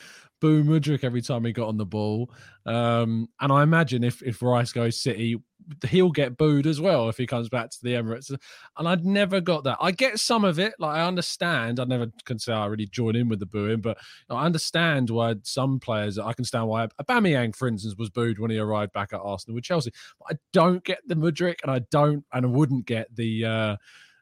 boo 0.46 0.98
every 1.02 1.22
time 1.22 1.46
he 1.46 1.52
got 1.52 1.68
on 1.68 1.78
the 1.78 1.86
ball. 1.86 2.32
Um, 2.66 3.30
and 3.40 3.52
I 3.52 3.64
imagine 3.64 4.04
if 4.04 4.22
if 4.22 4.42
Rice 4.42 4.72
goes 4.72 5.02
City, 5.02 5.42
he'll 5.88 6.12
get 6.12 6.38
booed 6.38 6.68
as 6.68 6.80
well 6.80 7.10
if 7.10 7.18
he 7.18 7.26
comes 7.26 7.50
back 7.50 7.70
to 7.72 7.78
the 7.82 7.94
Emirates. 7.94 8.36
And 8.78 8.88
I'd 8.88 9.06
never 9.06 9.42
got 9.42 9.64
that. 9.64 9.78
I 9.82 9.92
get 9.92 10.20
some 10.20 10.46
of 10.46 10.60
it. 10.60 10.74
Like 10.80 10.98
I 10.98 11.06
understand. 11.06 11.80
I 11.80 11.86
never 11.86 12.12
can 12.26 12.40
say 12.40 12.54
I 12.54 12.66
really 12.66 12.88
join 12.88 13.16
in 13.16 13.30
with 13.30 13.40
the 13.40 13.46
booing, 13.46 13.82
but 13.82 13.98
I 14.30 14.46
understand 14.46 15.10
why 15.10 15.36
some 15.44 15.80
players. 15.80 16.18
I 16.18 16.34
can 16.34 16.46
stand 16.46 16.68
why 16.68 16.88
Aubameyang, 17.02 17.56
for 17.56 17.68
instance, 17.68 17.96
was 17.98 18.10
booed 18.10 18.40
when 18.40 18.52
he 18.52 18.58
arrived 18.58 18.94
back 18.94 19.14
at 19.14 19.22
Arsenal 19.22 19.56
with 19.56 19.64
Chelsea. 19.64 19.92
But 20.20 20.36
I 20.36 20.40
don't 20.54 20.84
get 20.84 21.00
the 21.08 21.16
Mudryk, 21.16 21.58
and 21.64 21.72
I 21.72 21.80
don't, 21.92 22.24
and 22.34 22.46
I 22.46 22.50
wouldn't 22.50 22.86
get 22.86 23.16
the. 23.16 23.46
Uh, 23.46 23.76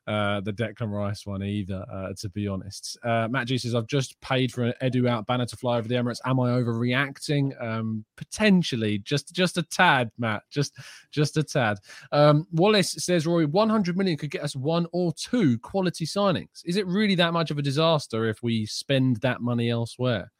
uh, 0.07 0.41
the 0.41 0.51
Declan 0.51 0.91
Rice 0.91 1.25
one 1.25 1.43
either, 1.43 1.85
uh, 1.91 2.13
to 2.19 2.29
be 2.29 2.47
honest. 2.47 2.97
Uh, 3.03 3.27
Matt 3.29 3.47
G 3.47 3.57
says, 3.57 3.73
I've 3.73 3.87
just 3.87 4.19
paid 4.21 4.51
for 4.51 4.63
an 4.63 4.73
Edu 4.81 5.07
out 5.07 5.25
banner 5.25 5.45
to 5.45 5.55
fly 5.55 5.77
over 5.77 5.87
the 5.87 5.95
Emirates. 5.95 6.19
Am 6.25 6.39
I 6.39 6.49
overreacting? 6.49 7.61
Um, 7.63 8.03
potentially, 8.17 8.99
just 8.99 9.33
just 9.33 9.57
a 9.57 9.63
tad, 9.63 10.11
Matt. 10.17 10.43
Just 10.49 10.77
just 11.11 11.37
a 11.37 11.43
tad. 11.43 11.77
Um, 12.11 12.47
Wallace 12.51 12.91
says, 12.91 13.25
Rory, 13.25 13.45
100 13.45 13.97
million 13.97 14.17
could 14.17 14.31
get 14.31 14.43
us 14.43 14.55
one 14.55 14.87
or 14.91 15.13
two 15.13 15.57
quality 15.59 16.05
signings. 16.05 16.61
Is 16.65 16.75
it 16.75 16.85
really 16.87 17.15
that 17.15 17.33
much 17.33 17.51
of 17.51 17.57
a 17.57 17.61
disaster 17.61 18.25
if 18.25 18.43
we 18.43 18.65
spend 18.65 19.17
that 19.17 19.41
money 19.41 19.69
elsewhere? 19.69 20.31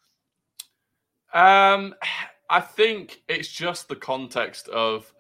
Um, 1.34 1.96
I 2.50 2.60
think 2.60 3.24
it's 3.28 3.48
just 3.48 3.88
the 3.88 3.96
context 3.96 4.68
of, 4.70 5.12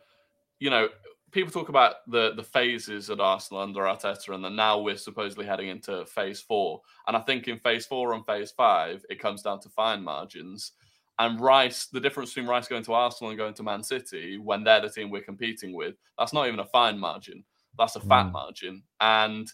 you 0.60 0.70
know, 0.70 0.90
people 1.34 1.52
talk 1.52 1.70
about 1.70 1.96
the 2.08 2.34
the 2.36 2.44
phases 2.44 3.10
at 3.10 3.20
Arsenal 3.20 3.64
under 3.64 3.82
Arteta, 3.82 4.34
and 4.34 4.44
that 4.46 4.52
now 4.52 4.80
we're 4.80 4.98
supposedly 4.98 5.46
heading 5.46 5.68
into 5.68 6.06
phase 6.06 6.40
four. 6.40 6.82
And 7.08 7.18
I 7.18 7.22
think 7.22 7.48
in 7.48 7.60
phase 7.60 7.86
four 7.86 8.14
and 8.14 8.26
phase 8.26 8.52
five, 8.52 9.04
it 9.10 9.20
comes 9.20 9.42
down 9.42 9.60
to 9.62 9.70
fine 9.70 10.04
margins. 10.04 10.74
And 11.20 11.40
Rice, 11.40 11.88
the 11.88 12.00
difference 12.00 12.34
between 12.34 12.50
Rice 12.50 12.68
going 12.68 12.84
to 12.86 12.94
Arsenal 12.94 13.30
and 13.30 13.38
going 13.38 13.54
to 13.56 13.64
Man 13.64 13.84
City, 13.84 14.38
when 14.38 14.64
they're 14.64 14.82
the 14.82 14.90
team 14.90 15.10
we're 15.12 15.22
competing 15.22 15.74
with, 15.74 15.96
that's 16.18 16.34
not 16.34 16.48
even 16.48 16.60
a 16.60 16.66
fine 16.66 16.98
margin. 16.98 17.44
That's 17.78 17.96
a 17.96 18.00
fat 18.00 18.28
mm. 18.28 18.32
margin. 18.32 18.84
And 19.00 19.48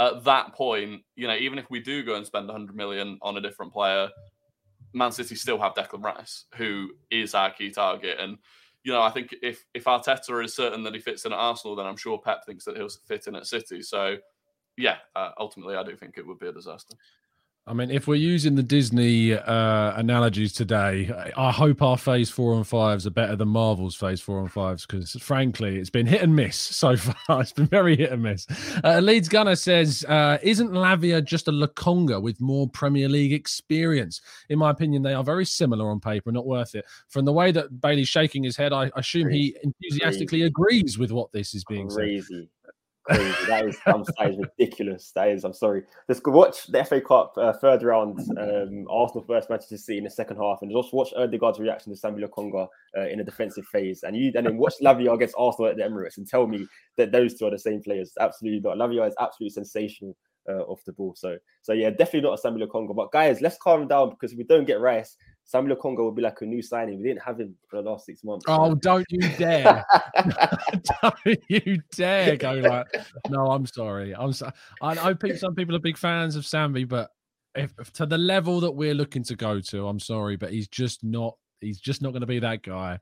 at 0.00 0.24
that 0.24 0.54
point, 0.54 1.02
you 1.14 1.28
know, 1.28 1.36
even 1.36 1.58
if 1.58 1.70
we 1.70 1.80
do 1.80 2.02
go 2.02 2.16
and 2.16 2.26
spend 2.26 2.48
100 2.48 2.74
million 2.74 3.18
on 3.22 3.36
a 3.36 3.40
different 3.40 3.72
player, 3.72 4.08
Man 4.92 5.12
City 5.12 5.36
still 5.36 5.58
have 5.58 5.74
Declan 5.74 6.02
Rice, 6.02 6.46
who 6.56 6.90
is 7.10 7.34
our 7.34 7.52
key 7.52 7.70
target. 7.70 8.18
And 8.18 8.38
you 8.84 8.92
know, 8.92 9.02
I 9.02 9.10
think 9.10 9.34
if 9.42 9.64
if 9.74 9.84
Arteta 9.84 10.44
is 10.44 10.54
certain 10.54 10.82
that 10.84 10.94
he 10.94 11.00
fits 11.00 11.24
in 11.24 11.32
at 11.32 11.38
Arsenal, 11.38 11.74
then 11.74 11.86
I'm 11.86 11.96
sure 11.96 12.18
Pep 12.18 12.44
thinks 12.44 12.64
that 12.66 12.76
he'll 12.76 12.88
fit 12.88 13.26
in 13.26 13.34
at 13.34 13.46
City. 13.46 13.82
So, 13.82 14.16
yeah, 14.76 14.98
uh, 15.16 15.30
ultimately, 15.38 15.74
I 15.74 15.82
do 15.82 15.96
think 15.96 16.18
it 16.18 16.26
would 16.26 16.38
be 16.38 16.48
a 16.48 16.52
disaster. 16.52 16.94
I 17.66 17.72
mean, 17.72 17.90
if 17.90 18.06
we're 18.06 18.16
using 18.16 18.56
the 18.56 18.62
Disney 18.62 19.32
uh, 19.32 19.98
analogies 19.98 20.52
today, 20.52 21.10
I 21.34 21.50
hope 21.50 21.80
our 21.80 21.96
Phase 21.96 22.28
Four 22.28 22.56
and 22.56 22.66
Fives 22.66 23.06
are 23.06 23.10
better 23.10 23.36
than 23.36 23.48
Marvel's 23.48 23.94
Phase 23.96 24.20
Four 24.20 24.40
and 24.40 24.52
Fives 24.52 24.84
because, 24.84 25.12
frankly, 25.12 25.78
it's 25.78 25.88
been 25.88 26.06
hit 26.06 26.20
and 26.20 26.36
miss 26.36 26.56
so 26.58 26.94
far. 26.94 27.40
It's 27.40 27.52
been 27.52 27.66
very 27.66 27.96
hit 27.96 28.12
and 28.12 28.22
miss. 28.22 28.46
Uh, 28.84 29.00
Leeds 29.00 29.30
Gunner 29.30 29.56
says, 29.56 30.04
uh, 30.10 30.36
"Isn't 30.42 30.72
Lavia 30.72 31.24
just 31.24 31.48
a 31.48 31.52
Lokonga 31.52 32.20
with 32.20 32.38
more 32.38 32.68
Premier 32.68 33.08
League 33.08 33.32
experience? 33.32 34.20
In 34.50 34.58
my 34.58 34.68
opinion, 34.70 35.02
they 35.02 35.14
are 35.14 35.24
very 35.24 35.46
similar 35.46 35.88
on 35.90 36.00
paper, 36.00 36.30
not 36.32 36.44
worth 36.46 36.74
it. 36.74 36.84
From 37.08 37.24
the 37.24 37.32
way 37.32 37.50
that 37.50 37.80
Bailey's 37.80 38.08
shaking 38.08 38.42
his 38.44 38.58
head, 38.58 38.74
I 38.74 38.90
assume 38.94 39.28
Crazy. 39.28 39.38
he 39.38 39.56
enthusiastically 39.62 40.40
Crazy. 40.40 40.44
agrees 40.48 40.98
with 40.98 41.12
what 41.12 41.32
this 41.32 41.54
is 41.54 41.64
being 41.64 41.88
Crazy. 41.88 42.20
said." 42.30 42.48
Crazy. 43.04 43.46
That 43.48 43.66
is, 43.66 43.78
that 43.84 44.30
is 44.30 44.38
ridiculous. 44.38 45.12
That 45.14 45.28
is, 45.28 45.44
I'm 45.44 45.52
sorry. 45.52 45.82
Let's 46.08 46.20
go 46.20 46.30
watch 46.30 46.66
the 46.68 46.82
FA 46.84 47.02
Cup 47.02 47.34
uh, 47.36 47.52
third 47.52 47.82
round, 47.82 48.18
um, 48.38 48.86
Arsenal 48.90 49.24
versus 49.28 49.50
Manchester 49.50 49.76
City 49.76 49.98
in 49.98 50.04
the 50.04 50.10
second 50.10 50.38
half, 50.38 50.62
and 50.62 50.72
just 50.72 50.94
watch 50.94 51.12
Odegaard's 51.14 51.58
reaction 51.58 51.94
to 51.94 52.00
Sambi 52.00 52.24
Lokonga 52.24 52.66
uh, 52.96 53.06
in 53.08 53.20
a 53.20 53.24
defensive 53.24 53.66
phase, 53.66 54.04
and 54.04 54.16
you 54.16 54.32
and 54.34 54.46
then 54.46 54.56
watch 54.56 54.74
Lavia 54.82 55.14
against 55.14 55.34
Arsenal 55.36 55.70
at 55.70 55.76
the 55.76 55.82
Emirates, 55.82 56.16
and 56.16 56.26
tell 56.26 56.46
me 56.46 56.66
that 56.96 57.12
those 57.12 57.34
two 57.34 57.46
are 57.46 57.50
the 57.50 57.58
same 57.58 57.82
players. 57.82 58.12
Absolutely 58.18 58.60
not. 58.60 58.78
Lavia 58.78 59.06
is 59.06 59.14
absolutely 59.20 59.52
sensational. 59.52 60.16
Uh, 60.46 60.60
off 60.64 60.84
the 60.84 60.92
ball, 60.92 61.14
so 61.16 61.38
so 61.62 61.72
yeah, 61.72 61.88
definitely 61.88 62.20
not 62.20 62.38
a 62.38 62.42
Sambi 62.46 62.62
Lokonga. 62.62 62.94
But 62.94 63.10
guys, 63.12 63.40
let's 63.40 63.56
calm 63.56 63.88
down 63.88 64.10
because 64.10 64.32
if 64.32 64.36
we 64.36 64.44
don't 64.44 64.66
get 64.66 64.78
Rice, 64.78 65.16
Sambi 65.52 65.74
Lokonga 65.74 65.98
will 65.98 66.12
be 66.12 66.22
like 66.22 66.40
a 66.40 66.46
new 66.46 66.62
signing. 66.62 66.98
We 66.98 67.08
didn't 67.08 67.22
have 67.22 67.38
him 67.38 67.54
for 67.68 67.82
the 67.82 67.90
last 67.90 68.06
six 68.06 68.24
months. 68.24 68.44
Oh, 68.48 68.74
don't 68.74 69.04
you 69.10 69.28
dare! 69.36 69.84
don't 71.02 71.38
you 71.48 71.78
dare 71.94 72.36
go 72.36 72.52
like, 72.54 72.86
no, 73.28 73.50
I'm 73.50 73.66
sorry. 73.66 74.14
I'm 74.14 74.32
so, 74.32 74.50
I 74.80 74.94
know 74.94 75.14
some 75.36 75.54
people 75.54 75.76
are 75.76 75.80
big 75.80 75.98
fans 75.98 76.36
of 76.36 76.44
Sambi, 76.44 76.88
but 76.88 77.10
if, 77.54 77.74
if 77.78 77.92
to 77.94 78.06
the 78.06 78.18
level 78.18 78.60
that 78.60 78.72
we're 78.72 78.94
looking 78.94 79.22
to 79.24 79.36
go 79.36 79.60
to, 79.60 79.86
I'm 79.86 80.00
sorry, 80.00 80.36
but 80.36 80.50
he's 80.50 80.68
just 80.68 81.04
not 81.04 81.36
He's 81.64 81.80
just 81.80 82.02
not 82.02 82.10
going 82.10 82.20
to 82.20 82.26
be 82.26 82.38
that 82.40 82.62
guy. 82.62 82.98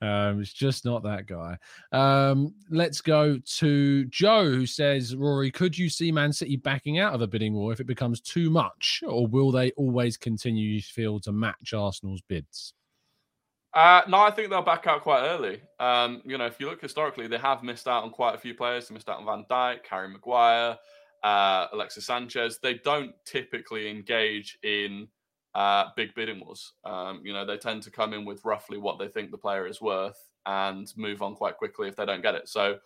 Um, 0.00 0.42
just 0.42 0.84
not 0.84 1.04
that 1.04 1.26
guy. 1.26 1.56
Um, 1.92 2.54
let's 2.70 3.00
go 3.00 3.38
to 3.38 4.04
Joe, 4.06 4.44
who 4.44 4.66
says, 4.66 5.14
Rory, 5.14 5.50
could 5.50 5.78
you 5.78 5.88
see 5.88 6.10
Man 6.10 6.32
City 6.32 6.56
backing 6.56 6.98
out 6.98 7.14
of 7.14 7.22
a 7.22 7.26
bidding 7.26 7.54
war 7.54 7.72
if 7.72 7.78
it 7.78 7.86
becomes 7.86 8.20
too 8.20 8.50
much, 8.50 9.02
or 9.06 9.26
will 9.28 9.52
they 9.52 9.70
always 9.72 10.16
continue, 10.16 10.68
you 10.68 10.82
feel, 10.82 11.20
to 11.20 11.30
match 11.30 11.72
Arsenal's 11.72 12.22
bids? 12.22 12.74
Uh, 13.74 14.02
no, 14.08 14.18
I 14.18 14.30
think 14.30 14.50
they'll 14.50 14.62
back 14.62 14.86
out 14.86 15.02
quite 15.02 15.22
early. 15.22 15.62
Um, 15.78 16.20
you 16.24 16.36
know, 16.36 16.46
if 16.46 16.60
you 16.60 16.68
look 16.68 16.82
historically, 16.82 17.26
they 17.26 17.38
have 17.38 17.62
missed 17.62 17.88
out 17.88 18.02
on 18.04 18.10
quite 18.10 18.34
a 18.34 18.38
few 18.38 18.54
players. 18.54 18.88
They 18.88 18.94
missed 18.94 19.08
out 19.08 19.18
on 19.18 19.24
Van 19.24 19.46
Dijk, 19.48 19.86
Harry 19.88 20.08
Maguire, 20.08 20.76
uh, 21.22 21.68
Alexis 21.72 22.04
Sanchez. 22.04 22.58
They 22.62 22.74
don't 22.74 23.14
typically 23.24 23.88
engage 23.88 24.58
in 24.62 25.08
uh, 25.54 25.86
big 25.96 26.14
bidding 26.14 26.40
wars. 26.40 26.72
Um, 26.84 27.20
you 27.24 27.32
know, 27.32 27.44
they 27.44 27.56
tend 27.56 27.82
to 27.84 27.90
come 27.90 28.12
in 28.12 28.24
with 28.24 28.44
roughly 28.44 28.78
what 28.78 28.98
they 28.98 29.08
think 29.08 29.30
the 29.30 29.38
player 29.38 29.66
is 29.66 29.80
worth 29.80 30.18
and 30.46 30.92
move 30.96 31.22
on 31.22 31.34
quite 31.34 31.56
quickly 31.56 31.88
if 31.88 31.96
they 31.96 32.06
don't 32.06 32.22
get 32.22 32.34
it. 32.34 32.48
So 32.48 32.78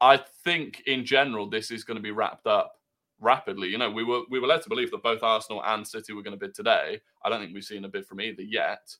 I 0.00 0.18
think 0.44 0.82
in 0.86 1.04
general, 1.04 1.48
this 1.48 1.70
is 1.70 1.84
going 1.84 1.96
to 1.96 2.02
be 2.02 2.10
wrapped 2.10 2.46
up 2.46 2.74
rapidly. 3.20 3.68
You 3.68 3.78
know, 3.78 3.90
we 3.90 4.04
were 4.04 4.22
we 4.30 4.38
were 4.38 4.46
led 4.46 4.62
to 4.62 4.68
believe 4.68 4.90
that 4.90 5.02
both 5.02 5.22
Arsenal 5.22 5.62
and 5.64 5.86
City 5.86 6.12
were 6.12 6.22
going 6.22 6.38
to 6.38 6.44
bid 6.44 6.54
today. 6.54 7.00
I 7.24 7.28
don't 7.28 7.40
think 7.40 7.54
we've 7.54 7.64
seen 7.64 7.84
a 7.84 7.88
bid 7.88 8.06
from 8.06 8.20
either 8.20 8.42
yet. 8.42 8.94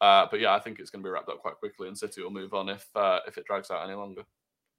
Uh, 0.00 0.26
but 0.30 0.40
yeah, 0.40 0.54
I 0.54 0.58
think 0.58 0.78
it's 0.78 0.90
going 0.90 1.02
to 1.02 1.06
be 1.06 1.10
wrapped 1.10 1.28
up 1.28 1.40
quite 1.40 1.56
quickly, 1.56 1.88
and 1.88 1.96
City 1.96 2.22
will 2.22 2.30
move 2.30 2.54
on 2.54 2.68
if 2.68 2.86
uh, 2.94 3.20
if 3.26 3.38
it 3.38 3.46
drags 3.46 3.70
out 3.70 3.84
any 3.84 3.94
longer. 3.94 4.22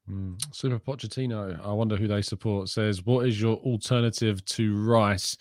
Mm. 0.08 0.40
Super 0.54 0.78
Pochettino, 0.78 1.60
I 1.64 1.72
wonder 1.72 1.96
who 1.96 2.06
they 2.06 2.22
support. 2.22 2.68
Says, 2.68 3.04
"What 3.04 3.26
is 3.26 3.40
your 3.40 3.56
alternative 3.56 4.44
to 4.44 4.76
Rice?" 4.76 5.36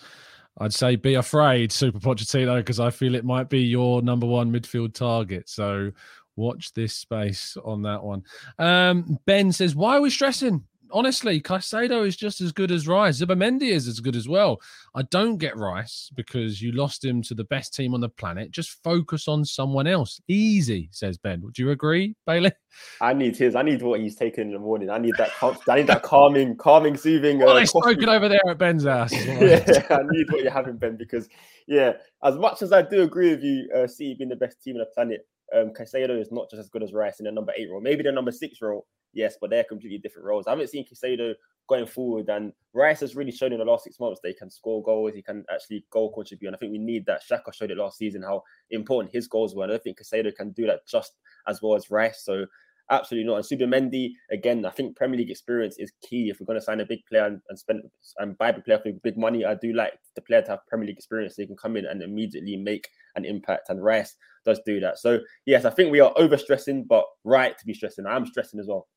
I'd 0.60 0.74
say 0.74 0.95
be 0.95 1.16
afraid, 1.16 1.72
Super 1.72 1.99
Pochettino, 1.99 2.58
because 2.58 2.80
I 2.80 2.89
feel 2.89 3.16
it 3.16 3.26
might 3.26 3.49
be 3.49 3.60
your 3.60 4.01
number 4.01 4.26
one 4.26 4.51
midfield 4.51 4.93
target. 4.93 5.49
So 5.49 5.91
watch 6.36 6.74
this 6.74 6.95
space 6.95 7.58
on 7.64 7.82
that 7.84 8.03
one. 8.03 8.24
Um, 8.58 9.20
ben 9.26 9.51
says, 9.51 9.76
Why 9.76 9.97
are 9.97 10.01
we 10.01 10.10
stressing? 10.10 10.64
Honestly, 10.95 11.41
Caicedo 11.41 12.07
is 12.07 12.15
just 12.15 12.39
as 12.39 12.51
good 12.51 12.71
as 12.71 12.87
Rice. 12.87 13.19
Zubimendi 13.19 13.69
is 13.69 13.87
as 13.87 13.99
good 13.99 14.15
as 14.15 14.27
well. 14.27 14.61
I 14.95 15.01
don't 15.03 15.37
get 15.37 15.57
Rice 15.57 16.09
because 16.15 16.61
you 16.61 16.71
lost 16.71 17.03
him 17.03 17.21
to 17.23 17.35
the 17.35 17.43
best 17.43 17.73
team 17.73 17.93
on 17.93 17.99
the 17.99 18.09
planet. 18.09 18.49
Just 18.49 18.81
focus 18.81 19.27
on 19.27 19.43
someone 19.43 19.85
else. 19.85 20.21
Easy, 20.29 20.87
says 20.91 21.17
Ben. 21.17 21.41
Would 21.41 21.59
you 21.59 21.71
agree, 21.71 22.15
Bailey? 22.25 22.53
I 23.01 23.13
need 23.13 23.35
his. 23.35 23.55
I 23.55 23.61
need 23.61 23.81
what 23.81 23.99
he's 23.99 24.15
taking 24.15 24.45
in 24.45 24.53
the 24.53 24.59
morning. 24.59 24.89
I 24.89 24.97
need 24.97 25.15
that. 25.17 25.31
I 25.69 25.75
need 25.75 25.87
that 25.87 26.01
calming, 26.01 26.55
calming, 26.55 26.95
soothing. 26.95 27.43
Uh, 27.43 27.47
well, 27.47 27.65
smoking 27.65 28.09
over 28.09 28.29
there 28.29 28.41
at 28.47 28.57
Ben's 28.57 28.85
house. 28.85 29.11
yeah, 29.13 29.63
I 29.89 29.99
need 30.09 30.31
what 30.31 30.41
you're 30.41 30.51
having, 30.51 30.77
Ben, 30.77 30.95
because 30.95 31.27
yeah, 31.67 31.93
as 32.23 32.37
much 32.37 32.61
as 32.61 32.71
I 32.71 32.81
do 32.81 33.03
agree 33.03 33.31
with 33.31 33.43
you, 33.43 33.69
uh, 33.75 33.87
City 33.87 34.15
being 34.17 34.29
the 34.29 34.35
best 34.35 34.63
team 34.63 34.75
on 34.75 34.79
the 34.79 34.85
planet, 34.85 35.27
um, 35.55 35.71
Caicedo 35.77 36.19
is 36.19 36.31
not 36.31 36.49
just 36.49 36.61
as 36.61 36.69
good 36.69 36.83
as 36.83 36.93
Rice 36.93 37.19
in 37.19 37.25
the 37.25 37.31
number 37.31 37.53
eight 37.57 37.69
role. 37.69 37.81
Maybe 37.81 38.03
the 38.03 38.11
number 38.11 38.31
six 38.31 38.61
role, 38.61 38.87
yes, 39.16 39.38
but 39.41 39.49
they're 39.49 39.63
completely 39.63 39.97
different 39.97 40.28
roles. 40.28 40.45
I 40.45 40.51
haven't 40.51 40.70
seen 40.70 40.86
Caicedo 40.86 41.34
going 41.68 41.88
forward, 41.88 42.30
and 42.30 42.53
Rice 42.74 42.99
has 42.99 43.16
really 43.16 43.32
shown 43.32 43.53
in 43.53 43.59
the 43.59 43.66
last 43.66 43.86
six 43.86 43.99
months 43.99 44.22
he 44.24 44.34
can 44.34 44.51
score 44.51 44.84
goals, 44.84 45.13
he 45.16 45.24
can 45.24 45.43
actually 45.51 45.84
goal 45.89 46.13
contribute. 46.13 46.49
And 46.49 46.55
I 46.55 46.59
think 46.59 46.72
we 46.72 46.78
need 46.78 47.05
that. 47.07 47.22
Xhaka 47.28 47.53
showed 47.53 47.72
it 47.72 47.78
last 47.78 47.97
season 47.97 48.22
how 48.22 48.43
important 48.70 49.13
his 49.13 49.28
goals 49.28 49.55
were. 49.55 49.63
And 49.63 49.74
I 49.74 49.80
think 49.80 49.99
Caicedo 49.99 50.36
can 50.36 50.51
do 50.51 50.68
that 50.68 50.86
just 50.88 51.13
as 51.47 51.61
well 51.61 51.76
as 51.76 51.89
Rice. 51.89 52.24
So 52.24 52.45
absolutely 52.91 53.28
not. 53.28 53.38
And 53.38 53.45
Zubimendi, 53.45 54.11
again, 54.32 54.66
I 54.66 54.70
think 54.70 54.95
Premier 54.95 55.18
League 55.18 55.32
experience 55.32 55.78
is 55.78 55.91
key. 56.07 56.30
If 56.30 56.39
we're 56.39 56.45
going 56.45 56.59
to 56.59 56.66
sign 56.66 56.82
a 56.82 56.86
big 56.86 56.99
player 57.07 57.26
and, 57.26 57.41
and 57.49 57.57
spend 57.57 57.82
and 58.20 58.38
buy 58.38 58.49
a 58.49 58.61
player 58.61 58.80
for 58.80 58.91
big 59.03 59.18
money, 59.18 59.45
I 59.45 59.55
do 59.55 59.74
like 59.74 59.93
the 60.16 60.22
player 60.22 60.41
to 60.43 60.51
have 60.51 60.68
Premier 60.68 60.88
League 60.88 60.97
experience 60.97 61.36
so 61.36 61.41
he 61.41 61.47
can 61.47 61.57
come 61.57 61.78
in 61.78 61.86
and 61.86 62.03
immediately 62.03 62.55
make 62.57 62.89
an 63.16 63.26
impact. 63.26 63.70
And 63.70 63.84
Rice 63.84 64.16
does 64.45 64.59
do 64.66 64.80
that. 64.82 64.99
So 64.99 65.20
yes, 65.45 65.66
I 65.66 65.72
think 65.72 65.91
we 65.91 65.99
are 65.99 66.13
overstressing, 66.13 66.88
but 66.88 67.05
right 67.24 67.57
to 67.57 67.66
be 67.66 67.74
stressing. 67.74 68.05
I'm 68.05 68.26
stressing 68.26 68.59
as 68.59 68.68
well. 68.68 68.88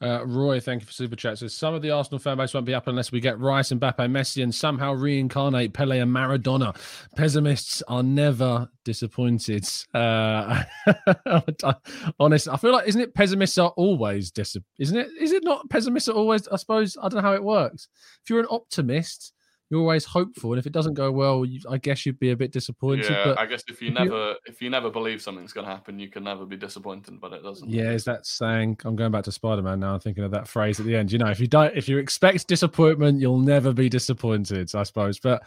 Uh, 0.00 0.26
Roy, 0.26 0.60
thank 0.60 0.82
you 0.82 0.86
for 0.86 0.92
super 0.92 1.16
chat. 1.16 1.38
Says 1.38 1.54
some 1.54 1.74
of 1.74 1.82
the 1.82 1.90
Arsenal 1.90 2.18
fan 2.18 2.36
base 2.36 2.54
won't 2.54 2.66
be 2.66 2.74
up 2.74 2.86
unless 2.86 3.12
we 3.12 3.20
get 3.20 3.38
Rice, 3.38 3.70
and 3.70 3.80
Mbappe, 3.80 3.98
Messi, 4.10 4.42
and 4.42 4.54
somehow 4.54 4.92
reincarnate 4.92 5.72
Pele 5.72 5.98
and 5.98 6.10
Maradona. 6.10 6.76
Pessimists 7.16 7.82
are 7.88 8.02
never 8.02 8.68
disappointed. 8.84 9.68
Uh, 9.94 10.64
honest, 12.20 12.48
I 12.48 12.56
feel 12.56 12.72
like 12.72 12.88
isn't 12.88 13.00
it 13.00 13.14
pessimists 13.14 13.58
are 13.58 13.72
always 13.76 14.30
dis? 14.30 14.56
Isn't 14.78 14.98
it? 14.98 15.08
Is 15.20 15.32
it 15.32 15.44
not 15.44 15.68
pessimists 15.70 16.08
are 16.08 16.16
always? 16.16 16.48
I 16.48 16.56
suppose 16.56 16.96
I 17.00 17.08
don't 17.08 17.22
know 17.22 17.28
how 17.28 17.34
it 17.34 17.44
works. 17.44 17.88
If 18.22 18.30
you're 18.30 18.40
an 18.40 18.46
optimist, 18.50 19.32
you're 19.72 19.80
always 19.80 20.04
hopeful, 20.04 20.52
and 20.52 20.58
if 20.58 20.66
it 20.66 20.72
doesn't 20.74 20.92
go 20.92 21.10
well, 21.10 21.46
you, 21.46 21.58
I 21.66 21.78
guess 21.78 22.04
you'd 22.04 22.18
be 22.18 22.30
a 22.30 22.36
bit 22.36 22.52
disappointed. 22.52 23.06
Yeah, 23.08 23.24
but 23.24 23.38
I 23.38 23.46
guess 23.46 23.64
if 23.68 23.80
you 23.80 23.88
if 23.88 23.94
never 23.94 24.28
you, 24.28 24.34
if 24.44 24.60
you 24.60 24.68
never 24.68 24.90
believe 24.90 25.22
something's 25.22 25.54
going 25.54 25.66
to 25.66 25.72
happen, 25.72 25.98
you 25.98 26.10
can 26.10 26.24
never 26.24 26.44
be 26.44 26.58
disappointed, 26.58 27.18
but 27.18 27.32
it 27.32 27.42
doesn't. 27.42 27.70
Yeah, 27.70 27.90
is 27.90 28.04
that 28.04 28.26
saying? 28.26 28.76
I'm 28.84 28.96
going 28.96 29.10
back 29.10 29.24
to 29.24 29.32
Spider 29.32 29.62
Man 29.62 29.80
now. 29.80 29.94
I'm 29.94 30.00
thinking 30.00 30.24
of 30.24 30.30
that 30.32 30.46
phrase 30.46 30.78
at 30.78 30.84
the 30.84 30.94
end. 30.94 31.10
You 31.10 31.18
know, 31.18 31.30
if 31.30 31.40
you 31.40 31.46
don't, 31.46 31.74
if 31.74 31.88
you 31.88 31.96
expect 31.96 32.48
disappointment, 32.48 33.18
you'll 33.22 33.38
never 33.38 33.72
be 33.72 33.88
disappointed. 33.88 34.74
I 34.74 34.82
suppose, 34.82 35.18
but 35.18 35.42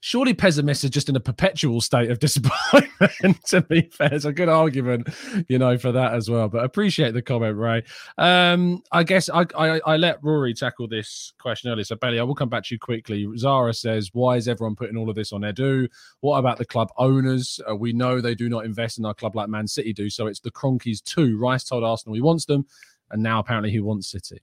surely 0.00 0.34
pessimists 0.34 0.84
are 0.84 0.88
just 0.88 1.08
in 1.08 1.16
a 1.16 1.20
perpetual 1.20 1.80
state 1.80 2.10
of 2.10 2.18
disappointment. 2.20 3.44
to 3.46 3.60
be 3.62 3.82
fair, 3.92 4.12
it's 4.12 4.24
a 4.24 4.32
good 4.32 4.48
argument, 4.48 5.08
you 5.48 5.58
know, 5.58 5.76
for 5.78 5.92
that 5.92 6.14
as 6.14 6.30
well. 6.30 6.48
But 6.48 6.64
appreciate 6.64 7.14
the 7.14 7.22
comment, 7.22 7.56
Ray. 7.56 7.84
Um, 8.16 8.82
I 8.92 9.02
guess 9.02 9.28
I, 9.28 9.46
I, 9.56 9.80
I 9.86 9.96
let 9.96 10.22
Rory 10.22 10.54
tackle 10.54 10.88
this 10.88 11.32
question 11.38 11.70
earlier. 11.70 11.84
So 11.84 11.96
Bailey, 11.96 12.20
I 12.20 12.22
will 12.22 12.34
come 12.34 12.48
back 12.48 12.64
to 12.64 12.74
you 12.74 12.78
quickly. 12.78 13.28
Zara 13.36 13.74
says, 13.74 14.10
"Why 14.12 14.36
is 14.36 14.48
everyone 14.48 14.76
putting 14.76 14.96
all 14.96 15.10
of 15.10 15.16
this 15.16 15.32
on 15.32 15.42
Edu? 15.42 15.88
What 16.20 16.38
about 16.38 16.58
the 16.58 16.66
club 16.66 16.90
owners? 16.96 17.60
Uh, 17.68 17.76
we 17.76 17.92
know 17.92 18.20
they 18.20 18.34
do 18.34 18.48
not 18.48 18.64
invest 18.64 18.98
in 18.98 19.04
our 19.04 19.14
club 19.14 19.36
like 19.36 19.48
Man 19.48 19.66
City 19.66 19.92
do. 19.92 20.10
So 20.10 20.26
it's 20.26 20.40
the 20.40 20.50
Kroenkes 20.50 21.02
too. 21.02 21.38
Rice 21.38 21.64
told 21.64 21.84
Arsenal 21.84 22.14
he 22.14 22.20
wants 22.20 22.44
them, 22.44 22.66
and 23.10 23.22
now 23.22 23.38
apparently 23.38 23.70
he 23.70 23.80
wants 23.80 24.10
City." 24.10 24.40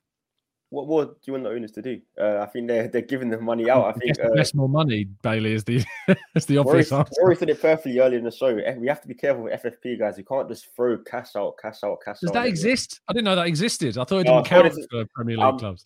What 0.69 0.87
more 0.87 1.05
do 1.05 1.15
you 1.25 1.33
want 1.33 1.45
the 1.45 1.51
owners 1.51 1.71
to 1.73 1.81
do? 1.81 2.01
Uh, 2.19 2.39
I 2.39 2.47
think 2.47 2.67
they're 2.67 2.87
they're 2.87 3.01
giving 3.01 3.29
the 3.29 3.39
money 3.39 3.69
out. 3.69 3.85
I 3.85 3.91
think 3.93 4.19
uh, 4.19 4.43
more 4.55 4.69
money. 4.69 5.05
Bailey 5.21 5.53
is 5.53 5.63
the 5.63 5.85
is 6.35 6.45
the 6.45 6.57
obvious 6.57 6.91
Rory, 6.91 6.99
answer. 7.01 7.21
Rory 7.21 7.35
said 7.35 7.49
it 7.49 7.61
perfectly 7.61 7.99
earlier 7.99 8.17
in 8.17 8.25
the 8.25 8.31
show. 8.31 8.47
Eh, 8.47 8.75
we 8.77 8.87
have 8.87 9.01
to 9.01 9.07
be 9.07 9.13
careful 9.13 9.43
with 9.43 9.61
FFP 9.61 9.99
guys. 9.99 10.17
You 10.17 10.25
can't 10.25 10.49
just 10.49 10.73
throw 10.75 10.97
cash 10.97 11.35
out, 11.35 11.55
cash 11.61 11.83
out, 11.83 11.99
cash 12.03 12.19
Does 12.19 12.29
out. 12.29 12.33
Does 12.33 12.43
that 12.43 12.47
exist? 12.47 13.01
I 13.07 13.13
didn't 13.13 13.25
know 13.25 13.35
that 13.35 13.47
existed. 13.47 13.97
I 13.97 14.03
thought 14.03 14.19
it 14.19 14.23
didn't 14.23 14.37
no, 14.37 14.43
count 14.43 14.73
for 14.89 15.05
Premier 15.13 15.37
League 15.37 15.45
um, 15.45 15.59
clubs. 15.59 15.85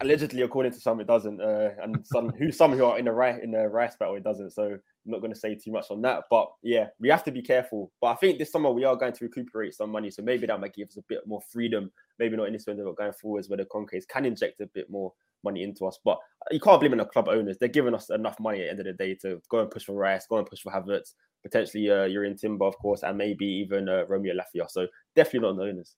Allegedly, 0.00 0.42
according 0.42 0.72
to 0.72 0.80
some, 0.80 1.00
it 1.00 1.06
doesn't, 1.06 1.40
uh, 1.40 1.70
and 1.82 2.06
some 2.06 2.28
who 2.30 2.52
some 2.52 2.72
who 2.72 2.84
are 2.84 2.98
in 2.98 3.06
the 3.06 3.12
right 3.12 3.42
in 3.42 3.52
the 3.52 3.66
rice 3.68 3.96
battle, 3.96 4.16
it 4.16 4.24
doesn't. 4.24 4.50
So 4.50 4.64
I'm 4.64 4.80
not 5.06 5.20
going 5.20 5.32
to 5.32 5.38
say 5.38 5.54
too 5.54 5.72
much 5.72 5.86
on 5.90 6.02
that. 6.02 6.24
But 6.30 6.48
yeah, 6.62 6.88
we 7.00 7.08
have 7.08 7.24
to 7.24 7.30
be 7.30 7.40
careful. 7.40 7.90
But 8.00 8.08
I 8.08 8.14
think 8.16 8.38
this 8.38 8.52
summer 8.52 8.70
we 8.70 8.84
are 8.84 8.96
going 8.96 9.14
to 9.14 9.24
recuperate 9.24 9.74
some 9.74 9.90
money, 9.90 10.10
so 10.10 10.22
maybe 10.22 10.46
that 10.46 10.60
might 10.60 10.74
give 10.74 10.88
us 10.88 10.98
a 10.98 11.02
bit 11.08 11.26
more 11.26 11.40
freedom 11.50 11.90
maybe 12.18 12.36
not 12.36 12.46
in 12.46 12.52
this 12.52 12.66
window, 12.66 12.84
but 12.84 12.96
going 12.96 13.12
forwards 13.12 13.48
where 13.48 13.56
the 13.56 13.64
Kroenkes 13.64 14.08
can 14.08 14.24
inject 14.24 14.60
a 14.60 14.66
bit 14.66 14.90
more 14.90 15.12
money 15.44 15.62
into 15.62 15.86
us. 15.86 15.98
But 16.04 16.18
you 16.50 16.60
can't 16.60 16.80
blame 16.80 16.96
the 16.96 17.04
club 17.04 17.28
owners. 17.28 17.56
They're 17.58 17.68
giving 17.68 17.94
us 17.94 18.10
enough 18.10 18.38
money 18.40 18.60
at 18.60 18.64
the 18.64 18.70
end 18.70 18.80
of 18.80 18.86
the 18.86 18.92
day 18.92 19.14
to 19.22 19.40
go 19.50 19.60
and 19.60 19.70
push 19.70 19.84
for 19.84 19.94
Rice, 19.94 20.26
go 20.26 20.38
and 20.38 20.46
push 20.46 20.60
for 20.60 20.72
Havertz, 20.72 21.14
potentially 21.42 21.90
uh, 21.90 22.08
Jurrien 22.08 22.40
Timber, 22.40 22.66
of 22.66 22.78
course, 22.78 23.02
and 23.02 23.18
maybe 23.18 23.46
even 23.46 23.88
uh, 23.88 24.04
Romeo 24.08 24.34
Lavia. 24.34 24.70
So 24.70 24.86
definitely 25.14 25.48
not 25.48 25.56
the 25.56 25.70
owners. 25.70 25.96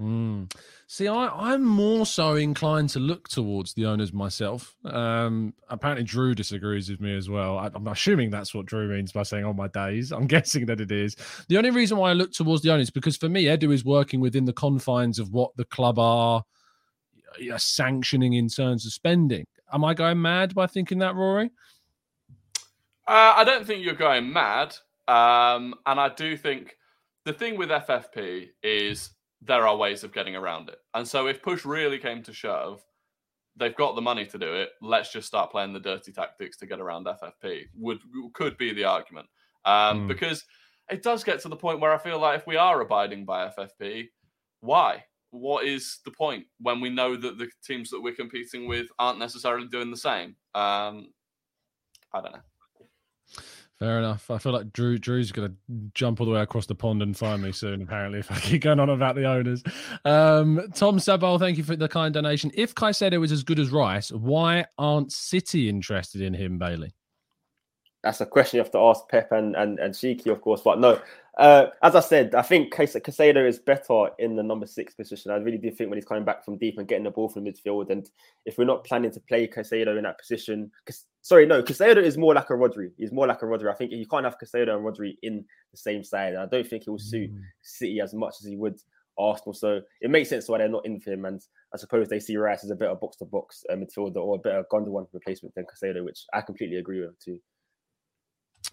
Mm. 0.00 0.52
See, 0.86 1.06
I, 1.06 1.54
am 1.54 1.64
more 1.64 2.06
so 2.06 2.34
inclined 2.34 2.88
to 2.90 2.98
look 2.98 3.28
towards 3.28 3.74
the 3.74 3.86
owners 3.86 4.12
myself. 4.12 4.74
Um, 4.84 5.54
apparently, 5.68 6.04
Drew 6.04 6.34
disagrees 6.34 6.90
with 6.90 7.00
me 7.00 7.16
as 7.16 7.28
well. 7.28 7.58
I, 7.58 7.66
am 7.66 7.86
assuming 7.86 8.30
that's 8.30 8.54
what 8.54 8.66
Drew 8.66 8.88
means 8.88 9.12
by 9.12 9.22
saying 9.22 9.44
"on 9.44 9.56
my 9.56 9.68
days." 9.68 10.10
I'm 10.12 10.26
guessing 10.26 10.66
that 10.66 10.80
it 10.80 10.90
is. 10.90 11.14
The 11.48 11.58
only 11.58 11.70
reason 11.70 11.98
why 11.98 12.10
I 12.10 12.14
look 12.14 12.32
towards 12.32 12.62
the 12.62 12.72
owners 12.72 12.90
because 12.90 13.16
for 13.16 13.28
me, 13.28 13.44
Edu 13.44 13.72
is 13.72 13.84
working 13.84 14.20
within 14.20 14.44
the 14.44 14.52
confines 14.52 15.18
of 15.18 15.32
what 15.32 15.56
the 15.56 15.64
club 15.66 15.98
are 15.98 16.42
you 17.38 17.50
know, 17.50 17.58
sanctioning 17.58 18.34
in 18.34 18.48
terms 18.48 18.86
of 18.86 18.92
spending. 18.92 19.46
Am 19.72 19.84
I 19.84 19.94
going 19.94 20.20
mad 20.20 20.54
by 20.54 20.66
thinking 20.66 20.98
that, 20.98 21.14
Rory? 21.14 21.50
Uh, 23.06 23.34
I 23.36 23.44
don't 23.44 23.66
think 23.66 23.84
you're 23.84 23.94
going 23.94 24.32
mad, 24.32 24.76
um, 25.08 25.74
and 25.86 25.98
I 25.98 26.08
do 26.14 26.36
think 26.36 26.76
the 27.24 27.32
thing 27.32 27.56
with 27.56 27.70
FFP 27.70 28.50
is 28.62 29.10
there 29.44 29.66
are 29.66 29.76
ways 29.76 30.04
of 30.04 30.12
getting 30.12 30.36
around 30.36 30.68
it. 30.68 30.78
And 30.94 31.06
so 31.06 31.26
if 31.26 31.42
push 31.42 31.64
really 31.64 31.98
came 31.98 32.22
to 32.24 32.32
shove, 32.32 32.82
they've 33.56 33.76
got 33.76 33.94
the 33.94 34.00
money 34.00 34.24
to 34.26 34.38
do 34.38 34.52
it. 34.54 34.70
Let's 34.80 35.12
just 35.12 35.26
start 35.26 35.50
playing 35.50 35.72
the 35.72 35.80
dirty 35.80 36.12
tactics 36.12 36.56
to 36.58 36.66
get 36.66 36.80
around 36.80 37.06
FFP. 37.06 37.64
Would 37.76 37.98
could 38.34 38.56
be 38.56 38.72
the 38.72 38.84
argument 38.84 39.26
um, 39.64 40.02
mm. 40.02 40.08
because 40.08 40.44
it 40.90 41.02
does 41.02 41.24
get 41.24 41.40
to 41.40 41.48
the 41.48 41.56
point 41.56 41.80
where 41.80 41.92
I 41.92 41.98
feel 41.98 42.18
like 42.18 42.40
if 42.40 42.46
we 42.46 42.56
are 42.56 42.80
abiding 42.80 43.24
by 43.24 43.48
FFP, 43.48 44.08
why? 44.60 45.04
What 45.30 45.64
is 45.64 46.00
the 46.04 46.10
point 46.10 46.44
when 46.60 46.80
we 46.80 46.90
know 46.90 47.16
that 47.16 47.38
the 47.38 47.48
teams 47.64 47.90
that 47.90 48.00
we're 48.00 48.14
competing 48.14 48.68
with 48.68 48.86
aren't 48.98 49.18
necessarily 49.18 49.66
doing 49.66 49.90
the 49.90 49.96
same? 49.96 50.36
Um, 50.54 51.08
I 52.12 52.20
don't 52.20 52.32
know. 52.32 52.42
Fair 53.82 53.98
enough. 53.98 54.30
I 54.30 54.38
feel 54.38 54.52
like 54.52 54.72
Drew 54.72 54.96
Drew's 54.96 55.32
going 55.32 55.48
to 55.48 55.56
jump 55.92 56.20
all 56.20 56.26
the 56.26 56.30
way 56.30 56.40
across 56.40 56.66
the 56.66 56.74
pond 56.76 57.02
and 57.02 57.16
find 57.16 57.42
me 57.42 57.50
soon. 57.50 57.82
Apparently, 57.82 58.20
if 58.20 58.30
I 58.30 58.38
keep 58.38 58.62
going 58.62 58.78
on 58.78 58.88
about 58.88 59.16
the 59.16 59.24
owners. 59.24 59.64
Um, 60.04 60.70
Tom 60.72 60.98
Sabal, 60.98 61.36
thank 61.40 61.58
you 61.58 61.64
for 61.64 61.74
the 61.74 61.88
kind 61.88 62.14
donation. 62.14 62.52
If 62.54 62.76
Caicedo 62.76 63.18
was 63.18 63.32
as 63.32 63.42
good 63.42 63.58
as 63.58 63.70
Rice, 63.70 64.12
why 64.12 64.66
aren't 64.78 65.10
City 65.10 65.68
interested 65.68 66.20
in 66.20 66.32
him, 66.32 66.60
Bailey? 66.60 66.94
That's 68.04 68.20
a 68.20 68.26
question 68.26 68.58
you 68.58 68.62
have 68.62 68.70
to 68.70 68.78
ask 68.78 69.08
Pep 69.08 69.32
and 69.32 69.56
and, 69.56 69.80
and 69.80 69.92
Txiki, 69.92 70.28
of 70.30 70.40
course. 70.42 70.60
But 70.60 70.78
no, 70.78 71.00
uh, 71.38 71.66
as 71.82 71.96
I 71.96 72.00
said, 72.00 72.34
I 72.34 72.42
think 72.42 72.74
Caicedo 72.74 73.48
is 73.48 73.58
better 73.58 74.08
in 74.18 74.36
the 74.36 74.42
number 74.42 74.66
six 74.66 74.94
position. 74.94 75.30
I 75.30 75.36
really 75.36 75.56
do 75.56 75.70
think 75.70 75.88
when 75.88 75.96
he's 75.96 76.04
coming 76.04 76.24
back 76.24 76.44
from 76.44 76.58
deep 76.58 76.76
and 76.78 76.86
getting 76.86 77.04
the 77.04 77.10
ball 77.10 77.28
from 77.28 77.44
midfield, 77.44 77.90
and 77.90 78.08
if 78.44 78.58
we're 78.58 78.64
not 78.64 78.84
planning 78.84 79.10
to 79.12 79.20
play 79.20 79.48
Caicedo 79.48 79.96
in 79.96 80.04
that 80.04 80.18
position, 80.18 80.70
sorry, 81.22 81.46
no, 81.46 81.62
Caicedo 81.62 82.02
is 82.02 82.18
more 82.18 82.34
like 82.34 82.50
a 82.50 82.54
Rodri. 82.54 82.90
He's 82.98 83.12
more 83.12 83.26
like 83.26 83.42
a 83.42 83.46
Rodri. 83.46 83.70
I 83.70 83.74
think 83.74 83.92
you 83.92 84.06
can't 84.06 84.24
have 84.24 84.36
Caicedo 84.38 84.76
and 84.76 84.84
Rodri 84.84 85.16
in 85.22 85.44
the 85.70 85.78
same 85.78 86.04
side. 86.04 86.36
I 86.36 86.46
don't 86.46 86.66
think 86.66 86.84
he 86.84 86.90
will 86.90 86.98
suit 86.98 87.32
mm. 87.32 87.40
City 87.62 88.00
as 88.00 88.12
much 88.12 88.34
as 88.40 88.46
he 88.46 88.56
would 88.56 88.78
Arsenal. 89.18 89.54
So 89.54 89.80
it 90.00 90.10
makes 90.10 90.28
sense 90.28 90.48
why 90.48 90.58
they're 90.58 90.68
not 90.68 90.86
in 90.86 91.00
for 91.00 91.12
him. 91.12 91.24
And 91.24 91.40
I 91.74 91.78
suppose 91.78 92.08
they 92.08 92.20
see 92.20 92.36
Rice 92.36 92.64
as 92.64 92.70
a 92.70 92.76
better 92.76 92.94
box 92.94 93.16
to 93.18 93.24
box 93.24 93.64
midfielder 93.70 94.16
or 94.16 94.36
a 94.36 94.38
better 94.38 94.64
Gundogan 94.70 95.06
replacement 95.12 95.54
than 95.54 95.64
Caicedo, 95.64 96.04
which 96.04 96.24
I 96.32 96.40
completely 96.40 96.76
agree 96.76 97.00
with 97.00 97.18
too. 97.18 97.40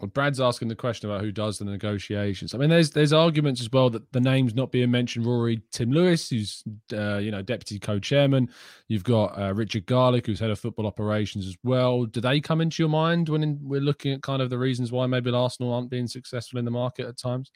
Brad's 0.08 0.39
asking 0.39 0.70
the 0.70 0.76
question 0.76 1.10
about 1.10 1.22
who 1.22 1.32
does 1.32 1.58
the 1.58 1.66
negotiations. 1.66 2.54
I 2.54 2.58
mean, 2.58 2.70
there's 2.70 2.91
there's 2.91 3.14
arguments 3.14 3.60
as 3.62 3.70
well 3.72 3.89
that 3.89 4.12
the 4.12 4.22
names 4.22 4.56
not 4.56 4.72
being 4.72 4.91
mentioned. 4.91 5.26
Rory 5.26 5.62
Tim 5.72 5.91
Lewis, 5.91 6.30
who's 6.30 6.64
uh, 6.93 7.18
you 7.18 7.32
know 7.32 7.41
deputy 7.41 7.80
co-chairman. 7.80 8.50
You've 8.88 9.04
got 9.04 9.39
uh, 9.39 9.54
Richard 9.54 9.86
Garlick, 9.86 10.26
who's 10.26 10.39
head 10.39 10.52
of 10.52 10.60
football 10.60 10.88
operations 10.88 11.47
as 11.47 11.58
well. 11.64 12.06
Do 12.06 12.22
they 12.22 12.39
come 12.39 12.62
into 12.62 12.82
your 12.82 12.89
mind 12.89 13.30
when 13.30 13.43
in, 13.43 13.60
we're 13.62 13.82
looking 13.82 14.14
at 14.14 14.22
kind 14.22 14.41
of 14.41 14.50
the 14.50 14.58
reasons 14.58 14.91
why 14.91 15.06
maybe 15.06 15.32
Arsenal 15.32 15.74
aren't 15.74 15.89
being 15.89 16.08
successful 16.08 16.60
in 16.60 16.66
the 16.66 16.72
market 16.72 17.06
at 17.06 17.18
times? 17.18 17.52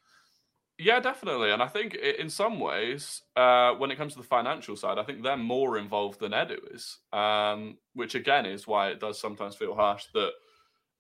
Yeah, 0.80 1.00
definitely. 1.00 1.52
And 1.52 1.62
I 1.62 1.68
think 1.68 1.94
in 1.94 2.30
some 2.30 2.60
ways, 2.60 3.22
uh, 3.36 3.74
when 3.74 3.92
it 3.92 3.98
comes 3.98 4.14
to 4.14 4.20
the 4.22 4.28
financial 4.28 4.76
side, 4.76 4.98
I 4.98 5.04
think 5.04 5.22
they're 5.22 5.38
more 5.38 5.78
involved 5.78 6.20
than 6.20 6.32
Edu 6.32 6.58
is, 6.74 6.98
um, 7.14 7.78
which 7.94 8.16
again 8.16 8.46
is 8.46 8.68
why 8.68 8.90
it 8.90 9.00
does 9.00 9.20
sometimes 9.20 9.56
feel 9.56 9.76
harsh 9.76 10.06
that 10.14 10.32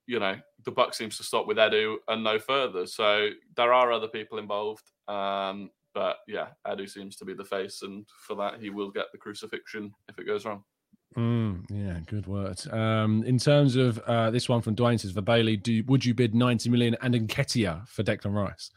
you 0.06 0.20
know, 0.20 0.36
the 0.66 0.72
buck 0.72 0.93
seems 0.93 1.18
to 1.18 1.24
stop 1.24 1.47
with 1.47 1.58
Edu 1.58 1.95
and 2.08 2.24
no 2.24 2.39
further. 2.39 2.86
So 2.86 3.30
there 3.56 3.74
are 3.74 3.91
other 3.91 4.08
people 4.08 4.38
involved. 4.38 4.91
Um, 5.08 5.72
but 5.93 6.18
yeah, 6.28 6.47
Edu 6.68 6.89
seems 6.89 7.16
to 7.18 7.26
be 7.26 7.34
the 7.34 7.43
face, 7.43 7.84
and 7.84 8.06
for 8.26 8.36
that, 8.38 8.60
he 8.60 8.70
will 8.70 8.89
get 8.89 9.12
the 9.12 9.18
crucifixion 9.18 9.93
if 10.10 10.18
it 10.18 10.26
goes 10.26 10.45
wrong. 10.45 10.64
Mm, 11.16 11.66
yeah, 11.70 11.99
good 12.08 12.26
word. 12.26 12.60
Um, 12.74 13.24
in 13.24 13.38
terms 13.38 13.76
of 13.76 13.99
uh, 13.99 14.32
this 14.32 14.49
one 14.49 14.62
from 14.62 14.76
Dwayne 14.76 14.99
says 14.99 15.12
for 15.12 15.22
Bailey, 15.22 15.58
do 15.58 15.84
would 15.88 16.04
you 16.04 16.14
bid 16.14 16.34
90 16.34 16.70
million 16.70 16.95
and 17.01 17.14
Nketiah 17.14 17.88
for 17.88 18.04
Declan 18.04 18.34
Rice? 18.34 18.72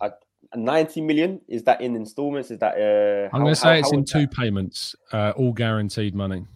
Uh, 0.00 0.10
90 0.54 1.00
million 1.00 1.40
is 1.48 1.64
that 1.64 1.80
in 1.80 1.96
installments? 1.96 2.50
Is 2.50 2.58
that? 2.60 2.74
Uh, 2.76 3.34
I'm 3.34 3.42
going 3.42 3.54
to 3.54 3.60
say 3.60 3.80
it's 3.80 3.92
in 3.92 4.04
two 4.04 4.20
that? 4.20 4.32
payments, 4.32 4.94
uh, 5.12 5.32
all 5.36 5.52
guaranteed 5.52 6.14
money. 6.14 6.46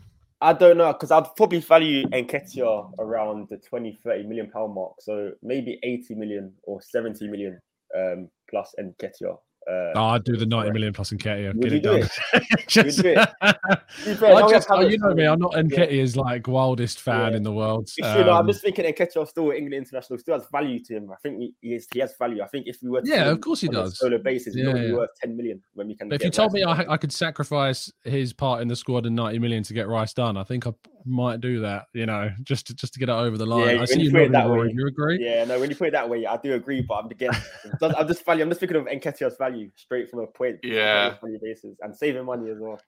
I 0.41 0.53
don't 0.53 0.77
know 0.77 0.93
because 0.93 1.11
I'd 1.11 1.35
probably 1.37 1.61
value 1.61 2.05
Nketiah 2.09 2.93
around 2.99 3.49
the 3.49 3.57
20, 3.57 3.99
30 4.05 4.25
million 4.25 4.51
pound 4.51 4.75
mark. 4.75 4.93
So 5.01 5.33
maybe 5.43 5.79
80 5.83 6.15
million 6.15 6.53
or 6.65 6.83
70 6.83 7.27
million 7.29 7.59
um, 7.97 8.29
plus 8.51 8.75
Nketiah. 8.79 9.39
Uh, 9.69 9.93
oh, 9.97 10.05
I'd 10.11 10.23
do 10.23 10.37
the 10.37 10.47
90 10.47 10.71
million 10.71 10.93
plus 10.93 11.11
Nketiah. 11.11 11.61
Get 11.61 11.73
it 11.73 11.81
done. 11.81 12.09
It? 12.35 12.69
just, 12.69 13.03
do 13.03 13.09
it. 13.17 13.29
I 13.43 14.49
just, 14.49 14.69
oh, 14.71 14.81
you 14.81 14.97
know 14.99 15.13
me, 15.13 15.25
I'm 15.25 15.41
not 15.41 15.53
Nketiah's 15.53 15.91
yeah. 15.91 16.03
Is 16.07 16.17
like 16.17 16.47
wildest 16.47 17.01
fan 17.01 17.33
yeah. 17.33 17.37
in 17.37 17.43
the 17.43 17.53
world. 17.53 17.91
Um, 18.03 18.29
I'm 18.29 18.47
just 18.47 18.63
thinking 18.63 18.85
Nketiah 18.85 19.27
still 19.27 19.51
England 19.51 19.75
international 19.75 20.21
still 20.21 20.39
has 20.39 20.47
value 20.53 20.83
to 20.85 20.97
him. 20.97 21.11
I 21.11 21.17
think 21.17 21.41
he, 21.41 21.55
he, 21.61 21.75
is, 21.75 21.89
he 21.93 21.99
has 21.99 22.15
value. 22.17 22.43
I 22.43 22.47
think 22.47 22.69
if 22.69 22.79
we 22.81 22.91
were 22.91 23.03
yeah, 23.05 23.29
of 23.29 23.41
course 23.41 23.61
he 23.61 23.69
does. 23.69 23.99
solo 23.99 24.19
basis, 24.19 24.55
yeah, 24.55 24.75
yeah. 24.75 24.93
worth 24.93 25.11
10 25.21 25.37
million 25.37 25.61
when 25.75 25.89
we 25.89 25.97
can. 25.97 26.09
But 26.09 26.17
if 26.17 26.25
you 26.25 26.31
told 26.31 26.53
me 26.53 26.63
I, 26.63 26.93
I, 26.93 26.97
could 26.97 27.13
sacrifice 27.13 27.93
his 28.05 28.33
part 28.33 28.63
in 28.63 28.69
the 28.69 28.77
squad 28.77 29.07
and 29.07 29.17
90 29.17 29.41
million 29.41 29.63
to 29.65 29.75
get 29.75 29.89
Rice 29.89 30.13
done, 30.13 30.37
I 30.37 30.45
think 30.45 30.67
I 30.67 30.73
might 31.07 31.41
do 31.41 31.61
that. 31.61 31.87
You 31.93 32.07
know, 32.07 32.31
just 32.43 32.67
to, 32.69 32.75
just 32.75 32.95
to 32.95 33.01
get 33.01 33.09
it 33.09 33.13
over 33.13 33.39
the 33.39 33.47
line. 33.47 33.77
Yeah, 33.77 33.83
I 33.83 33.85
see 33.85 34.01
you 34.01 34.11
put 34.11 34.23
it 34.23 34.33
that 34.33 34.49
way. 34.49 34.73
You 34.75 34.87
agree? 34.87 35.19
Yeah, 35.25 35.45
no. 35.45 35.61
When 35.61 35.71
you 35.71 35.77
put 35.77 35.89
it 35.89 35.93
that 35.93 36.09
way, 36.09 36.27
I 36.27 36.37
do 36.37 36.55
agree. 36.55 36.83
But 36.83 36.95
I'm 36.95 37.11
again, 37.11 37.31
I'm 37.83 38.09
just 38.09 38.25
value. 38.25 38.43
I'm 38.43 38.51
just 38.51 38.61
thinking 38.61 38.77
of 38.77 38.87
Nketiah's 38.87 39.37
value 39.37 39.71
straight 39.77 40.11
from 40.11 40.21
a 40.21 40.27
point. 40.27 40.59
Yeah, 40.63 41.15
basis 41.43 41.77
and 41.81 41.95
saving 41.97 42.25
money 42.25 42.51
as 42.51 42.59
well. 42.59 42.81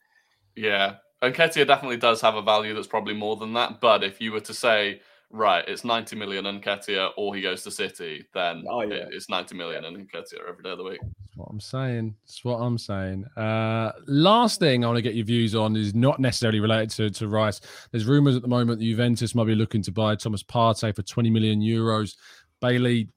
Yeah, 0.57 0.97
Nketiah 1.23 1.67
definitely 1.67 1.97
does 1.97 2.21
have 2.21 2.35
a 2.35 2.43
value 2.43 2.75
that's 2.75 2.87
probably 2.87 3.15
more 3.15 3.37
than 3.37 3.55
that. 3.55 3.81
But 3.81 4.05
if 4.05 4.21
you 4.21 4.33
were 4.33 4.41
to 4.41 4.55
say 4.55 5.01
right, 5.31 5.65
it's 5.69 5.85
90 5.85 6.17
million 6.17 6.45
Nketiah 6.45 7.11
or 7.17 7.35
he 7.35 7.43
goes 7.43 7.63
to 7.65 7.71
City, 7.71 8.25
then 8.35 8.65
oh, 8.69 8.83
yeah. 8.83 9.05
it's 9.11 9.29
90 9.29 9.55
million 9.57 9.85
and 9.85 9.97
Nketiah 9.97 10.49
every 10.49 10.63
day 10.63 10.71
of 10.71 10.79
the 10.79 10.85
week. 10.85 11.01
That's 11.01 11.37
what 11.37 11.49
I'm 11.51 11.61
saying. 11.61 12.15
That's 12.25 12.45
what 12.45 12.57
I'm 12.57 12.79
saying. 12.79 13.25
Uh, 13.37 13.93
last 14.07 14.61
thing 14.61 14.85
I 14.85 14.87
want 14.87 14.97
to 14.97 15.03
get 15.03 15.15
your 15.15 15.27
views 15.27 15.55
on 15.55 15.77
is 15.77 15.95
not 15.95 16.19
necessarily 16.19 16.61
related 16.61 16.91
to, 16.91 17.11
to 17.11 17.29
Rice. 17.29 17.61
There's 17.91 18.07
rumours 18.07 18.37
at 18.37 18.43
the 18.43 18.49
moment 18.49 18.79
that 18.79 18.85
Juventus 18.85 19.35
might 19.35 19.47
be 19.47 19.55
looking 19.55 19.83
to 19.83 19.93
buy 19.93 20.17
Thomas 20.17 20.43
Partey 20.43 20.95
for 20.95 21.03
20 21.03 21.31
million 21.31 21.61
euros. 21.61 22.17
Bailey, 22.61 23.09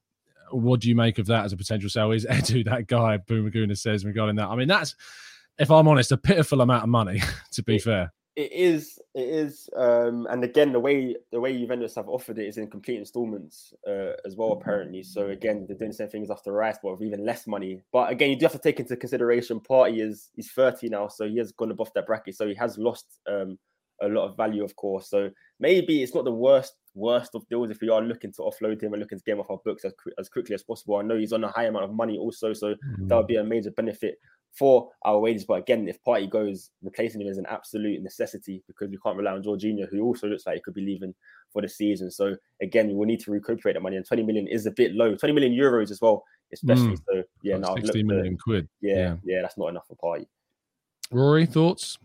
what 0.50 0.80
do 0.80 0.88
you 0.88 0.94
make 0.94 1.18
of 1.18 1.26
that 1.26 1.44
as 1.44 1.52
a 1.52 1.56
potential 1.56 1.88
sale? 1.88 2.12
Is 2.12 2.26
Edu 2.30 2.64
that 2.66 2.86
guy, 2.86 3.18
Boomaguna 3.18 3.76
says 3.76 4.04
regarding 4.04 4.36
that? 4.36 4.48
I 4.48 4.56
mean, 4.56 4.68
that's, 4.68 4.94
if 5.58 5.70
I'm 5.70 5.88
honest, 5.88 6.12
a 6.12 6.16
pitiful 6.16 6.60
amount 6.60 6.84
of 6.84 6.90
money, 6.90 7.22
to 7.52 7.62
be 7.62 7.78
fair 7.78 8.12
it 8.34 8.50
is 8.52 8.98
it 9.14 9.28
is 9.28 9.68
um 9.76 10.26
and 10.30 10.42
again 10.42 10.72
the 10.72 10.80
way 10.80 11.14
the 11.32 11.40
way 11.40 11.56
Juventus 11.56 11.94
have 11.96 12.08
offered 12.08 12.38
it 12.38 12.46
is 12.46 12.56
in 12.56 12.70
complete 12.70 12.98
installments 12.98 13.74
uh, 13.86 14.12
as 14.24 14.36
well 14.36 14.52
apparently. 14.52 15.02
So 15.02 15.28
again 15.28 15.66
they're 15.66 15.76
doing 15.76 15.90
the 15.90 15.96
same 15.96 16.08
things 16.08 16.30
after 16.30 16.52
Rice 16.52 16.78
but 16.82 16.92
with 16.92 17.06
even 17.06 17.26
less 17.26 17.46
money. 17.46 17.82
But 17.92 18.10
again 18.10 18.30
you 18.30 18.36
do 18.36 18.46
have 18.46 18.52
to 18.52 18.58
take 18.58 18.80
into 18.80 18.96
consideration 18.96 19.60
Partey 19.60 20.00
is 20.00 20.30
he's 20.34 20.50
30 20.50 20.88
now 20.88 21.08
so 21.08 21.28
he 21.28 21.36
has 21.38 21.52
gone 21.52 21.70
above 21.70 21.92
that 21.94 22.06
bracket. 22.06 22.36
So 22.36 22.48
he 22.48 22.54
has 22.54 22.78
lost 22.78 23.20
um 23.30 23.58
a 24.00 24.08
lot 24.08 24.28
of 24.28 24.36
value 24.36 24.64
of 24.64 24.74
course. 24.76 25.10
So 25.10 25.30
maybe 25.60 26.02
it's 26.02 26.14
not 26.14 26.24
the 26.24 26.32
worst 26.32 26.74
worst 26.94 27.34
of 27.34 27.46
deals 27.48 27.70
if 27.70 27.80
we 27.82 27.90
are 27.90 28.02
looking 28.02 28.32
to 28.32 28.42
offload 28.42 28.82
him 28.82 28.94
and 28.94 29.00
looking 29.00 29.18
to 29.18 29.24
get 29.24 29.32
him 29.32 29.40
off 29.40 29.50
our 29.50 29.60
books 29.64 29.84
as, 29.84 29.92
as 30.18 30.30
quickly 30.30 30.54
as 30.54 30.62
possible. 30.62 30.96
I 30.96 31.02
know 31.02 31.18
he's 31.18 31.32
on 31.34 31.44
a 31.44 31.48
high 31.48 31.64
amount 31.64 31.84
of 31.84 31.92
money 31.92 32.16
also 32.16 32.54
so 32.54 32.72
mm-hmm. 32.72 33.08
that 33.08 33.16
would 33.16 33.26
be 33.26 33.36
a 33.36 33.44
major 33.44 33.70
benefit 33.72 34.18
for 34.52 34.90
our 35.02 35.18
wages. 35.18 35.44
But 35.44 35.54
again, 35.54 35.88
if 35.88 36.02
Partey 36.04 36.28
goes, 36.28 36.70
replacing 36.82 37.20
him 37.20 37.26
is 37.26 37.38
an 37.38 37.46
absolute 37.48 38.02
necessity 38.02 38.62
because 38.66 38.90
we 38.90 38.98
can't 38.98 39.16
rely 39.16 39.32
on 39.32 39.42
Jorginho, 39.42 39.88
who 39.90 40.02
also 40.02 40.28
looks 40.28 40.46
like 40.46 40.56
he 40.56 40.60
could 40.60 40.74
be 40.74 40.82
leaving 40.82 41.14
for 41.52 41.62
the 41.62 41.68
season. 41.68 42.10
So 42.10 42.36
again, 42.60 42.88
we 42.88 42.94
will 42.94 43.06
need 43.06 43.20
to 43.20 43.30
recuperate 43.30 43.74
that 43.74 43.80
money. 43.80 43.96
And 43.96 44.06
20 44.06 44.22
million 44.22 44.46
is 44.46 44.66
a 44.66 44.70
bit 44.70 44.92
low. 44.94 45.14
20 45.14 45.32
million 45.32 45.52
euros 45.52 45.90
as 45.90 46.00
well, 46.00 46.24
especially. 46.52 46.96
Mm. 46.96 47.02
So 47.08 47.22
yeah, 47.42 47.56
now 47.58 47.74
60 47.74 48.02
million 48.02 48.36
quid. 48.36 48.68
Yeah, 48.80 48.94
yeah, 48.94 49.16
yeah, 49.24 49.42
that's 49.42 49.56
not 49.56 49.68
enough 49.68 49.86
for 49.86 49.96
Partey. 49.96 50.26
Rory, 51.10 51.46
thoughts? 51.46 51.98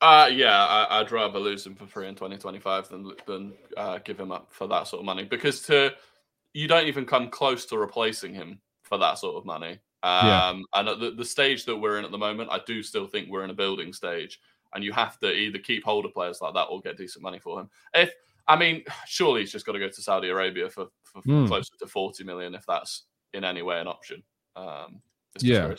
Uh, 0.00 0.28
yeah, 0.32 0.66
I, 0.90 0.98
would 0.98 1.12
rather 1.12 1.38
lose 1.38 1.64
him 1.64 1.76
for 1.76 1.86
free 1.86 2.08
in 2.08 2.16
2025 2.16 2.88
than 2.88 3.12
than 3.26 3.52
uh, 3.76 3.98
give 3.98 4.18
him 4.18 4.32
up 4.32 4.48
for 4.50 4.66
that 4.66 4.88
sort 4.88 4.98
of 4.98 5.06
money 5.06 5.22
because 5.22 5.62
to 5.62 5.92
you 6.54 6.66
don't 6.66 6.88
even 6.88 7.04
come 7.04 7.30
close 7.30 7.66
to 7.66 7.78
replacing 7.78 8.34
him 8.34 8.60
for 8.82 8.98
that 8.98 9.18
sort 9.18 9.36
of 9.36 9.44
money. 9.44 9.78
Um, 10.02 10.26
yeah. 10.26 10.62
And 10.74 10.88
at 10.88 11.00
the, 11.00 11.10
the 11.12 11.24
stage 11.24 11.64
that 11.66 11.76
we're 11.76 11.98
in 11.98 12.04
at 12.04 12.10
the 12.10 12.18
moment, 12.18 12.50
I 12.50 12.60
do 12.66 12.82
still 12.82 13.06
think 13.06 13.28
we're 13.28 13.44
in 13.44 13.50
a 13.50 13.54
building 13.54 13.92
stage, 13.92 14.40
and 14.74 14.82
you 14.82 14.92
have 14.92 15.18
to 15.20 15.32
either 15.32 15.58
keep 15.58 15.84
hold 15.84 16.04
of 16.04 16.12
players 16.12 16.40
like 16.40 16.54
that 16.54 16.64
or 16.64 16.80
get 16.80 16.96
decent 16.96 17.22
money 17.22 17.38
for 17.38 17.60
him. 17.60 17.70
If 17.94 18.12
I 18.48 18.56
mean, 18.56 18.84
surely 19.06 19.40
he's 19.40 19.52
just 19.52 19.66
got 19.66 19.72
to 19.72 19.78
go 19.78 19.88
to 19.88 20.02
Saudi 20.02 20.28
Arabia 20.28 20.68
for, 20.68 20.86
for 21.04 21.22
mm. 21.22 21.46
closer 21.46 21.72
to 21.78 21.86
forty 21.86 22.24
million, 22.24 22.54
if 22.54 22.66
that's 22.66 23.04
in 23.34 23.44
any 23.44 23.62
way 23.62 23.80
an 23.80 23.86
option. 23.86 24.22
Um, 24.56 25.00
yeah, 25.40 25.72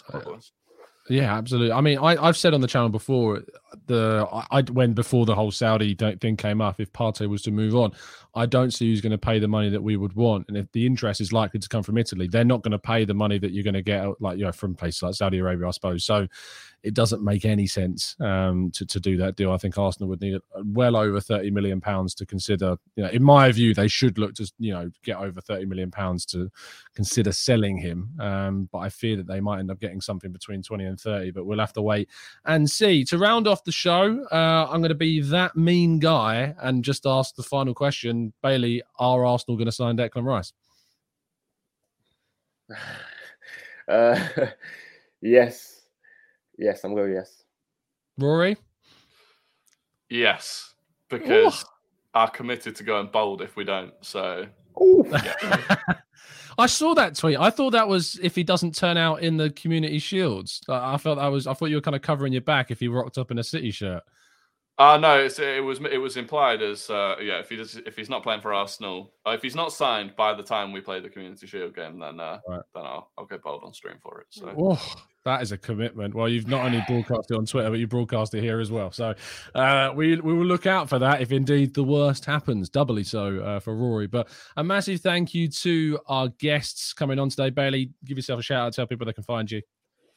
yeah, 1.09 1.35
absolutely. 1.37 1.73
I 1.73 1.81
mean, 1.81 1.97
I, 1.97 2.25
have 2.25 2.37
said 2.37 2.53
on 2.53 2.61
the 2.61 2.67
channel 2.67 2.89
before 2.89 3.43
the 3.87 4.25
I, 4.31 4.59
I 4.59 4.61
when 4.61 4.93
before 4.93 5.25
the 5.25 5.35
whole 5.35 5.51
Saudi 5.51 5.95
thing 5.95 6.37
came 6.37 6.61
up, 6.61 6.79
if 6.79 6.93
Partey 6.93 7.27
was 7.27 7.41
to 7.43 7.51
move 7.51 7.75
on, 7.75 7.91
I 8.35 8.45
don't 8.45 8.71
see 8.71 8.89
who's 8.89 9.01
going 9.01 9.11
to 9.11 9.17
pay 9.17 9.37
the 9.37 9.47
money 9.47 9.69
that 9.69 9.83
we 9.83 9.97
would 9.97 10.13
want. 10.13 10.45
And 10.47 10.57
if 10.57 10.71
the 10.71 10.85
interest 10.85 11.21
is 11.21 11.33
likely 11.33 11.59
to 11.59 11.69
come 11.69 11.83
from 11.83 11.97
Italy, 11.97 12.27
they're 12.27 12.45
not 12.45 12.63
going 12.63 12.71
to 12.71 12.79
pay 12.79 13.05
the 13.05 13.13
money 13.13 13.37
that 13.37 13.51
you're 13.51 13.63
going 13.63 13.73
to 13.73 13.81
get, 13.81 14.21
like 14.21 14.37
you 14.37 14.45
know, 14.45 14.51
from 14.51 14.75
places 14.75 15.03
like 15.03 15.15
Saudi 15.15 15.39
Arabia, 15.39 15.67
I 15.67 15.71
suppose. 15.71 16.05
So 16.05 16.27
it 16.83 16.93
doesn't 16.93 17.23
make 17.23 17.45
any 17.45 17.65
sense 17.65 18.15
um, 18.19 18.69
to 18.71 18.85
to 18.85 18.99
do 18.99 19.17
that 19.17 19.37
deal. 19.37 19.51
I 19.51 19.57
think 19.57 19.77
Arsenal 19.77 20.09
would 20.09 20.21
need 20.21 20.39
well 20.65 20.95
over 20.95 21.19
thirty 21.21 21.49
million 21.49 21.79
pounds 21.79 22.13
to 22.15 22.25
consider. 22.25 22.75
You 22.95 23.03
know, 23.03 23.09
in 23.09 23.23
my 23.23 23.51
view, 23.51 23.73
they 23.73 23.87
should 23.87 24.17
look 24.17 24.35
to 24.35 24.51
you 24.59 24.73
know 24.73 24.91
get 25.03 25.17
over 25.17 25.39
thirty 25.39 25.65
million 25.65 25.91
pounds 25.91 26.25
to 26.27 26.51
consider 26.93 27.31
selling 27.31 27.77
him. 27.77 28.09
Um, 28.19 28.69
but 28.71 28.79
I 28.79 28.89
fear 28.89 29.15
that 29.17 29.27
they 29.27 29.39
might 29.39 29.59
end 29.59 29.71
up 29.71 29.79
getting 29.79 30.01
something 30.01 30.31
between 30.31 30.61
twenty 30.61 30.83
and 30.85 30.92
paying 30.93 31.21
30, 31.21 31.31
but 31.31 31.45
we'll 31.45 31.59
have 31.59 31.73
to 31.73 31.81
wait 31.81 32.09
and 32.45 32.69
see. 32.69 33.03
To 33.05 33.17
round 33.17 33.47
off 33.47 33.63
the 33.63 33.71
show, 33.71 34.23
uh, 34.31 34.67
I'm 34.69 34.81
going 34.81 34.89
to 34.89 34.95
be 34.95 35.21
that 35.21 35.55
mean 35.55 35.99
guy 35.99 36.55
and 36.61 36.83
just 36.83 37.05
ask 37.05 37.35
the 37.35 37.43
final 37.43 37.73
question 37.73 38.33
Bailey, 38.41 38.81
are 38.99 39.25
Arsenal 39.25 39.57
going 39.57 39.65
to 39.65 39.71
sign 39.71 39.97
Declan 39.97 40.25
Rice? 40.25 40.53
Uh, 43.85 44.17
yes, 45.21 45.81
yes, 46.57 46.85
I'm 46.85 46.95
going 46.95 47.11
yes. 47.11 47.43
Rory? 48.17 48.55
Yes, 50.09 50.73
because 51.09 51.65
are 52.13 52.29
committed 52.29 52.77
to 52.77 52.83
going 52.85 53.07
bold 53.07 53.41
if 53.41 53.57
we 53.57 53.65
don't. 53.65 53.91
So 53.99 54.45
I 56.57 56.67
saw 56.67 56.93
that 56.93 57.15
tweet. 57.15 57.37
I 57.39 57.49
thought 57.49 57.71
that 57.71 57.87
was 57.87 58.19
if 58.21 58.35
he 58.35 58.43
doesn't 58.43 58.75
turn 58.75 58.95
out 58.97 59.23
in 59.23 59.37
the 59.37 59.49
community 59.51 59.99
shields. 59.99 60.61
I 60.69 60.93
I 60.93 60.97
felt 60.97 61.17
that 61.17 61.27
was. 61.27 61.47
I 61.47 61.53
thought 61.53 61.69
you 61.69 61.75
were 61.77 61.81
kind 61.81 61.95
of 61.95 62.01
covering 62.01 62.33
your 62.33 62.41
back 62.43 62.69
if 62.71 62.79
he 62.79 62.87
rocked 62.87 63.17
up 63.17 63.31
in 63.31 63.39
a 63.39 63.43
City 63.43 63.71
shirt. 63.71 64.03
Uh 64.79 64.97
no, 64.97 65.19
it's, 65.19 65.37
it 65.37 65.63
was 65.63 65.79
it 65.91 65.99
was 65.99 66.17
implied 66.17 66.63
as 66.63 66.89
uh, 66.89 67.15
yeah 67.21 67.37
if 67.39 67.49
he 67.49 67.55
does, 67.55 67.75
if 67.75 67.95
he's 67.95 68.09
not 68.09 68.23
playing 68.23 68.41
for 68.41 68.53
Arsenal, 68.53 69.13
uh, 69.25 69.31
if 69.31 69.41
he's 69.43 69.55
not 69.55 69.71
signed 69.71 70.15
by 70.15 70.33
the 70.33 70.41
time 70.41 70.71
we 70.71 70.81
play 70.81 70.99
the 70.99 71.09
Community 71.09 71.45
Shield 71.45 71.75
game, 71.75 71.99
then 71.99 72.19
uh, 72.19 72.39
Right. 72.47 72.61
then 72.73 72.83
I'll 72.83 73.11
I'll 73.17 73.25
get 73.25 73.43
bold 73.43 73.63
on 73.63 73.73
stream 73.73 73.97
for 74.01 74.21
it. 74.21 74.27
So 74.31 74.51
Oh, 74.57 74.95
that 75.25 75.41
is 75.41 75.51
a 75.51 75.57
commitment. 75.57 76.13
Well, 76.13 76.27
you've 76.27 76.47
not 76.47 76.65
only 76.65 76.83
broadcast 76.87 77.31
it 77.31 77.37
on 77.37 77.45
Twitter, 77.45 77.69
but 77.69 77.79
you 77.79 77.87
broadcast 77.87 78.33
it 78.33 78.41
here 78.41 78.59
as 78.59 78.71
well. 78.71 78.91
So 78.91 79.13
uh, 79.55 79.91
we 79.95 80.19
we 80.19 80.33
will 80.33 80.45
look 80.45 80.67
out 80.67 80.89
for 80.89 80.99
that 80.99 81.21
if 81.21 81.31
indeed 81.31 81.73
the 81.73 81.83
worst 81.83 82.25
happens. 82.25 82.69
Doubly 82.69 83.03
so 83.03 83.39
uh, 83.39 83.59
for 83.59 83.75
Rory. 83.75 84.07
But 84.07 84.27
a 84.57 84.63
massive 84.63 85.01
thank 85.01 85.33
you 85.33 85.47
to 85.49 85.99
our 86.07 86.27
guests 86.27 86.93
coming 86.93 87.19
on 87.19 87.29
today. 87.29 87.49
Bailey, 87.49 87.91
give 88.05 88.17
yourself 88.17 88.39
a 88.39 88.43
shout 88.43 88.67
out. 88.67 88.73
Tell 88.73 88.87
people 88.87 89.05
they 89.05 89.13
can 89.13 89.23
find 89.23 89.49
you. 89.49 89.61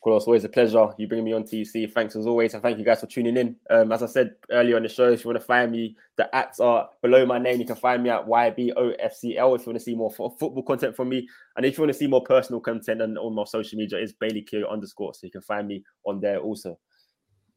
Course, 0.07 0.23
always 0.29 0.45
a 0.45 0.49
pleasure. 0.49 0.87
You 0.99 1.09
bring 1.09 1.25
me 1.25 1.33
on 1.33 1.43
TC. 1.43 1.93
Thanks 1.93 2.15
as 2.15 2.29
always, 2.29 2.55
and 2.55 2.63
thank 2.63 2.79
you 2.79 2.85
guys 2.85 3.01
for 3.01 3.09
tuning 3.09 3.37
in. 3.37 3.57
Um, 3.69 3.91
as 3.91 4.05
I 4.05 4.07
said 4.07 4.37
earlier 4.53 4.77
on 4.77 4.85
the 4.85 4.89
show, 4.89 5.11
if 5.11 5.25
you 5.25 5.31
want 5.31 5.41
to 5.41 5.45
find 5.45 5.73
me, 5.73 5.97
the 6.17 6.33
acts 6.33 6.61
are 6.61 6.89
below 7.03 7.27
my 7.27 7.39
name. 7.39 7.59
You 7.59 7.67
can 7.67 7.75
find 7.75 8.05
me 8.05 8.11
at 8.11 8.25
YBOFCL 8.25 9.25
if 9.25 9.35
you 9.35 9.43
want 9.43 9.61
to 9.65 9.81
see 9.81 9.97
more 9.97 10.13
fo- 10.13 10.31
football 10.31 10.63
content 10.63 10.95
from 10.95 11.09
me, 11.09 11.27
and 11.57 11.67
if 11.67 11.77
you 11.77 11.83
want 11.83 11.93
to 11.93 11.99
see 11.99 12.07
more 12.07 12.23
personal 12.23 12.61
content, 12.61 13.03
and 13.03 13.19
on 13.19 13.35
my 13.35 13.43
social 13.43 13.77
media 13.77 13.99
is 13.99 14.13
Bailey 14.13 14.43
Q 14.43 14.69
underscore, 14.69 15.13
so 15.13 15.23
you 15.25 15.33
can 15.33 15.43
find 15.43 15.67
me 15.67 15.83
on 16.07 16.21
there 16.21 16.39
also. 16.39 16.79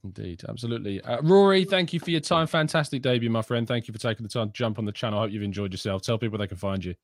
Indeed, 0.04 0.42
absolutely. 0.50 1.02
Uh, 1.02 1.22
Rory, 1.22 1.66
thank 1.66 1.94
you 1.94 2.00
for 2.00 2.10
your 2.10 2.20
time. 2.20 2.48
Fantastic 2.48 3.04
debut, 3.04 3.30
my 3.30 3.44
friend. 3.44 3.68
Thank 3.68 3.88
you 3.88 3.94
for 3.94 4.00
taking 4.00 4.24
the 4.24 4.30
time 4.30 4.48
to 4.48 4.54
jump 4.54 4.80
on 4.80 4.86
the 4.86 4.92
channel. 4.92 5.20
I 5.20 5.22
hope 5.26 5.32
you've 5.32 5.44
enjoyed 5.44 5.72
yourself. 5.72 6.02
Tell 6.02 6.18
people 6.18 6.40
they 6.40 6.48
can 6.48 6.58
find 6.58 6.84
you. 6.84 6.96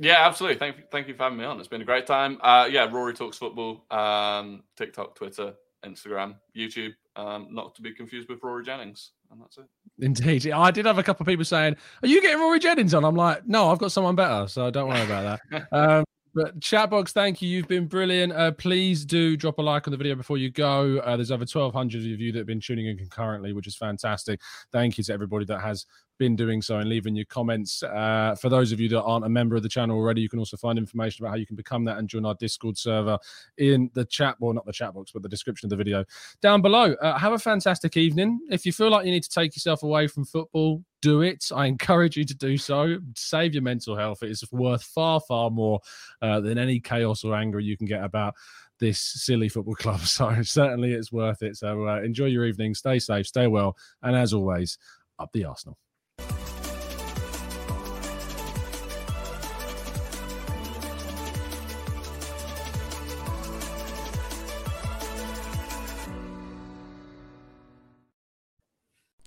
Yeah, 0.00 0.26
absolutely. 0.26 0.58
Thank 0.58 0.78
you, 0.78 0.82
thank 0.90 1.08
you 1.08 1.14
for 1.14 1.24
having 1.24 1.38
me 1.38 1.44
on. 1.44 1.58
It's 1.58 1.68
been 1.68 1.82
a 1.82 1.84
great 1.84 2.06
time. 2.06 2.38
Uh, 2.40 2.66
yeah, 2.70 2.88
Rory 2.90 3.12
talks 3.12 3.36
football. 3.36 3.84
Um, 3.90 4.62
TikTok, 4.76 5.14
Twitter, 5.14 5.52
Instagram, 5.84 6.36
YouTube. 6.56 6.92
Um, 7.16 7.48
not 7.50 7.74
to 7.74 7.82
be 7.82 7.92
confused 7.92 8.28
with 8.30 8.42
Rory 8.42 8.64
Jennings, 8.64 9.10
and 9.30 9.40
that's 9.40 9.58
it. 9.58 9.66
Indeed. 9.98 10.50
I 10.52 10.70
did 10.70 10.86
have 10.86 10.98
a 10.98 11.02
couple 11.02 11.24
of 11.24 11.26
people 11.28 11.44
saying, 11.44 11.76
Are 12.02 12.08
you 12.08 12.22
getting 12.22 12.38
Rory 12.38 12.58
Jennings 12.58 12.94
on? 12.94 13.04
I'm 13.04 13.14
like, 13.14 13.46
No, 13.46 13.70
I've 13.70 13.78
got 13.78 13.92
someone 13.92 14.16
better. 14.16 14.48
So 14.48 14.70
don't 14.70 14.88
worry 14.88 15.02
about 15.02 15.40
that. 15.50 15.66
um, 15.72 16.04
but 16.34 16.58
Chatbox, 16.60 17.10
thank 17.10 17.42
you. 17.42 17.48
You've 17.48 17.68
been 17.68 17.86
brilliant. 17.86 18.32
Uh, 18.32 18.52
please 18.52 19.04
do 19.04 19.36
drop 19.36 19.58
a 19.58 19.62
like 19.62 19.86
on 19.86 19.90
the 19.90 19.96
video 19.96 20.14
before 20.14 20.38
you 20.38 20.50
go. 20.50 20.98
Uh, 20.98 21.16
there's 21.16 21.32
over 21.32 21.40
1,200 21.40 21.98
of 21.98 22.20
you 22.20 22.32
that 22.32 22.38
have 22.38 22.46
been 22.46 22.60
tuning 22.60 22.86
in 22.86 22.96
concurrently, 22.96 23.52
which 23.52 23.66
is 23.66 23.76
fantastic. 23.76 24.40
Thank 24.72 24.96
you 24.96 25.04
to 25.04 25.12
everybody 25.12 25.44
that 25.46 25.60
has 25.60 25.86
been 26.20 26.36
doing 26.36 26.60
so 26.60 26.76
and 26.76 26.88
leaving 26.88 27.16
your 27.16 27.24
comments. 27.24 27.82
Uh, 27.82 28.36
for 28.38 28.50
those 28.50 28.72
of 28.72 28.78
you 28.78 28.90
that 28.90 29.02
aren't 29.02 29.24
a 29.24 29.28
member 29.28 29.56
of 29.56 29.62
the 29.62 29.68
channel 29.68 29.96
already, 29.96 30.20
you 30.20 30.28
can 30.28 30.38
also 30.38 30.56
find 30.56 30.78
information 30.78 31.24
about 31.24 31.30
how 31.30 31.36
you 31.36 31.46
can 31.46 31.56
become 31.56 31.82
that 31.86 31.96
and 31.96 32.08
join 32.08 32.26
our 32.26 32.34
Discord 32.34 32.76
server 32.76 33.18
in 33.56 33.90
the 33.94 34.04
chat, 34.04 34.36
well, 34.38 34.52
not 34.52 34.66
the 34.66 34.72
chat 34.72 34.92
box, 34.92 35.10
but 35.12 35.22
the 35.22 35.28
description 35.28 35.66
of 35.66 35.70
the 35.70 35.76
video 35.76 36.04
down 36.42 36.60
below. 36.60 36.92
Uh, 36.92 37.18
have 37.18 37.32
a 37.32 37.38
fantastic 37.38 37.96
evening. 37.96 38.38
If 38.50 38.66
you 38.66 38.72
feel 38.72 38.90
like 38.90 39.06
you 39.06 39.12
need 39.12 39.22
to 39.22 39.30
take 39.30 39.56
yourself 39.56 39.82
away 39.82 40.06
from 40.06 40.26
football, 40.26 40.84
do 41.00 41.22
it. 41.22 41.46
I 41.56 41.64
encourage 41.64 42.18
you 42.18 42.24
to 42.24 42.34
do 42.34 42.58
so. 42.58 42.98
Save 43.16 43.54
your 43.54 43.62
mental 43.62 43.96
health. 43.96 44.22
It 44.22 44.30
is 44.30 44.44
worth 44.52 44.82
far, 44.82 45.20
far 45.20 45.50
more 45.50 45.80
uh, 46.20 46.40
than 46.40 46.58
any 46.58 46.80
chaos 46.80 47.24
or 47.24 47.34
anger 47.34 47.60
you 47.60 47.78
can 47.78 47.86
get 47.86 48.04
about 48.04 48.34
this 48.78 49.00
silly 49.00 49.48
football 49.48 49.74
club. 49.76 50.00
So 50.00 50.42
certainly 50.42 50.92
it's 50.92 51.10
worth 51.10 51.42
it. 51.42 51.56
So 51.56 51.88
uh, 51.88 52.02
enjoy 52.02 52.26
your 52.26 52.44
evening. 52.44 52.74
Stay 52.74 52.98
safe, 52.98 53.26
stay 53.26 53.46
well, 53.46 53.74
and 54.02 54.14
as 54.14 54.34
always, 54.34 54.76
up 55.18 55.32
the 55.32 55.46
Arsenal. 55.46 55.78